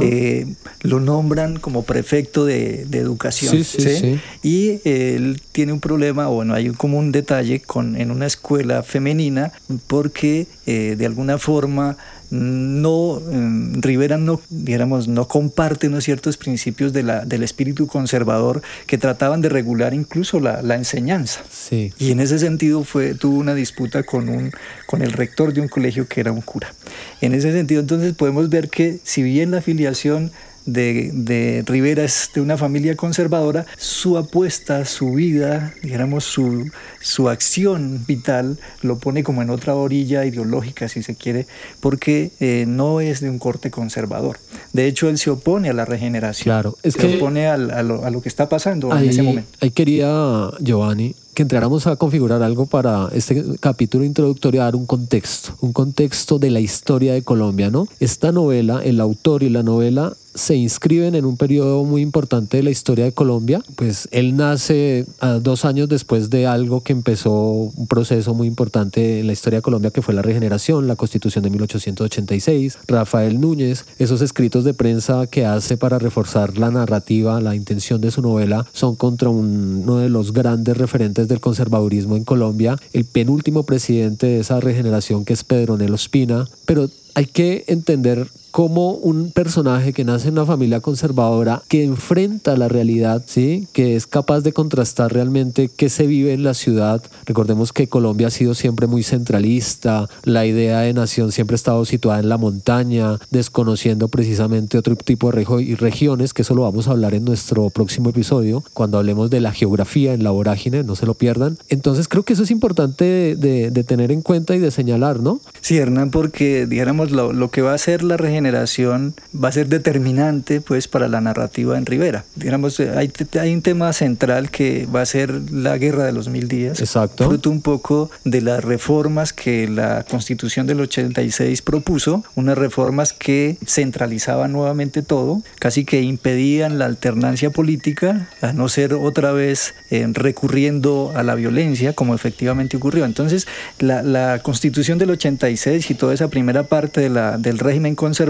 eh, 0.02 0.46
lo 0.82 1.00
nombran 1.00 1.58
como 1.58 1.82
prefecto 1.82 2.44
de, 2.44 2.86
de 2.88 2.98
educación. 2.98 3.50
Sí, 3.50 3.64
sí, 3.64 3.96
sí, 3.96 4.20
Y 4.42 4.80
él 4.88 5.42
tiene 5.52 5.72
un 5.72 5.80
problema, 5.80 6.30
o 6.30 6.34
bueno, 6.34 6.54
hay 6.54 6.70
como 6.70 6.98
un 6.98 7.12
detalle 7.12 7.60
con, 7.60 7.96
en 7.96 8.10
una 8.10 8.26
escuela 8.26 8.82
femenina 8.82 9.52
porque 9.88 10.46
eh, 10.66 10.94
de 10.96 11.06
alguna 11.06 11.38
forma 11.38 11.96
no, 12.30 13.20
em, 13.30 13.80
Rivera 13.82 14.16
no, 14.16 14.40
digamos, 14.48 15.08
no 15.08 15.26
comparte 15.26 15.88
unos 15.88 16.04
ciertos 16.04 16.36
principios 16.36 16.92
de 16.92 17.02
la, 17.02 17.24
del 17.24 17.42
espíritu 17.42 17.86
conservador 17.86 18.62
que 18.86 18.98
trataban 18.98 19.40
de 19.40 19.48
regular 19.48 19.94
incluso 19.94 20.40
la, 20.40 20.62
la 20.62 20.76
enseñanza. 20.76 21.42
Sí. 21.50 21.92
Y 21.98 22.12
en 22.12 22.20
ese 22.20 22.38
sentido 22.38 22.84
fue, 22.84 23.14
tuvo 23.14 23.38
una 23.38 23.54
disputa 23.54 24.04
con, 24.04 24.28
un, 24.28 24.52
con 24.86 25.02
el 25.02 25.12
rector 25.12 25.52
de 25.52 25.60
un 25.60 25.68
colegio 25.68 26.06
que 26.06 26.20
era 26.20 26.32
un 26.32 26.40
cura. 26.40 26.72
En 27.20 27.34
ese 27.34 27.52
sentido, 27.52 27.80
entonces 27.80 28.14
podemos 28.14 28.48
ver 28.48 28.68
que 28.68 28.98
si 29.02 29.22
bien 29.22 29.50
la 29.50 29.58
afiliación 29.58 30.30
de, 30.72 31.64
Rivera 31.66 32.04
es 32.04 32.30
de 32.34 32.40
una 32.40 32.56
familia 32.56 32.96
conservadora, 32.96 33.66
su 33.76 34.16
apuesta, 34.16 34.84
su 34.84 35.12
vida, 35.12 35.74
digamos, 35.82 36.24
su, 36.24 36.70
su 37.00 37.28
acción 37.28 38.04
vital 38.06 38.58
lo 38.82 38.98
pone 38.98 39.22
como 39.22 39.42
en 39.42 39.50
otra 39.50 39.74
orilla 39.74 40.24
ideológica, 40.24 40.88
si 40.88 41.02
se 41.02 41.14
quiere, 41.14 41.46
porque 41.80 42.30
eh, 42.40 42.64
no 42.66 43.00
es 43.00 43.20
de 43.20 43.30
un 43.30 43.38
corte 43.38 43.70
conservador. 43.70 44.38
De 44.72 44.86
hecho, 44.86 45.08
él 45.08 45.18
se 45.18 45.30
opone 45.30 45.70
a 45.70 45.72
la 45.72 45.84
regeneración. 45.84 46.44
Claro, 46.44 46.76
es 46.82 46.94
se 46.94 47.16
opone 47.16 47.46
a, 47.46 47.56
lo, 47.56 48.22
que 48.22 48.28
está 48.28 48.48
pasando 48.48 48.96
en 48.96 49.08
ese 49.08 49.22
momento. 49.22 49.50
Ahí 49.60 49.70
quería, 49.70 50.50
Giovanni, 50.60 51.14
que 51.40 51.44
entráramos 51.44 51.86
a 51.86 51.96
configurar 51.96 52.42
algo 52.42 52.66
para 52.66 53.08
este 53.14 53.42
capítulo 53.60 54.04
introductorio, 54.04 54.60
dar 54.60 54.76
un 54.76 54.84
contexto, 54.84 55.54
un 55.62 55.72
contexto 55.72 56.38
de 56.38 56.50
la 56.50 56.60
historia 56.60 57.14
de 57.14 57.22
Colombia, 57.22 57.70
¿no? 57.70 57.88
Esta 57.98 58.30
novela, 58.30 58.82
el 58.84 59.00
autor 59.00 59.42
y 59.42 59.48
la 59.48 59.62
novela 59.62 60.12
se 60.32 60.54
inscriben 60.54 61.16
en 61.16 61.24
un 61.24 61.36
periodo 61.36 61.82
muy 61.84 62.02
importante 62.02 62.58
de 62.58 62.62
la 62.62 62.70
historia 62.70 63.04
de 63.04 63.10
Colombia. 63.10 63.62
Pues 63.74 64.06
él 64.12 64.36
nace 64.36 65.04
dos 65.42 65.64
años 65.64 65.88
después 65.88 66.30
de 66.30 66.46
algo 66.46 66.82
que 66.82 66.92
empezó 66.92 67.32
un 67.42 67.86
proceso 67.88 68.32
muy 68.32 68.46
importante 68.46 69.18
en 69.18 69.26
la 69.26 69.32
historia 69.32 69.58
de 69.58 69.62
Colombia, 69.62 69.90
que 69.90 70.02
fue 70.02 70.14
la 70.14 70.22
regeneración, 70.22 70.86
la 70.86 70.94
constitución 70.94 71.42
de 71.42 71.50
1886, 71.50 72.78
Rafael 72.86 73.40
Núñez, 73.40 73.86
esos 73.98 74.22
escritos 74.22 74.62
de 74.62 74.72
prensa 74.72 75.26
que 75.26 75.46
hace 75.46 75.76
para 75.76 75.98
reforzar 75.98 76.58
la 76.58 76.70
narrativa, 76.70 77.40
la 77.40 77.56
intención 77.56 78.00
de 78.00 78.12
su 78.12 78.22
novela, 78.22 78.66
son 78.72 78.94
contra 78.94 79.30
uno 79.30 79.96
de 79.96 80.10
los 80.10 80.32
grandes 80.32 80.76
referentes 80.76 81.26
del 81.30 81.40
conservadurismo 81.40 82.16
en 82.16 82.24
Colombia, 82.24 82.76
el 82.92 83.06
penúltimo 83.06 83.62
presidente 83.62 84.26
de 84.26 84.40
esa 84.40 84.60
regeneración 84.60 85.24
que 85.24 85.32
es 85.32 85.44
Pedro 85.44 85.78
Nelo 85.78 85.94
Espina, 85.94 86.46
pero 86.66 86.90
hay 87.14 87.24
que 87.24 87.64
entender 87.66 88.28
como 88.50 88.92
un 88.92 89.30
personaje 89.30 89.92
que 89.92 90.04
nace 90.04 90.28
en 90.28 90.34
una 90.34 90.46
familia 90.46 90.80
conservadora, 90.80 91.62
que 91.68 91.84
enfrenta 91.84 92.56
la 92.56 92.68
realidad, 92.68 93.22
¿sí? 93.26 93.66
que 93.72 93.96
es 93.96 94.06
capaz 94.06 94.40
de 94.40 94.52
contrastar 94.52 95.12
realmente 95.12 95.70
qué 95.74 95.88
se 95.88 96.06
vive 96.06 96.32
en 96.32 96.42
la 96.42 96.54
ciudad. 96.54 97.02
Recordemos 97.26 97.72
que 97.72 97.88
Colombia 97.88 98.28
ha 98.28 98.30
sido 98.30 98.54
siempre 98.54 98.86
muy 98.86 99.02
centralista, 99.02 100.08
la 100.24 100.46
idea 100.46 100.80
de 100.80 100.92
nación 100.92 101.32
siempre 101.32 101.54
ha 101.54 101.56
estado 101.56 101.84
situada 101.84 102.20
en 102.20 102.28
la 102.28 102.38
montaña, 102.38 103.18
desconociendo 103.30 104.08
precisamente 104.08 104.78
otro 104.78 104.96
tipo 104.96 105.30
de 105.30 105.44
regiones, 105.76 106.34
que 106.34 106.42
eso 106.42 106.54
lo 106.54 106.62
vamos 106.62 106.88
a 106.88 106.92
hablar 106.92 107.14
en 107.14 107.24
nuestro 107.24 107.70
próximo 107.70 108.10
episodio, 108.10 108.64
cuando 108.72 108.98
hablemos 108.98 109.30
de 109.30 109.40
la 109.40 109.52
geografía 109.52 110.12
en 110.12 110.24
la 110.24 110.30
vorágine, 110.30 110.82
no 110.82 110.96
se 110.96 111.06
lo 111.06 111.14
pierdan. 111.14 111.58
Entonces 111.68 112.08
creo 112.08 112.24
que 112.24 112.32
eso 112.32 112.42
es 112.42 112.50
importante 112.50 113.36
de, 113.36 113.70
tener 113.84 114.12
en 114.12 114.20
cuenta 114.20 114.54
y 114.54 114.58
de 114.58 114.70
señalar, 114.70 115.20
¿no? 115.20 115.40
Sí, 115.62 115.78
Hernán, 115.78 116.10
porque 116.10 116.66
dijéramos 116.66 117.10
lo, 117.10 117.32
lo 117.32 117.50
que 117.50 117.62
va 117.62 117.72
a 117.72 117.78
ser 117.78 118.02
la 118.02 118.16
regeneración 118.40 119.14
va 119.32 119.48
a 119.48 119.52
ser 119.52 119.68
determinante 119.68 120.60
pues 120.60 120.88
para 120.88 121.08
la 121.08 121.20
narrativa 121.20 121.76
en 121.76 121.84
Rivera. 121.84 122.24
Digamos, 122.36 122.80
hay, 122.80 123.12
hay 123.38 123.54
un 123.54 123.62
tema 123.62 123.92
central 123.92 124.50
que 124.50 124.86
va 124.86 125.02
a 125.02 125.06
ser 125.06 125.30
la 125.52 125.76
guerra 125.76 126.04
de 126.04 126.12
los 126.12 126.28
mil 126.28 126.48
días. 126.48 126.80
Exacto. 126.80 127.26
Fruto 127.26 127.50
un 127.50 127.60
poco 127.60 128.10
de 128.24 128.40
las 128.40 128.64
reformas 128.64 129.32
que 129.32 129.68
la 129.68 130.04
constitución 130.08 130.66
del 130.66 130.80
86 130.80 131.60
propuso, 131.62 132.24
unas 132.34 132.56
reformas 132.56 133.12
que 133.12 133.58
centralizaban 133.66 134.52
nuevamente 134.52 135.02
todo, 135.02 135.42
casi 135.58 135.84
que 135.84 136.00
impedían 136.00 136.78
la 136.78 136.86
alternancia 136.86 137.50
política, 137.50 138.28
a 138.40 138.52
no 138.52 138.68
ser 138.68 138.94
otra 138.94 139.32
vez 139.32 139.74
eh, 139.90 140.06
recurriendo 140.12 141.12
a 141.14 141.22
la 141.22 141.34
violencia, 141.34 141.92
como 141.92 142.14
efectivamente 142.14 142.78
ocurrió. 142.78 143.04
Entonces, 143.04 143.46
la, 143.78 144.02
la 144.02 144.40
constitución 144.42 144.98
del 144.98 145.10
86 145.10 145.90
y 145.90 145.94
toda 145.94 146.14
esa 146.14 146.28
primera 146.28 146.64
parte 146.64 147.02
de 147.02 147.10
la, 147.10 147.36
del 147.36 147.58
régimen 147.58 147.94
conservador 147.94 148.29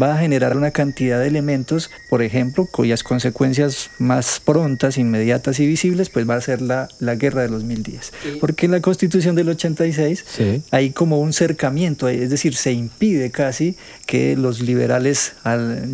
va 0.00 0.14
a 0.14 0.18
generar 0.18 0.56
una 0.56 0.70
cantidad 0.70 1.20
de 1.20 1.28
elementos, 1.28 1.90
por 2.08 2.22
ejemplo, 2.22 2.66
cuyas 2.66 3.02
consecuencias 3.02 3.90
más 3.98 4.40
prontas, 4.44 4.98
inmediatas 4.98 5.60
y 5.60 5.66
visibles, 5.66 6.10
pues 6.10 6.28
va 6.28 6.36
a 6.36 6.40
ser 6.40 6.62
la, 6.62 6.88
la 7.00 7.14
guerra 7.14 7.42
de 7.42 7.48
los 7.48 7.64
mil 7.64 7.82
días. 7.82 8.12
Porque 8.40 8.66
en 8.66 8.72
la 8.72 8.80
constitución 8.80 9.34
del 9.34 9.48
86 9.48 10.24
hay 10.70 10.90
como 10.90 11.20
un 11.20 11.32
cercamiento, 11.32 12.08
es 12.08 12.30
decir, 12.30 12.54
se 12.54 12.72
impide 12.72 13.30
casi 13.30 13.76
que 14.06 14.36
los 14.36 14.60
liberales 14.60 15.32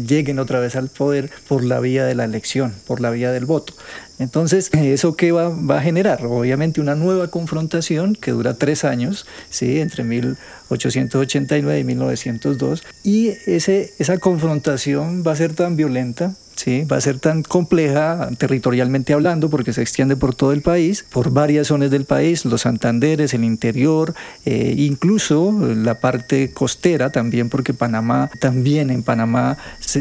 lleguen 0.06 0.38
otra 0.38 0.60
vez 0.60 0.76
al 0.76 0.88
poder 0.88 1.30
por 1.48 1.64
la 1.64 1.80
vía 1.80 2.04
de 2.04 2.14
la 2.14 2.24
elección, 2.24 2.74
por 2.86 3.00
la 3.00 3.10
vía 3.10 3.32
del 3.32 3.46
voto. 3.46 3.74
Entonces, 4.22 4.70
¿eso 4.72 5.16
qué 5.16 5.32
va, 5.32 5.48
a 5.48 5.82
generar? 5.82 6.24
Obviamente 6.24 6.80
una 6.80 6.94
nueva 6.94 7.28
confrontación 7.28 8.14
que 8.14 8.30
dura 8.30 8.54
tres 8.54 8.84
años, 8.84 9.26
¿sí? 9.50 9.80
entre 9.80 10.04
1889 10.04 11.78
y 11.78 11.84
1902, 11.84 12.84
y 13.02 13.28
ese, 13.46 13.92
esa 13.98 14.18
confrontación 14.18 15.24
va 15.26 15.32
a 15.32 15.36
ser 15.36 15.54
tan 15.54 15.76
violenta 15.76 16.34
¿sí? 16.56 16.84
va 16.84 16.96
a 16.96 17.00
ser 17.00 17.18
tan 17.18 17.42
compleja 17.42 18.30
territorialmente 18.38 19.12
hablando 19.12 19.50
porque 19.50 19.72
se 19.72 19.82
extiende 19.82 20.16
por 20.16 20.34
todo 20.34 20.52
el 20.52 20.62
país, 20.62 21.04
por 21.10 21.30
varias 21.30 21.68
zonas 21.68 21.90
del 21.90 22.04
país, 22.04 22.44
los 22.44 22.62
Santanderes, 22.62 23.34
el 23.34 23.44
interior, 23.44 24.14
eh, 24.44 24.74
incluso 24.76 25.52
la 25.74 26.00
parte 26.00 26.50
costera 26.52 27.10
también 27.10 27.48
porque 27.48 27.74
Panamá, 27.74 28.30
también 28.40 28.90
en 28.90 29.02
Panamá 29.02 29.58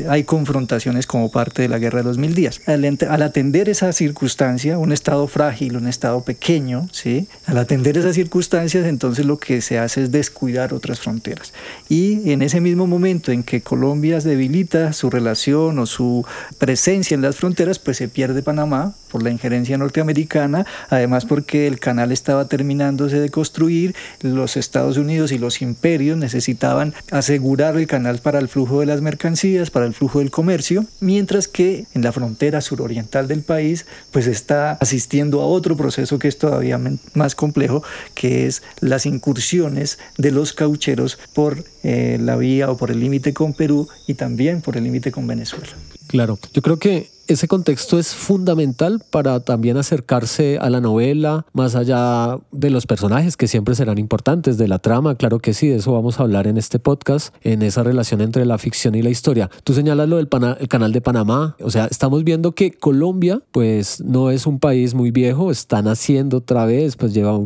hay 0.09 0.23
confrontaciones 0.23 1.07
como 1.07 1.31
parte 1.31 1.61
de 1.61 1.69
la 1.69 1.79
Guerra 1.79 1.99
de 1.99 2.05
los 2.05 2.17
Mil 2.17 2.33
Días. 2.33 2.61
Al, 2.67 2.85
al, 2.85 3.21
atender 3.21 3.69
esa 3.69 3.91
circunstancia, 3.93 4.77
un 4.77 4.91
Estado 4.91 5.27
frágil, 5.27 5.77
un 5.77 5.87
Estado 5.87 6.21
pequeño, 6.21 6.87
¿sí? 6.91 7.27
al 7.45 7.57
atender 7.57 7.97
esas 7.97 8.15
circunstancias 8.15 8.85
entonces 8.85 9.25
lo 9.25 9.37
que 9.37 9.61
se 9.61 9.79
hace 9.79 10.03
es 10.03 10.11
descuidar 10.11 10.73
otras 10.73 10.99
fronteras. 10.99 11.53
Y 11.89 12.31
en 12.31 12.41
ese 12.41 12.61
mismo 12.61 12.87
momento 12.87 13.31
en 13.31 13.43
que 13.43 13.61
Colombia 13.61 14.19
debilita 14.19 14.93
su 14.93 15.09
relación 15.09 15.79
o 15.79 15.85
su 15.85 16.25
presencia 16.57 17.15
en 17.15 17.21
las 17.21 17.35
fronteras, 17.35 17.79
pues 17.79 17.97
se 17.97 18.07
pierde 18.07 18.43
Panamá 18.43 18.93
por 19.11 19.23
la 19.23 19.29
injerencia 19.29 19.77
norteamericana, 19.77 20.65
además 20.89 21.25
porque 21.25 21.67
el 21.67 21.79
canal 21.79 22.11
estaba 22.11 22.47
terminándose 22.47 23.19
de 23.19 23.29
construir, 23.29 23.95
los 24.21 24.57
Estados 24.57 24.97
Unidos 24.97 25.31
y 25.31 25.37
los 25.37 25.61
imperios 25.61 26.17
necesitaban 26.17 26.93
asegurar 27.11 27.77
el 27.77 27.87
canal 27.87 28.19
para 28.19 28.39
el 28.39 28.47
flujo 28.47 28.79
de 28.79 28.85
las 28.85 29.01
mercancías, 29.01 29.69
para 29.69 29.85
el 29.85 29.93
flujo 29.93 30.19
del 30.19 30.31
comercio, 30.31 30.85
mientras 30.99 31.47
que 31.47 31.85
en 31.93 32.03
la 32.03 32.11
frontera 32.11 32.61
suroriental 32.61 33.27
del 33.27 33.41
país 33.41 33.85
pues 34.11 34.27
está 34.27 34.73
asistiendo 34.73 35.41
a 35.41 35.45
otro 35.45 35.75
proceso 35.75 36.19
que 36.19 36.27
es 36.27 36.37
todavía 36.37 36.79
más 37.13 37.35
complejo, 37.35 37.83
que 38.13 38.47
es 38.47 38.63
las 38.79 39.05
incursiones 39.05 39.99
de 40.17 40.31
los 40.31 40.53
caucheros 40.53 41.19
por 41.33 41.63
eh, 41.83 42.17
la 42.19 42.35
vía 42.35 42.69
o 42.69 42.77
por 42.77 42.91
el 42.91 42.99
límite 42.99 43.33
con 43.33 43.53
Perú 43.53 43.87
y 44.07 44.13
también 44.13 44.61
por 44.61 44.77
el 44.77 44.83
límite 44.83 45.11
con 45.11 45.27
Venezuela. 45.27 45.67
Claro, 46.11 46.37
yo 46.53 46.61
creo 46.61 46.77
que 46.77 47.09
ese 47.31 47.47
contexto 47.47 47.97
es 47.97 48.13
fundamental 48.13 49.01
para 49.09 49.39
también 49.39 49.77
acercarse 49.77 50.57
a 50.59 50.69
la 50.69 50.81
novela, 50.81 51.45
más 51.53 51.75
allá 51.75 52.37
de 52.51 52.69
los 52.69 52.85
personajes 52.85 53.37
que 53.37 53.47
siempre 53.47 53.75
serán 53.75 53.97
importantes, 53.97 54.57
de 54.57 54.67
la 54.67 54.79
trama, 54.79 55.15
claro 55.15 55.39
que 55.39 55.53
sí, 55.53 55.67
de 55.67 55.77
eso 55.77 55.93
vamos 55.93 56.19
a 56.19 56.23
hablar 56.23 56.47
en 56.47 56.57
este 56.57 56.79
podcast, 56.79 57.33
en 57.41 57.61
esa 57.61 57.83
relación 57.83 58.21
entre 58.21 58.45
la 58.45 58.57
ficción 58.57 58.95
y 58.95 59.01
la 59.01 59.09
historia. 59.09 59.49
Tú 59.63 59.73
señalas 59.73 60.09
lo 60.09 60.17
del 60.17 60.29
el 60.59 60.67
canal 60.67 60.91
de 60.91 61.01
Panamá, 61.01 61.55
o 61.61 61.69
sea, 61.69 61.85
estamos 61.85 62.23
viendo 62.23 62.53
que 62.53 62.71
Colombia, 62.71 63.41
pues 63.51 64.01
no 64.01 64.29
es 64.29 64.45
un 64.45 64.59
país 64.59 64.93
muy 64.93 65.11
viejo, 65.11 65.51
están 65.51 65.87
haciendo 65.87 66.37
otra 66.37 66.65
vez, 66.65 66.95
pues 66.95 67.13
lleva 67.13 67.39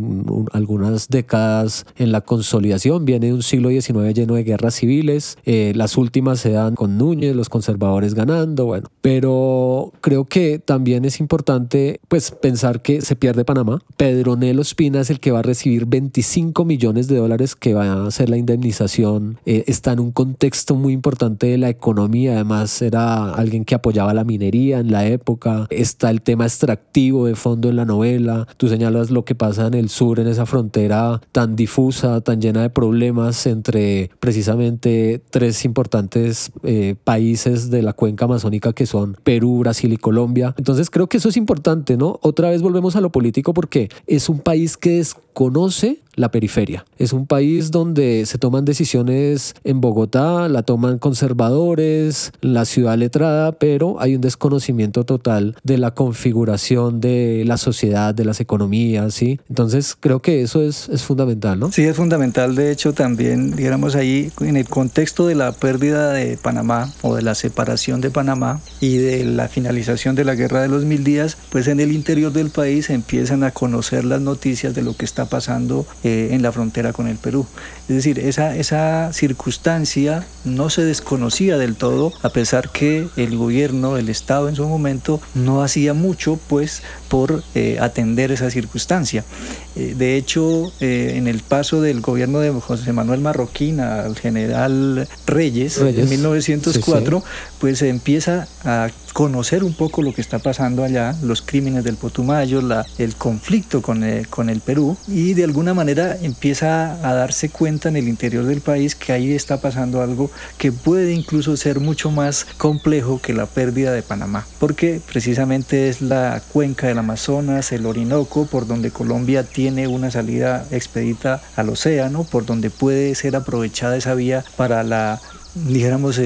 algunas 0.51 1.09
décadas 1.09 1.85
en 1.97 2.11
la 2.11 2.21
consolidación, 2.21 3.05
viene 3.05 3.33
un 3.33 3.43
siglo 3.43 3.69
XIX 3.69 4.13
lleno 4.13 4.35
de 4.35 4.43
guerras 4.43 4.75
civiles, 4.75 5.37
eh, 5.45 5.73
las 5.75 5.97
últimas 5.97 6.39
se 6.39 6.51
dan 6.51 6.75
con 6.75 6.97
Núñez, 6.97 7.35
los 7.35 7.49
conservadores 7.49 8.13
ganando, 8.13 8.65
bueno, 8.65 8.89
pero 9.01 9.74
creo 10.01 10.25
que 10.25 10.59
también 10.59 11.05
es 11.05 11.19
importante 11.19 11.99
pues 12.07 12.31
pensar 12.31 12.81
que 12.81 13.01
se 13.01 13.15
pierde 13.15 13.45
Panamá. 13.45 13.79
Pedro 13.97 14.35
Nelo 14.35 14.61
Espina 14.61 15.01
es 15.01 15.09
el 15.09 15.19
que 15.19 15.31
va 15.31 15.39
a 15.39 15.43
recibir 15.43 15.85
25 15.85 16.65
millones 16.65 17.07
de 17.07 17.17
dólares 17.17 17.55
que 17.55 17.73
va 17.73 18.05
a 18.05 18.11
ser 18.11 18.29
la 18.29 18.37
indemnización. 18.37 19.39
Eh, 19.45 19.63
está 19.67 19.93
en 19.93 19.99
un 19.99 20.11
contexto 20.11 20.75
muy 20.75 20.93
importante 20.93 21.47
de 21.47 21.57
la 21.57 21.69
economía. 21.69 22.33
Además 22.33 22.81
era 22.81 23.33
alguien 23.33 23.65
que 23.65 23.75
apoyaba 23.75 24.13
la 24.13 24.23
minería 24.23 24.79
en 24.79 24.91
la 24.91 25.05
época. 25.07 25.67
Está 25.69 26.09
el 26.09 26.21
tema 26.21 26.45
extractivo 26.45 27.25
de 27.25 27.35
fondo 27.35 27.69
en 27.69 27.75
la 27.75 27.85
novela. 27.85 28.47
Tú 28.57 28.67
señalas 28.67 29.11
lo 29.11 29.25
que 29.25 29.35
pasa 29.35 29.67
en 29.67 29.73
el 29.73 29.89
sur, 29.89 30.19
en 30.19 30.27
esa 30.27 30.45
frontera 30.45 31.21
tan 31.31 31.55
difusa, 31.55 32.21
tan 32.21 32.41
llena 32.41 32.61
de 32.61 32.69
problemas 32.69 33.45
entre 33.47 34.11
precisamente 34.19 35.21
tres 35.29 35.65
importantes 35.65 36.51
eh, 36.63 36.95
países 37.03 37.69
de 37.69 37.81
la 37.81 37.93
cuenca 37.93 38.25
amazónica 38.25 38.73
que 38.73 38.85
son 38.85 39.17
Perú, 39.23 39.54
Brasil 39.59 39.91
y 39.93 39.97
Colombia. 39.97 40.53
Entonces 40.57 40.89
creo 40.89 41.07
que 41.07 41.17
eso 41.17 41.29
es 41.29 41.37
importante, 41.37 41.97
¿no? 41.97 42.19
Otra 42.21 42.49
vez 42.49 42.61
volvemos 42.61 42.95
a 42.95 43.01
lo 43.01 43.11
político 43.11 43.53
porque 43.53 43.89
es 44.07 44.29
un 44.29 44.39
país 44.39 44.77
que 44.77 44.97
desconoce 44.97 45.99
la 46.15 46.31
periferia. 46.31 46.85
Es 46.97 47.13
un 47.13 47.27
país 47.27 47.71
donde 47.71 48.25
se 48.25 48.37
toman 48.37 48.65
decisiones 48.65 49.53
en 49.63 49.81
Bogotá, 49.81 50.49
la 50.49 50.63
toman 50.63 50.97
conservadores, 50.97 52.31
la 52.41 52.65
ciudad 52.65 52.97
letrada, 52.97 53.53
pero 53.53 53.99
hay 53.99 54.15
un 54.15 54.21
desconocimiento 54.21 55.03
total 55.03 55.55
de 55.63 55.77
la 55.77 55.91
configuración 55.91 57.01
de 57.01 57.43
la 57.45 57.57
sociedad, 57.57 58.13
de 58.13 58.25
las 58.25 58.39
economías, 58.39 59.13
¿sí? 59.13 59.39
Entonces 59.49 59.95
creo 59.99 60.21
que 60.21 60.41
eso 60.41 60.61
es, 60.61 60.89
es 60.89 61.03
fundamental, 61.03 61.59
¿no? 61.59 61.71
Sí, 61.71 61.83
es 61.83 61.95
fundamental. 61.95 62.55
De 62.55 62.71
hecho, 62.71 62.93
también, 62.93 63.55
digamos 63.55 63.95
ahí, 63.95 64.31
en 64.39 64.57
el 64.57 64.67
contexto 64.67 65.27
de 65.27 65.35
la 65.35 65.51
pérdida 65.51 66.13
de 66.13 66.37
Panamá 66.37 66.91
o 67.01 67.15
de 67.15 67.21
la 67.21 67.35
separación 67.35 68.01
de 68.01 68.11
Panamá 68.11 68.61
y 68.79 68.97
de 68.97 69.25
la 69.25 69.47
finalización 69.47 70.15
de 70.15 70.25
la 70.25 70.35
Guerra 70.35 70.61
de 70.61 70.67
los 70.67 70.85
Mil 70.85 71.03
Días, 71.03 71.37
pues 71.49 71.67
en 71.67 71.79
el 71.79 71.91
interior 71.91 72.31
del 72.31 72.49
país 72.49 72.89
empiezan 72.89 73.43
a 73.43 73.51
conocer 73.51 74.05
las 74.05 74.21
noticias 74.21 74.75
de 74.75 74.81
lo 74.81 74.95
que 74.95 75.05
está 75.05 75.25
pasando 75.25 75.85
eh, 76.07 76.35
en 76.35 76.43
la 76.43 76.51
frontera 76.51 76.93
con 76.93 77.07
el 77.07 77.17
Perú. 77.17 77.47
Es 77.89 77.95
decir, 77.95 78.19
esa, 78.19 78.55
esa 78.55 79.11
circunstancia 79.11 80.23
no 80.43 80.69
se 80.69 80.83
desconocía 80.83 81.57
del 81.57 81.75
todo, 81.75 82.13
a 82.21 82.29
pesar 82.29 82.69
que 82.69 83.07
el 83.15 83.35
gobierno, 83.35 83.97
el 83.97 84.09
Estado 84.09 84.47
en 84.47 84.55
su 84.55 84.67
momento, 84.67 85.19
no 85.33 85.63
hacía 85.63 85.95
mucho 85.95 86.39
pues 86.47 86.83
por 87.09 87.43
eh, 87.55 87.79
atender 87.81 88.31
esa 88.31 88.51
circunstancia. 88.51 89.25
Eh, 89.75 89.93
de 89.97 90.17
hecho, 90.17 90.71
en 90.79 91.27
el 91.27 91.39
paso 91.39 91.81
del 91.81 92.01
gobierno 92.01 92.39
de 92.39 92.51
José 92.51 92.93
Manuel 92.93 93.21
Marroquín 93.21 93.79
al 93.79 94.15
general 94.15 95.07
Reyes, 95.25 95.77
en 95.79 96.09
1904, 96.09 97.23
pues 97.59 97.79
se 97.79 97.89
empieza 97.89 98.47
a 98.63 98.89
conocer 99.15 99.63
un 99.63 99.73
poco 99.73 100.01
lo 100.01 100.13
que 100.13 100.19
está 100.19 100.39
pasando 100.39 100.83
allá, 100.83 101.15
los 101.23 101.41
crímenes 101.41 101.85
del 101.85 101.95
Potumayo, 101.95 102.61
la, 102.61 102.85
el 102.97 103.15
conflicto 103.15 103.81
con 103.81 104.03
el, 104.03 104.27
con 104.27 104.49
el 104.49 104.59
Perú 104.59 104.97
y 105.07 105.33
de 105.33 105.45
alguna 105.45 105.73
manera 105.73 106.17
empieza 106.21 106.95
a 107.01 107.13
darse 107.13 107.47
cuenta 107.47 107.87
en 107.87 107.95
el 107.95 108.09
interior 108.09 108.43
del 108.43 108.59
país 108.59 108.93
que 108.93 109.13
ahí 109.13 109.31
está 109.31 109.61
pasando 109.61 110.01
algo 110.01 110.31
que 110.57 110.73
puede 110.73 111.13
incluso 111.13 111.55
ser 111.55 111.79
mucho 111.79 112.11
más 112.11 112.45
complejo 112.57 113.21
que 113.21 113.33
la 113.33 113.45
pérdida 113.45 113.93
de 113.93 114.03
Panamá, 114.03 114.45
porque 114.59 114.99
precisamente 115.05 115.87
es 115.87 116.01
la 116.01 116.41
cuenca 116.51 116.87
del 116.87 116.97
Amazonas, 116.97 117.71
el 117.71 117.85
Orinoco, 117.85 118.47
por 118.47 118.67
donde 118.67 118.91
Colombia 118.91 119.43
tiene 119.43 119.64
una 119.87 120.11
salida 120.11 120.65
expedita 120.71 121.41
al 121.55 121.69
océano, 121.69 122.23
por 122.23 122.45
donde 122.45 122.69
puede 122.69 123.15
ser 123.15 123.35
aprovechada 123.35 123.97
esa 123.97 124.13
vía 124.13 124.43
para 124.57 124.83
la 124.83 125.21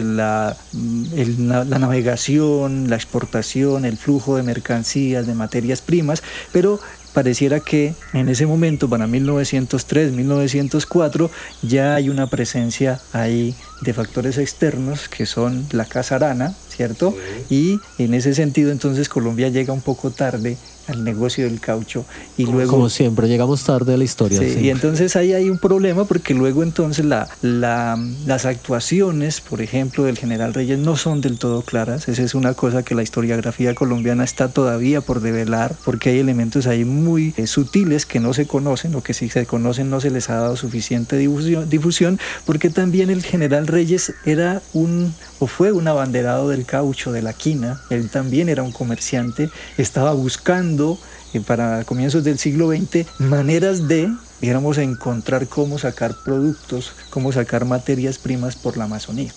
la, 0.02 0.58
la, 0.74 1.80
navegación, 1.80 2.90
la 2.90 2.96
exportación, 2.96 3.86
el 3.86 3.98
flujo 3.98 4.36
de 4.36 4.44
mercancías, 4.44 5.28
de 5.28 5.36
materias 5.36 5.82
primas, 5.82 6.24
pero 6.52 6.80
pareciera 7.14 7.60
que 7.60 7.94
en 8.14 8.30
ese 8.30 8.46
momento, 8.46 8.90
para 8.90 9.06
1903, 9.08 10.14
1904, 10.14 11.30
ya 11.62 11.96
hay 11.96 12.10
una 12.10 12.28
presencia 12.28 13.00
ahí 13.14 13.56
de 13.82 13.94
factores 13.94 14.38
externos 14.38 15.10
que 15.10 15.26
son 15.26 15.66
la 15.72 15.86
casa 15.86 16.16
arana, 16.16 16.56
¿cierto? 16.70 17.16
Y 17.50 17.80
en 17.98 18.14
ese 18.14 18.34
sentido 18.34 18.72
entonces 18.72 19.10
Colombia 19.10 19.50
llega 19.50 19.74
un 19.74 19.82
poco 19.82 20.12
tarde 20.12 20.58
al 20.90 21.04
negocio 21.04 21.46
del 21.46 21.60
caucho 21.60 22.06
y 22.36 22.46
como, 22.46 22.58
luego 22.58 22.72
como 22.72 22.90
siempre 22.90 23.28
llegamos 23.28 23.64
tarde 23.64 23.94
a 23.94 23.98
la 23.98 24.04
historia 24.04 24.40
sí, 24.40 24.60
y 24.60 24.70
entonces 24.70 25.16
ahí 25.16 25.34
hay 25.34 25.50
un 25.50 25.60
problema 25.60 26.06
porque 26.06 26.34
luego 26.34 26.64
entonces 26.64 27.06
la, 27.06 27.30
la, 27.42 27.98
las 28.26 28.46
actuaciones 28.46 29.40
por 29.42 29.62
ejemplo 29.62 30.04
del 30.04 30.18
general 30.18 30.54
Reyes 30.54 30.80
no 30.80 30.96
son 30.96 31.22
del 31.22 31.38
todo 31.38 31.62
claras. 31.62 32.08
Esa 32.08 32.24
es 32.24 32.36
una 32.36 32.54
cosa 32.54 32.84
que 32.84 32.96
la 32.96 33.04
historiografía 33.04 33.76
colombiana 33.76 34.24
está 34.24 34.50
todavía 34.50 35.02
por 35.02 35.22
develar 35.22 35.76
porque 35.86 36.10
hay 36.10 36.20
elementos 36.20 36.68
ahí 36.68 36.86
muy 36.86 37.34
eh, 37.38 37.48
sutiles 37.48 38.06
que 38.06 38.20
no 38.20 38.34
se 38.34 38.48
conocen 38.48 38.96
o 38.96 39.04
que 39.04 39.14
si 39.14 39.30
se 39.30 39.46
conocen 39.46 39.90
no 39.90 40.02
se 40.02 40.10
les 40.10 40.30
ha 40.30 40.36
dado 40.36 40.56
suficiente 40.56 41.18
difusión, 41.18 41.70
difusión 41.70 42.20
porque 42.46 42.70
también 42.70 43.10
el 43.10 43.24
general 43.24 43.68
Reyes 43.70 44.14
era 44.26 44.62
un 44.74 45.14
o 45.40 45.48
fue 45.48 45.72
un 45.72 45.88
abanderado 45.88 46.50
del 46.50 46.66
caucho 46.66 47.12
de 47.12 47.22
la 47.22 47.34
quina 47.34 47.82
él 47.90 48.10
también 48.10 48.50
era 48.50 48.64
un 48.64 48.72
comerciante 48.72 49.50
estaba 49.78 50.14
buscando 50.14 51.00
eh, 51.34 51.42
para 51.42 51.84
comienzos 51.84 52.24
del 52.24 52.40
siglo 52.40 52.70
XX 52.70 53.06
maneras 53.20 53.88
de, 53.88 54.12
digamos, 54.42 54.80
encontrar 54.80 55.48
cómo 55.48 55.78
sacar 55.78 56.16
productos, 56.26 56.94
cómo 57.12 57.32
sacar 57.32 57.66
materias 57.66 58.18
primas 58.18 58.56
por 58.56 58.78
la 58.78 58.86
Amazonía. 58.86 59.32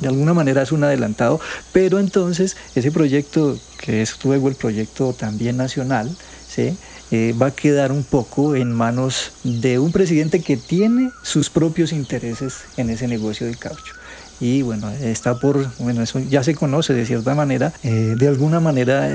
De 0.00 0.08
alguna 0.08 0.34
manera 0.34 0.62
es 0.62 0.72
un 0.72 0.82
adelantado, 0.82 1.40
pero 1.72 2.00
entonces 2.00 2.56
ese 2.74 2.90
proyecto, 2.90 3.56
que 3.78 4.02
es 4.02 4.16
luego 4.24 4.48
el 4.48 4.56
proyecto 4.56 5.12
también 5.12 5.56
nacional, 5.56 6.16
¿sí? 6.48 6.76
Eh, 7.12 7.34
va 7.40 7.46
a 7.46 7.50
quedar 7.52 7.92
un 7.92 8.02
poco 8.02 8.56
en 8.56 8.72
manos 8.72 9.32
de 9.44 9.78
un 9.78 9.92
presidente 9.92 10.40
que 10.40 10.56
tiene 10.56 11.12
sus 11.22 11.50
propios 11.50 11.92
intereses 11.92 12.64
en 12.76 12.90
ese 12.90 13.06
negocio 13.06 13.46
del 13.46 13.58
caucho. 13.58 13.94
Y 14.40 14.62
bueno, 14.62 14.90
está 14.90 15.38
por, 15.38 15.66
bueno, 15.78 16.02
eso 16.02 16.18
ya 16.18 16.42
se 16.42 16.54
conoce 16.54 16.92
de 16.92 17.06
cierta 17.06 17.34
manera, 17.34 17.72
eh, 17.82 18.16
de 18.18 18.28
alguna 18.28 18.60
manera 18.60 19.08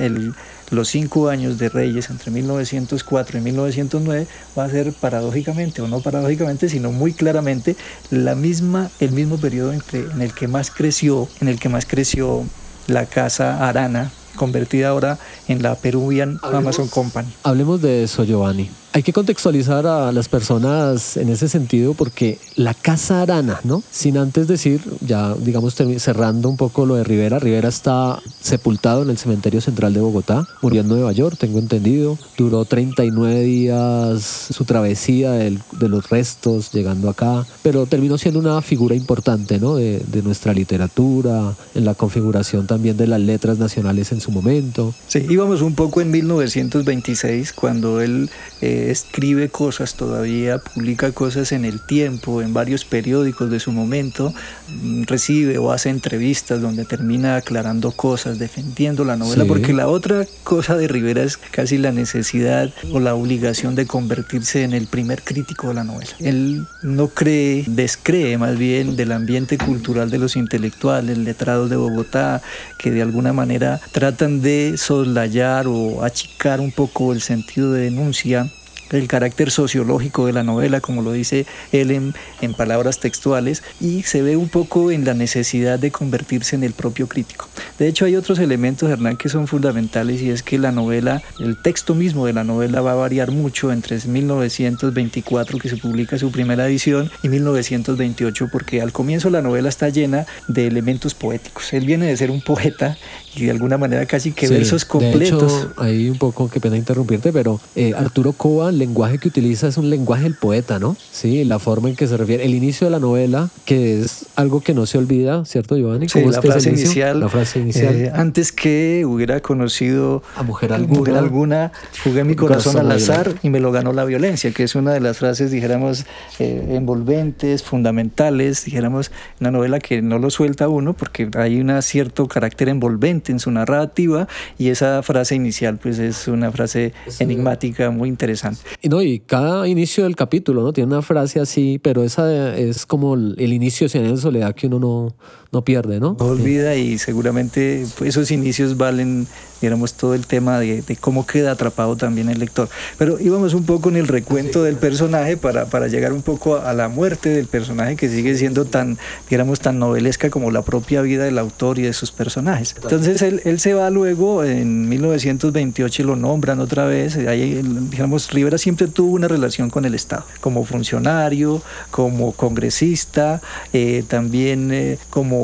los 0.71 0.87
cinco 0.87 1.29
años 1.29 1.59
de 1.59 1.69
Reyes 1.69 2.09
entre 2.09 2.31
1904 2.31 3.37
y 3.37 3.41
1909 3.41 4.27
va 4.57 4.63
a 4.63 4.69
ser 4.69 4.93
paradójicamente, 4.93 5.81
o 5.81 5.87
no 5.87 5.99
paradójicamente, 5.99 6.69
sino 6.69 6.91
muy 6.91 7.13
claramente 7.13 7.75
la 8.09 8.33
misma, 8.33 8.89
el 8.99 9.11
mismo 9.11 9.37
periodo 9.37 9.73
entre, 9.73 9.99
en 9.99 10.21
el 10.21 10.33
que 10.33 10.47
más 10.47 10.71
creció, 10.71 11.27
en 11.39 11.49
el 11.49 11.59
que 11.59 11.69
más 11.69 11.85
creció 11.85 12.43
la 12.87 13.05
casa 13.05 13.67
Arana, 13.67 14.11
convertida 14.41 14.89
ahora 14.89 15.19
en 15.47 15.61
la 15.61 15.75
Peruvian 15.75 16.39
Amazon 16.41 16.87
Company. 16.87 17.27
Hablemos 17.43 17.79
de 17.79 18.05
eso, 18.05 18.23
Giovanni. 18.23 18.71
Hay 18.93 19.03
que 19.03 19.13
contextualizar 19.13 19.87
a 19.87 20.11
las 20.11 20.27
personas 20.27 21.15
en 21.15 21.29
ese 21.29 21.47
sentido 21.47 21.93
porque 21.93 22.39
la 22.57 22.73
Casa 22.73 23.21
Arana, 23.21 23.61
¿no? 23.63 23.83
Sin 23.89 24.17
antes 24.17 24.49
decir, 24.49 24.81
ya 24.99 25.33
digamos 25.35 25.75
cerrando 25.75 26.49
un 26.49 26.57
poco 26.57 26.85
lo 26.85 26.95
de 26.95 27.05
Rivera, 27.05 27.39
Rivera 27.39 27.69
está 27.69 28.21
sepultado 28.41 29.03
en 29.03 29.09
el 29.09 29.17
cementerio 29.17 29.61
central 29.61 29.93
de 29.93 30.01
Bogotá, 30.01 30.45
murió 30.61 30.81
en 30.81 30.89
Nueva 30.89 31.13
York, 31.13 31.37
tengo 31.39 31.59
entendido, 31.59 32.17
duró 32.37 32.65
39 32.65 33.41
días 33.43 34.47
su 34.53 34.65
travesía 34.65 35.31
de 35.31 35.61
los 35.87 36.09
restos 36.09 36.73
llegando 36.73 37.09
acá, 37.09 37.45
pero 37.63 37.85
terminó 37.85 38.17
siendo 38.17 38.41
una 38.41 38.61
figura 38.61 38.93
importante, 38.93 39.57
¿no? 39.57 39.75
De, 39.75 40.01
nuestra 40.21 40.53
literatura, 40.53 41.55
en 41.73 41.83
la 41.83 41.95
configuración 41.95 42.67
también 42.67 42.95
de 42.95 43.07
las 43.07 43.19
letras 43.19 43.57
nacionales 43.57 44.11
en 44.11 44.21
su 44.21 44.29
momento. 44.31 44.93
Sí, 45.07 45.25
íbamos 45.29 45.61
un 45.63 45.73
poco 45.73 46.01
en 46.01 46.11
1926 46.11 47.53
cuando 47.53 48.01
él... 48.01 48.29
Eh, 48.61 48.80
escribe 48.89 49.49
cosas 49.49 49.95
todavía, 49.95 50.57
publica 50.57 51.11
cosas 51.11 51.51
en 51.51 51.65
el 51.65 51.79
tiempo, 51.85 52.41
en 52.41 52.53
varios 52.53 52.85
periódicos 52.85 53.51
de 53.51 53.59
su 53.59 53.71
momento, 53.71 54.33
mm, 54.69 55.03
recibe 55.03 55.57
o 55.57 55.71
hace 55.71 55.89
entrevistas 55.89 56.61
donde 56.61 56.85
termina 56.85 57.35
aclarando 57.35 57.91
cosas, 57.91 58.39
defendiendo 58.39 59.05
la 59.05 59.17
novela, 59.17 59.45
porque 59.45 59.73
la 59.73 59.87
otra 59.87 60.25
cosa 60.43 60.77
de 60.77 60.87
Rivera 60.87 61.23
es 61.23 61.37
casi 61.37 61.77
la 61.77 61.91
necesidad 61.91 62.73
o 62.91 62.99
la 62.99 63.13
obligación 63.13 63.75
de 63.75 63.85
convertirse 63.85 64.63
en 64.63 64.73
el 64.73 64.87
primer 64.87 65.21
crítico 65.21 65.67
de 65.67 65.73
la 65.75 65.83
novela. 65.83 66.11
Él 66.19 66.65
no 66.81 67.09
cree, 67.09 67.65
descree 67.67 68.37
más 68.37 68.57
bien 68.57 68.95
del 68.95 69.11
ambiente 69.11 69.57
cultural 69.57 70.09
de 70.09 70.17
los 70.17 70.35
intelectuales, 70.35 71.17
letrados 71.17 71.69
de 71.69 71.75
Bogotá, 71.75 72.41
que 72.77 72.91
de 72.91 73.01
alguna 73.01 73.33
manera 73.33 73.79
tratan 73.91 74.41
de 74.41 74.75
soslayar 74.77 75.67
o 75.67 76.03
achicar 76.03 76.59
un 76.59 76.71
poco 76.71 77.13
el 77.13 77.21
sentido 77.21 77.71
de 77.71 77.83
denuncia 77.83 78.51
el 78.91 79.07
carácter 79.07 79.51
sociológico 79.51 80.25
de 80.25 80.33
la 80.33 80.43
novela, 80.43 80.81
como 80.81 81.01
lo 81.01 81.11
dice 81.11 81.45
él 81.71 81.91
en, 81.91 82.13
en, 82.41 82.53
palabras 82.53 82.99
textuales, 82.99 83.63
y 83.79 84.03
se 84.03 84.21
ve 84.21 84.37
un 84.37 84.49
poco 84.49 84.91
en 84.91 85.05
la 85.05 85.13
necesidad 85.13 85.79
de 85.79 85.91
convertirse 85.91 86.55
en 86.55 86.63
el 86.63 86.73
propio 86.73 87.07
crítico. 87.07 87.47
De 87.79 87.87
hecho, 87.87 88.05
hay 88.05 88.15
otros 88.15 88.39
elementos, 88.39 88.89
Hernán, 88.89 89.17
que 89.17 89.29
son 89.29 89.47
fundamentales, 89.47 90.21
y 90.21 90.29
es 90.29 90.43
que 90.43 90.57
la 90.57 90.71
novela, 90.71 91.21
el 91.39 91.61
texto 91.61 91.95
mismo 91.95 92.25
de 92.25 92.33
la 92.33 92.43
novela 92.43 92.81
va 92.81 92.93
a 92.93 92.95
variar 92.95 93.31
mucho 93.31 93.71
entre 93.71 93.97
1924, 94.05 95.57
que 95.59 95.69
se 95.69 95.77
publica 95.77 96.17
su 96.17 96.31
primera 96.31 96.67
edición, 96.67 97.11
y 97.23 97.29
1928, 97.29 98.49
porque 98.51 98.81
al 98.81 98.91
comienzo 98.91 99.29
la 99.29 99.41
novela 99.41 99.69
está 99.69 99.89
llena 99.89 100.25
de 100.47 100.67
elementos 100.67 101.13
poéticos. 101.13 101.73
Él 101.73 101.85
viene 101.85 102.07
de 102.07 102.17
ser 102.17 102.31
un 102.31 102.41
poeta 102.41 102.97
y 103.35 103.45
de 103.45 103.51
alguna 103.51 103.77
manera 103.77 104.05
casi 104.05 104.31
que 104.31 104.47
versos 104.47 104.85
completos. 104.85 105.51
De 105.51 105.59
hecho, 105.59 105.73
ahí 105.77 106.09
un 106.09 106.17
poco, 106.17 106.49
qué 106.49 106.59
pena 106.59 106.77
interrumpirte, 106.77 107.31
pero 107.31 107.59
eh, 107.75 107.93
Arturo 107.95 108.33
Cova, 108.33 108.69
el 108.69 108.77
lenguaje 108.77 109.17
que 109.19 109.29
utiliza 109.29 109.67
es 109.67 109.77
un 109.77 109.89
lenguaje 109.89 110.23
del 110.23 110.35
poeta, 110.35 110.79
¿no? 110.79 110.97
Sí, 111.11 111.43
la 111.45 111.59
forma 111.59 111.89
en 111.89 111.95
que 111.95 112.07
se 112.07 112.17
refiere, 112.17 112.43
el 112.45 112.53
inicio 112.53 112.87
de 112.87 112.91
la 112.91 112.99
novela, 112.99 113.49
que 113.65 114.01
es 114.01 114.25
algo 114.35 114.61
que 114.61 114.73
no 114.73 114.85
se 114.85 114.97
olvida, 114.97 115.45
¿cierto, 115.45 115.77
Giovanni? 115.77 116.09
Sí, 116.09 116.23
la, 116.25 116.41
frase 116.41 116.69
inicial, 116.69 117.19
la 117.19 117.29
frase 117.29 117.59
inicial. 117.59 117.95
Eh, 117.95 118.11
antes 118.13 118.51
que 118.51 119.03
hubiera 119.05 119.39
conocido 119.39 120.23
a 120.35 120.43
mujer 120.43 120.73
alguna, 120.73 120.99
mujer 120.99 121.15
alguna 121.15 121.71
jugué 122.03 122.23
mi 122.23 122.35
corazón, 122.35 122.77
al 122.77 122.91
azar 122.91 123.33
y 123.43 123.49
me 123.49 123.59
lo 123.59 123.71
ganó 123.71 123.93
la 123.93 124.03
violencia, 124.03 124.51
que 124.51 124.63
es 124.63 124.75
una 124.75 124.93
de 124.93 124.99
las 124.99 125.17
frases, 125.17 125.51
dijéramos, 125.51 126.05
eh, 126.39 126.65
envolventes, 126.71 127.63
fundamentales, 127.63 128.65
dijéramos, 128.65 129.11
una 129.39 129.51
novela 129.51 129.79
que 129.79 130.01
no 130.01 130.19
lo 130.19 130.29
suelta 130.29 130.67
uno 130.67 130.93
porque 130.93 131.29
hay 131.35 131.59
un 131.59 131.81
cierto 131.81 132.27
carácter 132.27 132.69
envolvente 132.69 133.20
en 133.29 133.39
su 133.39 133.51
narrativa 133.51 134.27
y 134.57 134.69
esa 134.69 135.03
frase 135.03 135.35
inicial 135.35 135.77
pues 135.77 135.99
es 135.99 136.27
una 136.27 136.51
frase 136.51 136.93
enigmática 137.19 137.91
muy 137.91 138.09
interesante. 138.09 138.61
Y 138.81 138.89
no, 138.89 139.01
y 139.01 139.19
cada 139.19 139.67
inicio 139.67 140.03
del 140.05 140.15
capítulo, 140.15 140.63
¿no? 140.63 140.73
Tiene 140.73 140.93
una 140.93 141.01
frase 141.01 141.39
así, 141.39 141.79
pero 141.81 142.03
esa 142.03 142.55
es 142.55 142.85
como 142.85 143.15
el 143.15 143.53
inicio 143.53 143.87
de 143.87 144.01
en 144.01 144.17
soledad 144.17 144.55
que 144.55 144.67
uno 144.67 144.79
no, 144.79 145.15
no 145.51 145.63
pierde, 145.63 145.99
¿no? 145.99 146.15
No 146.17 146.25
olvida 146.27 146.75
y 146.75 146.97
seguramente 146.97 147.85
esos 148.05 148.31
inicios 148.31 148.77
valen, 148.77 149.27
digamos, 149.59 149.95
todo 149.95 150.13
el 150.13 150.25
tema 150.25 150.59
de, 150.59 150.81
cómo 151.01 151.25
queda 151.25 151.51
atrapado 151.51 151.97
también 151.97 152.29
el 152.29 152.39
lector. 152.39 152.69
Pero 152.97 153.19
íbamos 153.19 153.53
un 153.53 153.65
poco 153.65 153.89
en 153.89 153.97
el 153.97 154.07
recuento 154.07 154.63
del 154.63 154.77
personaje 154.77 155.35
para, 155.35 155.65
para 155.65 155.89
llegar 155.89 156.13
un 156.13 156.21
poco 156.21 156.55
a, 156.55 156.73
la 156.73 156.87
muerte 156.87 157.29
del 157.29 157.47
personaje 157.47 157.97
que 157.97 158.07
sigue 158.07 158.37
siendo 158.37 158.63
tan, 158.63 158.97
digamos, 159.29 159.59
tan 159.59 159.77
novelesca 159.77 160.29
como 160.29 160.51
la 160.51 160.61
propia 160.61 161.01
vida 161.01 161.25
del 161.25 161.37
autor 161.37 161.79
y 161.79 161.81
de 161.81 161.91
sus 161.91 162.13
personajes. 162.13 162.73
Entonces 162.81 163.21
él, 163.21 163.41
él 163.43 163.59
se 163.59 163.73
va 163.73 163.89
luego 163.89 164.45
en 164.45 164.87
1928 164.87 166.01
y 166.01 166.05
lo 166.05 166.15
nombran 166.15 166.61
otra 166.61 166.85
vez. 166.85 167.17
Ahí, 167.17 167.61
digamos, 167.89 168.31
Rivera 168.31 168.57
siempre 168.57 168.87
tuvo 168.87 169.15
una 169.15 169.27
relación 169.27 169.69
con 169.69 169.83
el 169.83 169.95
Estado, 169.95 170.23
como 170.39 170.63
funcionario, 170.63 171.61
como 171.91 172.31
congresista, 172.31 173.41
eh, 173.73 174.05
también 174.07 174.71
eh, 174.71 174.97
como 175.09 175.40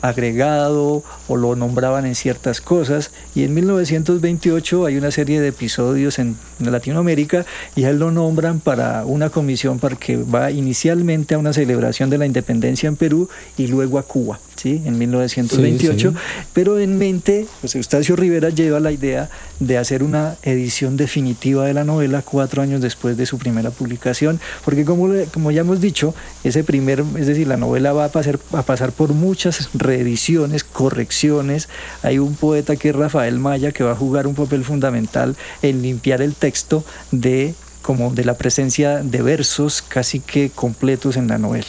agregado 0.00 1.02
o 1.28 1.36
lo 1.36 1.56
nombraban 1.56 2.06
en 2.06 2.14
ciertas 2.14 2.60
cosas. 2.60 3.10
Y 3.34 3.44
en 3.44 3.54
1928 3.54 4.86
hay 4.86 4.96
una 4.96 5.10
serie 5.10 5.40
de 5.40 5.48
episodios 5.48 6.18
en 6.18 6.36
Latinoamérica 6.58 7.44
y 7.74 7.84
él 7.84 7.98
lo 7.98 8.10
nombran 8.10 8.60
para 8.60 9.04
una 9.04 9.30
comisión 9.30 9.78
para 9.78 9.96
que 9.96 10.16
va 10.16 10.50
inicialmente 10.50 11.34
a 11.34 11.38
una 11.38 11.52
celebración 11.52 12.10
de 12.10 12.18
la 12.18 12.26
independencia 12.26 12.88
en 12.88 12.96
Perú 12.96 13.28
y 13.56 13.66
luego 13.66 13.98
a 13.98 14.02
Cuba. 14.02 14.38
¿Sí? 14.56 14.82
en 14.84 14.98
1928, 14.98 16.14
pero 16.52 16.78
en 16.78 16.98
mente, 16.98 17.46
pues 17.60 17.74
Eustacio 17.74 18.16
Rivera 18.16 18.50
lleva 18.50 18.80
la 18.80 18.92
idea 18.92 19.30
de 19.60 19.78
hacer 19.78 20.02
una 20.02 20.36
edición 20.42 20.96
definitiva 20.96 21.64
de 21.64 21.74
la 21.74 21.84
novela 21.84 22.22
cuatro 22.22 22.62
años 22.62 22.80
después 22.80 23.16
de 23.16 23.26
su 23.26 23.38
primera 23.38 23.70
publicación, 23.70 24.40
porque 24.64 24.84
como, 24.84 25.08
como 25.32 25.50
ya 25.50 25.60
hemos 25.60 25.80
dicho, 25.80 26.14
ese 26.44 26.64
primer, 26.64 27.04
es 27.18 27.26
decir, 27.26 27.46
la 27.46 27.56
novela 27.56 27.92
va 27.92 28.06
a 28.06 28.08
pasar, 28.08 28.38
a 28.52 28.62
pasar 28.62 28.92
por 28.92 29.12
muchas 29.12 29.70
reediciones, 29.74 30.64
correcciones, 30.64 31.68
hay 32.02 32.18
un 32.18 32.34
poeta 32.34 32.76
que 32.76 32.90
es 32.90 32.96
Rafael 32.96 33.38
Maya 33.38 33.72
que 33.72 33.84
va 33.84 33.92
a 33.92 33.96
jugar 33.96 34.26
un 34.26 34.34
papel 34.34 34.64
fundamental 34.64 35.36
en 35.62 35.82
limpiar 35.82 36.22
el 36.22 36.34
texto 36.34 36.84
de 37.10 37.54
como 37.86 38.12
de 38.12 38.24
la 38.24 38.34
presencia 38.34 38.98
de 39.04 39.22
versos 39.22 39.80
casi 39.80 40.18
que 40.18 40.50
completos 40.50 41.16
en 41.16 41.28
la 41.28 41.38
novela. 41.38 41.68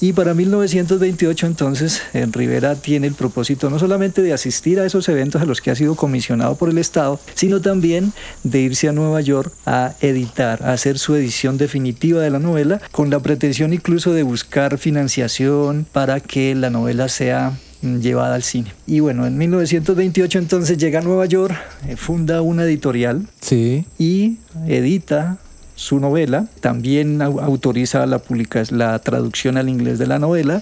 Y 0.00 0.12
para 0.12 0.32
1928 0.34 1.46
entonces 1.46 2.02
Rivera 2.32 2.76
tiene 2.76 3.06
el 3.08 3.14
propósito 3.14 3.68
no 3.68 3.78
solamente 3.78 4.22
de 4.22 4.32
asistir 4.32 4.78
a 4.78 4.86
esos 4.86 5.08
eventos 5.08 5.42
a 5.42 5.44
los 5.44 5.60
que 5.60 5.70
ha 5.70 5.74
sido 5.74 5.96
comisionado 5.96 6.54
por 6.56 6.68
el 6.70 6.78
Estado, 6.78 7.18
sino 7.34 7.60
también 7.60 8.12
de 8.44 8.60
irse 8.60 8.88
a 8.88 8.92
Nueva 8.92 9.20
York 9.20 9.52
a 9.66 9.94
editar, 10.00 10.62
a 10.62 10.72
hacer 10.72 10.98
su 10.98 11.14
edición 11.16 11.58
definitiva 11.58 12.22
de 12.22 12.30
la 12.30 12.38
novela, 12.38 12.80
con 12.92 13.10
la 13.10 13.20
pretensión 13.20 13.72
incluso 13.72 14.12
de 14.12 14.22
buscar 14.22 14.78
financiación 14.78 15.86
para 15.92 16.20
que 16.20 16.54
la 16.54 16.70
novela 16.70 17.08
sea 17.08 17.58
mm, 17.82 17.98
llevada 17.98 18.36
al 18.36 18.42
cine. 18.44 18.72
Y 18.86 19.00
bueno, 19.00 19.26
en 19.26 19.36
1928 19.36 20.38
entonces 20.38 20.78
llega 20.78 21.00
a 21.00 21.02
Nueva 21.02 21.26
York, 21.26 21.56
eh, 21.88 21.96
funda 21.96 22.40
una 22.42 22.62
editorial 22.64 23.26
Sí. 23.40 23.84
y 23.98 24.36
edita 24.66 25.38
su 25.78 26.00
novela, 26.00 26.48
también 26.60 27.20
au- 27.20 27.40
autoriza 27.40 28.04
la, 28.06 28.18
publica- 28.18 28.64
la 28.70 28.98
traducción 28.98 29.56
al 29.56 29.68
inglés 29.68 30.00
de 30.00 30.08
la 30.08 30.18
novela 30.18 30.60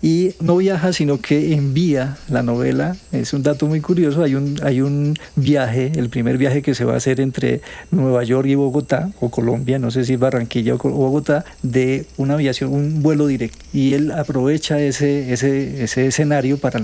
y 0.00 0.30
no 0.40 0.56
viaja, 0.56 0.92
sino 0.92 1.20
que 1.20 1.52
envía 1.54 2.16
la 2.30 2.42
novela. 2.42 2.96
Es 3.12 3.32
un 3.34 3.42
dato 3.42 3.66
muy 3.66 3.80
curioso, 3.80 4.22
hay 4.22 4.36
un, 4.36 4.56
hay 4.62 4.80
un 4.80 5.14
viaje, 5.34 5.90
el 5.96 6.08
primer 6.08 6.38
viaje 6.38 6.62
que 6.62 6.74
se 6.74 6.84
va 6.84 6.94
a 6.94 6.96
hacer 6.96 7.20
entre 7.20 7.60
Nueva 7.90 8.22
York 8.24 8.46
y 8.48 8.54
Bogotá, 8.54 9.10
o 9.20 9.28
Colombia, 9.28 9.78
no 9.80 9.90
sé 9.90 10.04
si 10.04 10.14
Barranquilla 10.16 10.74
o 10.76 10.78
Bogotá, 10.78 11.44
de 11.64 12.06
una 12.16 12.34
aviación, 12.34 12.72
un 12.72 13.02
vuelo 13.02 13.26
directo. 13.26 13.58
Y 13.72 13.92
él 13.94 14.12
aprovecha 14.12 14.80
ese, 14.80 15.32
ese, 15.32 15.82
ese 15.82 16.06
escenario 16.06 16.58
para, 16.58 16.80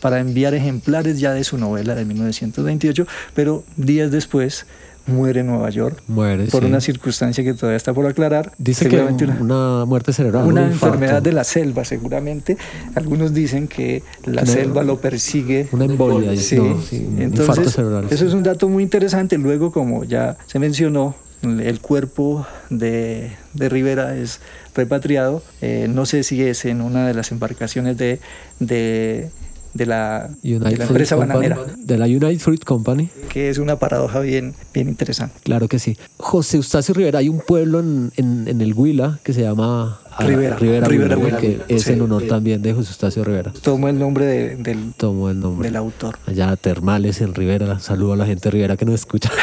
para 0.00 0.20
enviar 0.20 0.54
ejemplares 0.54 1.18
ya 1.20 1.32
de 1.34 1.42
su 1.44 1.58
novela 1.58 1.94
de 1.96 2.04
1928, 2.04 3.06
pero 3.34 3.64
días 3.76 4.10
después 4.12 4.66
muere 5.06 5.40
en 5.40 5.46
Nueva 5.48 5.68
York 5.70 6.02
Muere. 6.06 6.46
por 6.46 6.62
sí. 6.62 6.68
una 6.68 6.80
circunstancia 6.80 7.42
que 7.42 7.54
todavía 7.54 7.76
está 7.76 7.92
por 7.92 8.06
aclarar. 8.06 8.52
Dice 8.58 8.88
que 8.88 9.00
una, 9.00 9.36
una, 9.40 9.84
muerte 9.84 10.12
cerebral. 10.12 10.46
una 10.46 10.62
un 10.62 10.72
infarto. 10.72 10.94
enfermedad 10.96 11.22
de 11.22 11.32
la 11.32 11.44
selva, 11.44 11.84
seguramente. 11.84 12.56
Algunos 12.94 13.34
dicen 13.34 13.68
que 13.68 14.02
la 14.24 14.42
Una- 14.42 14.52
selva 14.52 14.82
lo 14.82 14.98
persigue. 15.00 15.68
Una 15.72 15.86
embolia. 15.86 16.36
Sí, 16.36 16.56
no, 16.56 16.80
sí, 16.80 17.08
entonces 17.18 17.72
cerebral. 17.72 18.06
eso 18.10 18.26
es 18.26 18.32
un 18.34 18.42
dato 18.42 18.68
muy 18.68 18.82
interesante. 18.82 19.38
Luego, 19.38 19.72
como 19.72 20.04
ya 20.04 20.36
se 20.46 20.58
mencionó, 20.58 21.14
el 21.42 21.80
cuerpo 21.80 22.46
de, 22.70 23.32
de 23.54 23.68
Rivera 23.68 24.16
es 24.16 24.40
repatriado. 24.76 25.42
Eh, 25.60 25.88
no 25.90 26.06
sé 26.06 26.22
si 26.22 26.40
es 26.42 26.64
en 26.64 26.80
una 26.80 27.06
de 27.08 27.14
las 27.14 27.32
embarcaciones 27.32 27.96
de, 27.98 28.20
de, 28.60 29.28
de 29.74 29.86
la, 29.86 30.28
de 30.42 30.58
la 30.60 30.70
empresa 30.84 31.16
Company, 31.16 31.48
bananera, 31.48 31.74
De 31.78 31.96
la 31.98 32.04
United 32.06 32.38
Fruit 32.38 32.62
Company. 32.64 33.08
que 33.30 33.48
es 33.48 33.58
una 33.58 33.76
paradoja 33.76 34.20
bien, 34.20 34.54
bien 34.74 34.88
interesante. 34.88 35.34
Claro 35.44 35.66
que 35.68 35.78
sí. 35.78 35.96
José 36.18 36.58
Eustacio 36.58 36.92
Rivera, 36.94 37.20
hay 37.20 37.28
un 37.28 37.40
pueblo 37.40 37.80
en, 37.80 38.12
en, 38.16 38.48
en 38.48 38.60
el 38.60 38.74
Huila 38.74 39.18
que 39.22 39.32
se 39.32 39.40
llama 39.42 39.98
ah, 40.10 40.24
Rivera. 40.26 40.56
Rivera, 40.56 40.86
Rivera, 40.86 41.16
Huila. 41.16 41.38
que 41.38 41.60
es 41.68 41.82
Sí. 41.84 41.92
en 41.92 42.02
honor 42.02 42.24
también 42.24 42.60
de 42.62 42.72
José 42.74 42.90
Eustacio 42.90 43.24
Rivera. 43.24 43.52
Tomó 43.62 43.88
el 43.88 43.98
nombre 43.98 44.26
de- 44.26 44.56
del, 44.56 44.92
Tomó 44.96 45.30
el 45.30 45.40
nombre. 45.40 45.68
del 45.68 45.76
autor. 45.76 46.18
Allá 46.26 46.54
termales 46.56 47.20
en 47.22 47.34
Rivera. 47.34 47.78
Saludo 47.80 48.12
a 48.12 48.16
la 48.16 48.26
gente 48.26 48.48
de 48.48 48.50
Rivera 48.50 48.76
que 48.76 48.84
nos 48.84 48.94
escucha. 48.96 49.30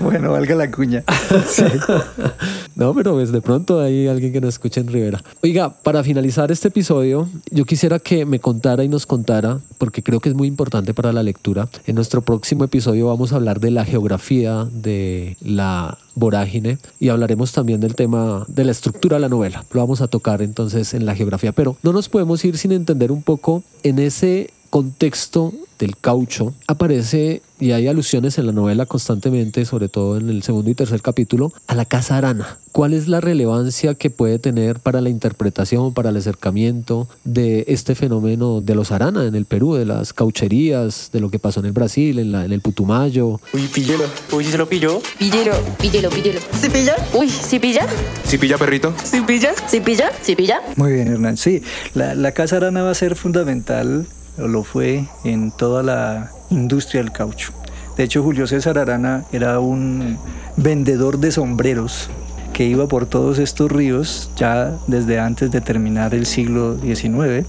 Bueno, 0.00 0.32
valga 0.32 0.54
la 0.56 0.68
cuña. 0.70 1.04
No, 2.74 2.94
pero 2.94 3.12
pues 3.12 3.32
de 3.32 3.40
pronto 3.40 3.80
hay 3.80 4.06
alguien 4.08 4.32
que 4.32 4.40
nos 4.40 4.54
escucha 4.54 4.80
en 4.80 4.88
Rivera. 4.88 5.22
Oiga, 5.42 5.70
para 5.70 6.02
finalizar 6.02 6.50
este 6.50 6.68
episodio, 6.68 7.28
yo 7.50 7.64
quisiera 7.64 7.98
que 7.98 8.24
me 8.24 8.40
contara 8.40 8.84
y 8.84 8.88
nos 8.88 9.06
contara, 9.06 9.60
porque 9.78 10.02
creo 10.02 10.20
que 10.20 10.28
es 10.28 10.34
muy 10.34 10.48
importante 10.48 10.94
para 10.94 11.12
la 11.12 11.22
lectura. 11.22 11.68
En 11.86 11.94
nuestro 11.94 12.22
próximo 12.22 12.64
episodio 12.64 13.06
vamos 13.08 13.32
a 13.32 13.36
hablar 13.36 13.60
de 13.60 13.70
la 13.70 13.84
geografía 13.84 14.66
de 14.70 15.36
la 15.40 15.98
vorágine 16.14 16.78
y 17.00 17.08
hablaremos 17.08 17.52
también 17.52 17.80
del 17.80 17.94
tema 17.94 18.44
de 18.48 18.64
la 18.64 18.72
estructura 18.72 19.16
de 19.16 19.22
la 19.22 19.28
novela. 19.28 19.64
Lo 19.72 19.80
vamos 19.80 20.00
a 20.00 20.08
tocar 20.08 20.42
entonces 20.42 20.94
en 20.94 21.06
la 21.06 21.14
geografía, 21.14 21.52
pero 21.52 21.76
no 21.82 21.92
nos 21.92 22.08
podemos 22.08 22.44
ir 22.44 22.58
sin 22.58 22.72
entender 22.72 23.12
un 23.12 23.22
poco 23.22 23.62
en 23.82 23.98
ese 23.98 24.50
contexto 24.70 25.52
del 25.78 25.96
caucho 25.98 26.54
aparece 26.66 27.42
y 27.62 27.70
hay 27.72 27.86
alusiones 27.86 28.38
en 28.38 28.46
la 28.46 28.52
novela 28.52 28.86
constantemente, 28.86 29.64
sobre 29.64 29.88
todo 29.88 30.16
en 30.18 30.28
el 30.28 30.42
segundo 30.42 30.68
y 30.70 30.74
tercer 30.74 31.00
capítulo, 31.00 31.52
a 31.68 31.74
la 31.76 31.84
casa 31.84 32.16
arana. 32.18 32.58
¿Cuál 32.72 32.92
es 32.94 33.06
la 33.06 33.20
relevancia 33.20 33.94
que 33.94 34.10
puede 34.10 34.38
tener 34.38 34.80
para 34.80 35.00
la 35.00 35.10
interpretación, 35.10 35.92
para 35.94 36.08
el 36.10 36.16
acercamiento 36.16 37.06
de 37.24 37.64
este 37.68 37.94
fenómeno 37.94 38.60
de 38.62 38.74
los 38.74 38.90
arana 38.90 39.26
en 39.26 39.34
el 39.34 39.44
Perú, 39.44 39.74
de 39.74 39.84
las 39.84 40.12
caucherías, 40.12 41.10
de 41.12 41.20
lo 41.20 41.30
que 41.30 41.38
pasó 41.38 41.60
en 41.60 41.66
el 41.66 41.72
Brasil, 41.72 42.18
en, 42.18 42.32
la- 42.32 42.44
en 42.44 42.52
el 42.52 42.60
Putumayo? 42.62 43.40
Uy, 43.52 43.68
píllelo. 43.72 44.04
Uy, 44.32 44.44
¿sí 44.44 44.50
se 44.50 44.58
lo 44.58 44.68
pilló? 44.68 45.00
Píllelo, 45.18 45.52
píllelo, 45.80 46.10
píllelo. 46.10 46.40
¿Sí 46.60 46.68
pilla? 46.68 46.96
Uy, 47.14 47.28
¿sí 47.28 47.58
pilla? 47.60 47.86
¿Sí 48.24 48.38
pilla, 48.38 48.58
perrito? 48.58 48.92
¿Sí 49.04 49.20
pilla? 49.20 49.52
¿Sí 49.68 49.80
pilla? 49.80 50.10
¿Sí 50.22 50.34
pilla? 50.34 50.60
Muy 50.76 50.92
bien, 50.94 51.08
Hernán. 51.08 51.36
Sí, 51.36 51.62
la, 51.94 52.14
la 52.16 52.32
casa 52.32 52.56
arana 52.56 52.82
va 52.82 52.90
a 52.90 52.94
ser 52.94 53.14
fundamental, 53.14 54.06
o 54.38 54.48
lo 54.48 54.64
fue, 54.64 55.04
en 55.24 55.52
toda 55.52 55.82
la 55.82 56.32
industria 56.52 57.02
del 57.02 57.12
caucho. 57.12 57.52
De 57.96 58.04
hecho, 58.04 58.22
Julio 58.22 58.46
César 58.46 58.78
Arana 58.78 59.24
era 59.32 59.60
un 59.60 60.18
vendedor 60.56 61.18
de 61.18 61.30
sombreros 61.32 62.08
que 62.52 62.64
iba 62.66 62.86
por 62.86 63.06
todos 63.06 63.38
estos 63.38 63.72
ríos 63.72 64.30
ya 64.36 64.74
desde 64.86 65.18
antes 65.18 65.50
de 65.50 65.60
terminar 65.62 66.14
el 66.14 66.26
siglo 66.26 66.76
XIX. 66.78 67.46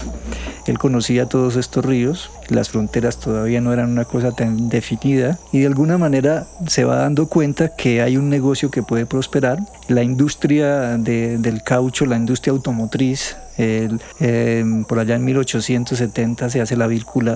Él 0.66 0.78
conocía 0.78 1.26
todos 1.26 1.56
estos 1.56 1.84
ríos, 1.84 2.30
las 2.48 2.70
fronteras 2.70 3.18
todavía 3.18 3.60
no 3.60 3.72
eran 3.74 3.90
una 3.90 4.06
cosa 4.06 4.32
tan 4.32 4.70
definida 4.70 5.38
y 5.52 5.60
de 5.60 5.66
alguna 5.66 5.98
manera 5.98 6.46
se 6.66 6.84
va 6.84 6.96
dando 6.96 7.26
cuenta 7.26 7.68
que 7.76 8.00
hay 8.00 8.16
un 8.16 8.30
negocio 8.30 8.70
que 8.70 8.82
puede 8.82 9.04
prosperar. 9.04 9.58
La 9.88 10.02
industria 10.02 10.96
de- 10.96 11.36
del 11.36 11.62
caucho, 11.62 12.06
la 12.06 12.16
industria 12.16 12.52
automotriz, 12.52 13.36
el, 13.56 14.00
eh, 14.20 14.64
por 14.88 14.98
allá 14.98 15.14
en 15.16 15.24
1870 15.24 16.50
se 16.50 16.60
hace 16.60 16.76
la, 16.76 16.88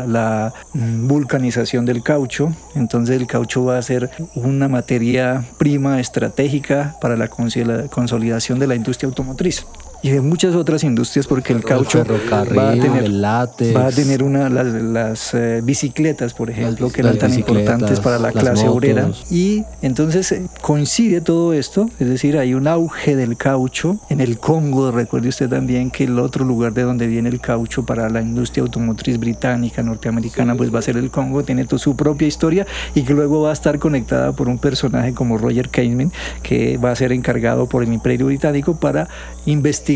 la 0.07 0.53
mm, 0.75 1.07
vulcanización 1.09 1.85
del 1.85 2.03
caucho, 2.03 2.53
entonces 2.75 3.17
el 3.17 3.27
caucho 3.27 3.65
va 3.65 3.79
a 3.79 3.83
ser 3.83 4.11
una 4.35 4.69
materia 4.69 5.45
prima 5.59 6.01
estratégica 6.01 6.97
para 7.01 7.17
la 7.17 7.29
consoli- 7.31 7.89
consolidación 7.89 8.59
de 8.59 8.67
la 8.67 8.75
industria 8.75 9.09
automotriz 9.09 9.67
y 10.03 10.11
de 10.11 10.21
muchas 10.21 10.55
otras 10.55 10.85
industrias 10.85 11.27
porque 11.27 11.53
el 11.53 11.65
caucho 11.65 11.99
ferrocarril, 12.05 12.59
va 12.59 12.71
a 12.71 12.73
tener, 12.75 13.05
el 13.05 13.25
va 13.25 13.87
a 13.87 13.91
tener 13.91 14.23
una, 14.23 14.49
las, 14.49 14.67
las, 14.67 15.35
eh, 15.35 15.61
bicicletas, 15.65 16.35
por 16.35 16.51
ejemplo, 16.51 16.87
Las- 16.87 16.95
que 16.95 17.01
eran 17.01 17.19
tan 17.19 17.35
importantes 17.35 17.99
para 18.01 18.19
la 18.19 18.31
las 18.31 18.43
clase 18.43 18.65
motos. 18.65 18.77
obrera. 18.77 19.11
Y 19.31 19.65
entonces 19.83 20.31
eh, 20.33 20.47
coincide 20.61 21.21
todo 21.21 21.53
esto, 21.53 21.91
es 21.99 22.09
decir, 22.09 22.39
hay 22.39 22.55
un 22.55 22.69
auge 22.69 23.17
del 23.17 23.37
caucho 23.37 23.99
en 24.09 24.21
el 24.21 24.39
Congo. 24.39 24.91
Recuerde 24.93 25.29
usted 25.29 25.49
también 25.49 25.91
que 25.91 26.05
el 26.05 26.19
otro 26.19 26.45
lugar 26.45 26.73
de 26.75 26.83
donde 26.83 27.07
viene 27.09 27.29
el 27.29 27.41
caucho 27.41 27.85
para 27.85 28.09
la 28.09 28.21
industria 28.23 28.63
automotriz 28.63 29.19
británica, 29.19 29.83
norteamericana, 29.83 30.55
pues 30.55 30.73
va 30.73 30.79
a 30.79 30.83
ser 30.83 30.97
el 30.97 31.11
Congo, 31.11 31.43
tiene 31.43 31.67
su 31.77 31.97
propia 31.97 32.29
historia 32.29 32.67
y 32.95 33.03
que 33.03 33.15
luego 33.15 33.43
va 33.43 33.51
a 33.51 33.53
estar 33.53 33.79
conectada 33.81 34.33
por 34.33 34.49
un 34.49 34.59
personaje 34.59 35.13
como 35.13 35.39
Roger 35.39 35.69
Caseman, 35.71 36.13
que 36.43 36.77
va 36.79 36.93
a 36.93 36.97
ser 36.97 37.13
encargado 37.13 37.67
por 37.67 37.83
el 37.83 37.93
Imperio 37.93 38.27
Británico 38.27 38.77
para 38.77 39.09
investigar 39.45 39.88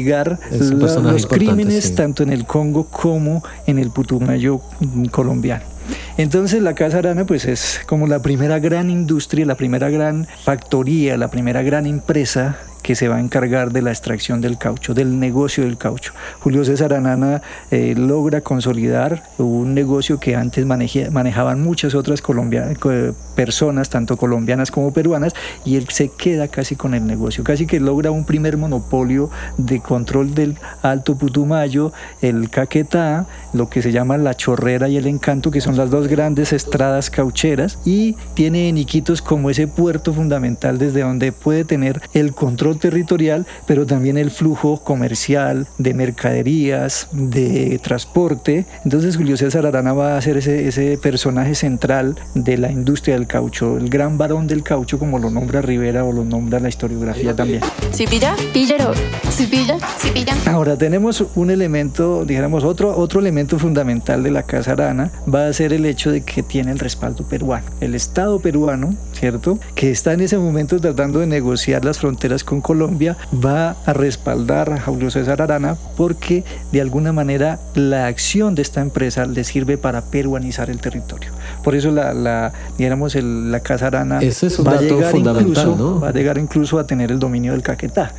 La- 0.51 1.13
los 1.13 1.27
crímenes 1.27 1.85
sí. 1.85 1.95
tanto 1.95 2.23
en 2.23 2.31
el 2.33 2.45
Congo 2.47 2.85
como 2.85 3.43
en 3.67 3.79
el 3.79 3.91
Putumayo 3.91 4.61
colombiano. 5.11 5.65
Entonces 6.17 6.63
la 6.63 6.75
Casa 6.75 6.99
Arana 6.99 7.25
pues 7.27 7.45
es 7.45 7.81
como 7.87 8.07
la 8.07 8.21
primera 8.23 8.59
gran 8.59 8.91
industria, 8.91 9.45
la 9.47 9.57
primera 9.57 9.91
gran 9.91 10.27
factoría, 10.45 11.17
la 11.17 11.29
primera 11.29 11.63
gran 11.63 11.87
empresa 11.87 12.57
que 12.83 12.95
se 12.95 13.09
va 13.09 13.17
a 13.17 13.21
encargar 13.21 13.73
de 13.73 13.83
la 13.83 13.91
extracción 13.91 14.41
del 14.41 14.59
caucho, 14.59 14.95
del 14.95 15.19
negocio 15.19 15.65
del 15.65 15.77
caucho. 15.77 16.13
Julio 16.41 16.65
César 16.65 16.93
Arana 16.93 17.43
eh, 17.71 17.95
logra 17.97 18.41
consolidar 18.41 19.23
un 19.39 19.75
negocio 19.75 20.19
que 20.19 20.37
antes 20.37 20.67
maneje- 20.67 21.11
manejaban 21.11 21.63
muchas 21.63 21.95
otras 21.95 22.21
colombianas, 22.21 22.77
personas, 23.35 23.89
tanto 23.89 24.17
colombianas 24.17 24.71
como 24.71 24.93
peruanas, 24.93 25.33
y 25.65 25.77
él 25.77 25.87
se 25.89 26.09
queda 26.09 26.49
casi 26.49 26.77
con 26.77 26.95
el 26.95 27.07
negocio, 27.07 27.45
casi 27.45 27.67
que 27.67 27.81
logra 27.81 28.11
un 28.11 28.25
primer 28.25 28.57
monopolio 28.57 29.31
de 29.57 29.81
control 29.81 30.35
del 30.35 30.57
Alto 30.83 31.17
Putumayo, 31.17 31.93
el 32.21 32.51
Caquetá, 32.51 33.27
lo 33.53 33.69
que 33.69 33.83
se 33.83 33.93
llama 33.93 34.19
la 34.19 34.35
Chorrera 34.35 34.89
y 34.89 34.97
el 34.97 35.07
Encanto, 35.07 35.51
que 35.51 35.61
son 35.61 35.77
las 35.77 35.91
dos 35.91 36.09
grandes 36.09 36.53
estradas 36.53 37.11
caucheras, 37.11 37.79
y 37.85 38.17
tiene 38.35 38.69
en 38.69 38.79
Iquitos 38.79 39.23
como 39.23 39.51
ese 39.51 39.67
puerto 39.69 40.13
fundamental 40.13 40.79
desde 40.79 41.03
donde 41.03 41.33
puede 41.33 41.65
tener 41.65 42.01
el 42.13 42.35
control 42.35 42.72
territorial, 42.79 43.47
pero 43.67 43.87
también 43.87 44.17
el 44.17 44.31
flujo 44.31 44.83
comercial 44.83 45.67
de 45.79 45.95
mercaderías, 45.95 47.09
de 47.13 47.79
transporte. 47.83 48.67
Entonces 48.85 49.17
Julio 49.17 49.37
César 49.37 49.67
Arana 49.67 49.93
va 49.93 50.17
a 50.17 50.21
ser 50.21 50.37
ese, 50.37 50.69
ese 50.69 50.99
personaje 50.99 51.55
central 51.55 52.17
de 52.35 52.59
la 52.59 52.71
industria 52.71 53.15
del 53.15 53.27
caucho, 53.27 53.77
el 53.77 53.89
gran 53.89 54.19
varón 54.19 54.47
del 54.47 54.63
caucho, 54.63 54.99
como 54.99 55.19
lo 55.19 55.31
nombra 55.31 55.63
Rivera 55.63 56.05
o 56.05 56.13
lo 56.13 56.25
nombra 56.25 56.61
la 56.61 56.69
historiografía 56.69 57.35
también. 57.35 57.61
¿Sí 57.91 58.07
pilla? 58.07 58.35
Píllelo. 58.53 58.93
¿Sí 59.31 59.47
pilla? 59.47 59.77
¿Sí 59.99 60.11
pilla? 60.11 60.35
Ahora 60.47 60.77
tenemos 60.77 61.25
un 61.35 61.51
elemento, 61.51 62.25
dijéramos, 62.25 62.65
otro, 62.65 62.97
otro 62.97 63.21
elemento 63.21 63.59
fundamental 63.59 64.23
de 64.23 64.31
la 64.31 64.43
Casa 64.45 64.73
Arana 64.73 65.11
va 65.33 65.47
a 65.47 65.53
ser 65.53 65.73
el 65.73 65.87
hecho 65.87 66.11
de 66.11 66.23
que 66.23 66.43
tiene 66.43 66.73
el 66.73 66.79
respaldo 66.79 67.25
peruano. 67.25 67.67
El 67.81 67.95
Estado 67.95 68.39
peruano, 68.41 68.95
¿cierto? 69.13 69.59
Que 69.75 69.91
está 69.91 70.13
en 70.13 70.21
ese 70.21 70.39
momento 70.39 70.81
tratando 70.81 71.21
de 71.21 71.27
negociar 71.27 71.85
las 71.85 71.99
fronteras 71.99 72.45
con 72.45 72.61
Colombia, 72.63 73.17
va 73.33 73.77
a 73.85 73.93
respaldar 73.93 74.73
a 74.73 74.81
Julio 74.81 75.11
César 75.11 75.43
Arana 75.43 75.77
porque 75.97 76.45
de 76.73 76.81
alguna 76.81 77.13
manera 77.13 77.59
la 77.75 78.07
acción 78.07 78.55
de 78.55 78.63
esta 78.63 78.81
empresa 78.81 79.27
le 79.27 79.45
sirve 79.45 79.79
para 79.79 80.03
peruanizar 80.03 80.71
el 80.71 80.81
territorio. 80.81 81.31
Por 81.63 81.75
eso 81.75 81.91
la, 81.91 82.15
la 82.15 82.53
digamos, 82.79 83.15
el, 83.15 83.53
la 83.53 83.61
Casa 83.61 83.89
Arana 83.89 84.21
va, 84.21 84.73
a 84.73 84.81
llegar 84.81 85.17
incluso, 85.17 86.01
va 86.01 86.09
a 86.09 86.13
llegar 86.13 86.39
incluso 86.39 86.79
a 86.79 86.87
tener 86.87 87.11
el 87.11 87.19
dominio 87.19 87.53
del 87.53 87.63
Caquetá. 87.63 88.15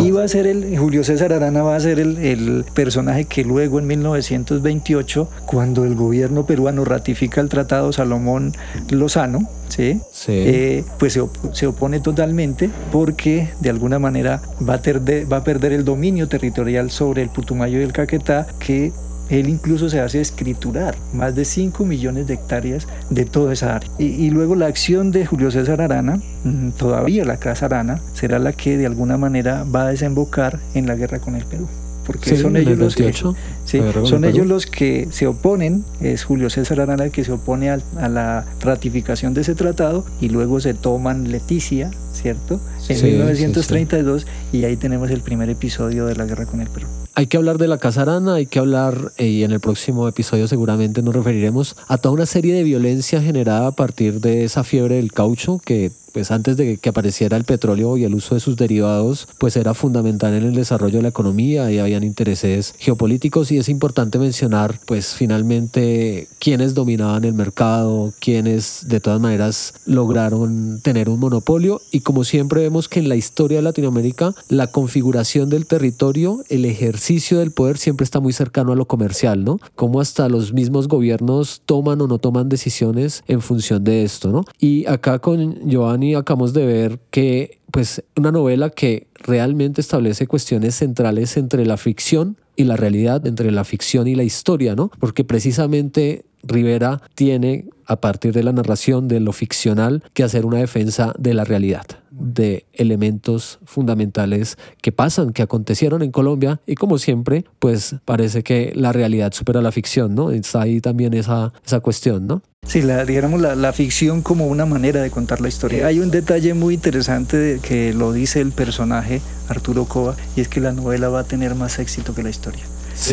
Y 0.00 0.10
va 0.10 0.24
a 0.24 0.28
ser 0.28 0.46
el, 0.46 0.76
Julio 0.78 1.04
César 1.04 1.32
Arana 1.32 1.62
va 1.62 1.76
a 1.76 1.80
ser 1.80 1.98
el, 2.00 2.18
el 2.18 2.64
personaje 2.74 3.24
que 3.24 3.44
luego 3.44 3.78
en 3.78 3.86
1928, 3.86 5.28
cuando 5.46 5.84
el 5.84 5.94
gobierno 5.94 6.46
peruano 6.46 6.84
ratifica 6.84 7.40
el 7.40 7.48
Tratado 7.48 7.92
Salomón 7.92 8.52
Lozano, 8.90 9.48
¿sí? 9.68 10.00
Eh, 10.28 10.84
pues 10.98 11.18
se, 11.52 11.66
opone 11.66 12.00
totalmente 12.00 12.70
porque 12.90 13.50
de 13.60 13.70
alguna 13.70 13.87
manera 13.98 14.42
va 14.68 14.74
a, 14.74 15.44
perder 15.44 15.72
el 15.72 15.84
dominio 15.84 16.28
territorial 16.28 16.90
sobre 16.90 17.22
el 17.22 17.30
Putumayo 17.30 17.80
y 17.80 17.82
el 17.82 17.92
Caquetá 17.92 18.46
que 18.58 18.92
él 19.30 19.48
incluso 19.48 19.88
se 19.88 20.00
hace 20.00 20.20
escriturar 20.20 20.94
más 21.12 21.34
de 21.34 21.44
5 21.44 21.84
millones 21.84 22.26
de 22.26 22.34
hectáreas 22.34 22.86
de 23.10 23.24
toda 23.24 23.52
esa 23.52 23.76
área. 23.76 23.90
Y, 23.98 24.06
y, 24.06 24.30
luego 24.30 24.54
la 24.54 24.66
acción 24.66 25.10
de 25.10 25.26
Julio 25.26 25.50
César 25.50 25.80
Arana, 25.80 26.20
mm, 26.44 26.70
todavía 26.70 27.24
la 27.24 27.38
Casa 27.38 27.66
Arana, 27.66 28.00
será 28.14 28.38
la 28.38 28.52
que 28.52 28.76
de 28.76 28.86
alguna 28.86 29.16
manera 29.16 29.64
va 29.64 29.82
a 29.82 29.88
desembocar 29.88 30.58
en 30.74 30.86
la 30.86 30.94
guerra 30.94 31.18
con 31.18 31.34
el 31.34 31.44
Perú 31.44 31.68
porque 32.08 32.36
son 32.38 32.56
ellos 32.56 32.78
los 32.78 32.96
que 32.96 33.12
son 33.12 34.24
ellos 34.24 34.46
los 34.46 34.64
que 34.64 35.08
se 35.10 35.26
oponen, 35.26 35.84
es 36.00 36.24
Julio 36.24 36.48
César 36.48 36.80
Arana 36.80 37.04
el 37.04 37.10
que 37.10 37.22
se 37.22 37.32
opone 37.32 37.68
a, 37.68 37.78
la 38.08 38.46
ratificación 38.62 39.34
de 39.34 39.42
ese 39.42 39.54
tratado 39.54 40.06
y 40.18 40.30
luego 40.30 40.58
se 40.58 40.72
toman 40.72 41.30
Leticia, 41.30 41.90
¿cierto? 42.14 42.62
En 42.88 43.04
1932 43.04 44.26
y 44.54 44.64
ahí 44.64 44.78
tenemos 44.78 45.10
el 45.10 45.20
primer 45.20 45.50
episodio 45.50 46.06
de 46.06 46.16
la 46.16 46.24
guerra 46.24 46.46
con 46.46 46.62
el 46.62 46.68
Perú. 46.68 46.86
Hay 47.14 47.26
que 47.26 47.36
hablar 47.36 47.58
de 47.58 47.68
la 47.68 47.76
Casa 47.76 48.02
Arana, 48.02 48.36
hay 48.36 48.46
que 48.46 48.58
hablar, 48.58 49.12
eh, 49.18 49.26
y 49.26 49.44
en 49.44 49.52
el 49.52 49.60
próximo 49.60 50.08
episodio 50.08 50.48
seguramente 50.48 51.02
nos 51.02 51.14
referiremos 51.14 51.76
a 51.88 51.98
toda 51.98 52.14
una 52.14 52.26
serie 52.26 52.54
de 52.54 52.62
violencia 52.62 53.20
generada 53.20 53.66
a 53.66 53.72
partir 53.72 54.22
de 54.22 54.44
esa 54.44 54.64
fiebre 54.64 54.94
del 54.94 55.12
caucho 55.12 55.60
que 55.62 55.92
pues 56.18 56.32
antes 56.32 56.56
de 56.56 56.78
que 56.78 56.88
apareciera 56.88 57.36
el 57.36 57.44
petróleo 57.44 57.96
y 57.96 58.02
el 58.02 58.12
uso 58.12 58.34
de 58.34 58.40
sus 58.40 58.56
derivados, 58.56 59.28
pues 59.38 59.56
era 59.56 59.72
fundamental 59.72 60.34
en 60.34 60.42
el 60.42 60.52
desarrollo 60.52 60.96
de 60.96 61.02
la 61.02 61.10
economía 61.10 61.70
y 61.70 61.78
habían 61.78 62.02
intereses 62.02 62.74
geopolíticos 62.76 63.52
y 63.52 63.58
es 63.58 63.68
importante 63.68 64.18
mencionar 64.18 64.80
pues 64.84 65.14
finalmente 65.14 66.26
quiénes 66.40 66.74
dominaban 66.74 67.22
el 67.22 67.34
mercado, 67.34 68.12
quiénes 68.18 68.86
de 68.88 68.98
todas 68.98 69.20
maneras 69.20 69.74
lograron 69.86 70.80
tener 70.82 71.08
un 71.08 71.20
monopolio 71.20 71.80
y 71.92 72.00
como 72.00 72.24
siempre 72.24 72.62
vemos 72.62 72.88
que 72.88 72.98
en 72.98 73.08
la 73.08 73.14
historia 73.14 73.58
de 73.58 73.62
Latinoamérica 73.62 74.34
la 74.48 74.66
configuración 74.66 75.48
del 75.50 75.66
territorio, 75.66 76.42
el 76.48 76.64
ejercicio 76.64 77.38
del 77.38 77.52
poder 77.52 77.78
siempre 77.78 78.02
está 78.02 78.18
muy 78.18 78.32
cercano 78.32 78.72
a 78.72 78.74
lo 78.74 78.86
comercial, 78.86 79.44
¿no? 79.44 79.60
Como 79.76 80.00
hasta 80.00 80.28
los 80.28 80.52
mismos 80.52 80.88
gobiernos 80.88 81.62
toman 81.64 82.00
o 82.00 82.08
no 82.08 82.18
toman 82.18 82.48
decisiones 82.48 83.22
en 83.28 83.40
función 83.40 83.84
de 83.84 84.02
esto, 84.02 84.32
¿no? 84.32 84.44
Y 84.58 84.84
acá 84.86 85.20
con 85.20 85.54
Giovanni 85.64 86.07
acabamos 86.14 86.52
de 86.52 86.66
ver 86.66 86.98
que 87.10 87.58
pues 87.70 88.02
una 88.16 88.32
novela 88.32 88.70
que 88.70 89.06
realmente 89.14 89.80
establece 89.80 90.26
cuestiones 90.26 90.74
centrales 90.76 91.36
entre 91.36 91.66
la 91.66 91.76
ficción 91.76 92.36
y 92.56 92.64
la 92.64 92.76
realidad, 92.76 93.26
entre 93.26 93.50
la 93.50 93.64
ficción 93.64 94.08
y 94.08 94.14
la 94.14 94.24
historia, 94.24 94.74
¿no? 94.74 94.90
Porque 94.98 95.24
precisamente 95.24 96.24
Rivera 96.42 97.00
tiene, 97.14 97.66
a 97.86 98.00
partir 98.00 98.32
de 98.32 98.42
la 98.42 98.52
narración 98.52 99.08
de 99.08 99.20
lo 99.20 99.32
ficcional, 99.32 100.02
que 100.14 100.22
hacer 100.22 100.46
una 100.46 100.58
defensa 100.58 101.14
de 101.18 101.34
la 101.34 101.44
realidad, 101.44 101.86
de 102.10 102.66
elementos 102.72 103.58
fundamentales 103.64 104.56
que 104.82 104.92
pasan, 104.92 105.32
que 105.32 105.42
acontecieron 105.42 106.02
en 106.02 106.10
Colombia 106.10 106.60
y 106.66 106.74
como 106.74 106.98
siempre, 106.98 107.44
pues 107.58 107.96
parece 108.04 108.42
que 108.42 108.72
la 108.74 108.92
realidad 108.92 109.32
supera 109.32 109.62
la 109.62 109.72
ficción, 109.72 110.14
¿no? 110.14 110.30
Está 110.30 110.62
ahí 110.62 110.80
también 110.80 111.14
esa, 111.14 111.52
esa 111.64 111.80
cuestión, 111.80 112.26
¿no? 112.26 112.42
Sí, 112.66 112.82
la, 112.82 113.04
digamos 113.04 113.40
la, 113.40 113.54
la, 113.54 113.72
ficción 113.72 114.20
como 114.20 114.46
una 114.46 114.66
manera 114.66 115.00
de 115.00 115.10
contar 115.10 115.40
la 115.40 115.48
historia. 115.48 115.86
Hay 115.86 116.00
un 116.00 116.10
detalle 116.10 116.54
muy 116.54 116.74
interesante 116.74 117.60
que 117.62 117.94
lo 117.94 118.12
dice 118.12 118.40
el 118.40 118.52
personaje 118.52 119.22
Arturo 119.48 119.84
Cova 119.84 120.16
y 120.36 120.40
es 120.40 120.48
que 120.48 120.60
la 120.60 120.72
novela 120.72 121.08
va 121.08 121.20
a 121.20 121.24
tener 121.24 121.54
más 121.54 121.78
éxito 121.78 122.14
que 122.14 122.22
la 122.22 122.30
historia 122.30 122.64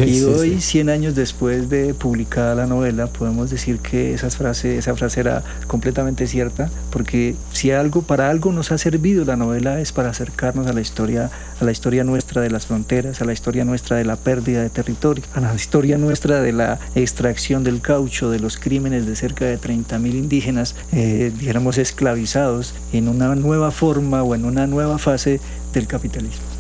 y 0.06 0.24
hoy, 0.24 0.62
100 0.62 0.90
años 0.90 1.16
después 1.16 1.70
de 1.70 1.94
publicada 1.94 2.56
la 2.56 2.66
novela, 2.66 3.08
podemos 3.08 3.50
decir 3.50 3.80
que 3.80 4.14
esa 4.14 4.30
frase, 4.30 4.78
esa 4.78 4.96
frase 4.96 5.20
era 5.20 5.44
completamente 5.68 6.28
cierta, 6.28 6.70
porque 6.92 7.36
si 7.54 7.72
algo, 7.72 8.02
para 8.02 8.30
algo 8.30 8.52
nos 8.52 8.72
ha 8.72 8.78
servido 8.78 9.26
la 9.26 9.36
novela 9.36 9.80
es 9.80 9.92
para 9.92 10.10
acercarnos 10.10 10.68
a 10.68 10.74
la 10.74 10.82
historia, 10.82 11.30
a 11.60 11.64
la 11.64 11.72
historia 11.72 12.04
nuestra 12.04 12.42
de 12.42 12.50
las 12.50 12.66
fronteras, 12.66 13.22
a 13.22 13.26
la 13.26 13.34
historia 13.34 13.64
nuestra 13.64 13.98
de 13.98 14.06
la 14.06 14.16
pérdida 14.16 14.62
de 14.62 14.70
territorio, 14.70 15.24
a 15.34 15.40
la 15.40 15.54
historia 15.54 15.98
nuestra 15.98 16.42
de 16.42 16.52
la 16.52 16.80
extracción 16.96 17.64
del 17.64 17.80
caucho, 17.82 18.32
de 18.32 18.40
los 18.40 18.58
crímenes 18.58 19.06
de 19.06 19.16
cerca 19.16 19.46
de 19.46 19.60
30.000 19.60 20.16
indígenas, 20.16 20.76
eh, 20.94 21.32
dijéramos, 21.38 21.78
esclavizados 21.78 22.74
en 22.92 23.08
una 23.08 23.36
nueva 23.36 23.72
forma 23.72 24.24
o 24.24 24.36
en 24.36 24.46
una 24.46 24.68
nueva 24.68 24.98
fase 24.98 25.40
del 25.74 25.88
capitalismo. 25.88 26.55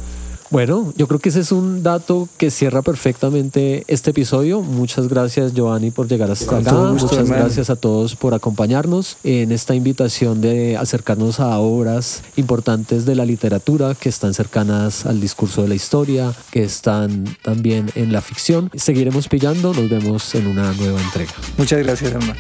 Bueno, 0.50 0.94
yo 0.96 1.08
creo 1.08 1.20
que 1.20 1.30
ese 1.30 1.40
es 1.40 1.52
un 1.52 1.82
dato 1.84 2.30
que 2.38 2.52
cierra 2.52 2.82
perfectamente 2.82 3.84
este 3.88 4.12
episodio. 4.12 4.62
Muchas 4.62 5.08
gracias, 5.08 5.54
Giovanni, 5.54 5.92
por 5.92 6.08
llegar 6.08 6.30
hasta 6.30 6.58
acá. 6.58 6.72
Muchas 6.72 7.30
gracias 7.30 7.70
a 7.70 7.76
todos 7.76 8.16
por 8.16 8.34
acompañarnos 8.34 9.18
en 9.24 9.52
esta 9.52 9.76
invitación 9.76 10.42
de 10.42 10.78
acercarnos 10.78 11.40
a 11.40 11.58
obras 11.58 12.22
importantes 12.36 13.06
de 13.06 13.16
la 13.16 13.26
literatura 13.26 13.96
que 13.96 14.10
están 14.10 14.34
cercanas 14.34 15.06
al 15.06 15.20
discurso 15.20 15.64
de 15.64 15.70
la 15.70 15.76
historia, 15.76 16.34
que 16.52 16.64
están 16.64 17.26
también 17.44 17.92
en 17.96 18.12
la 18.12 18.22
ficción. 18.22 18.70
Seguiremos 18.76 19.28
pillando. 19.28 19.74
Nos 19.74 19.90
vemos 19.90 20.36
en 20.36 20.48
una 20.48 20.74
nueva 20.74 21.02
entrega. 21.02 21.34
Muchas 21.58 21.80
gracias, 21.80 22.12
hermano. 22.12 22.36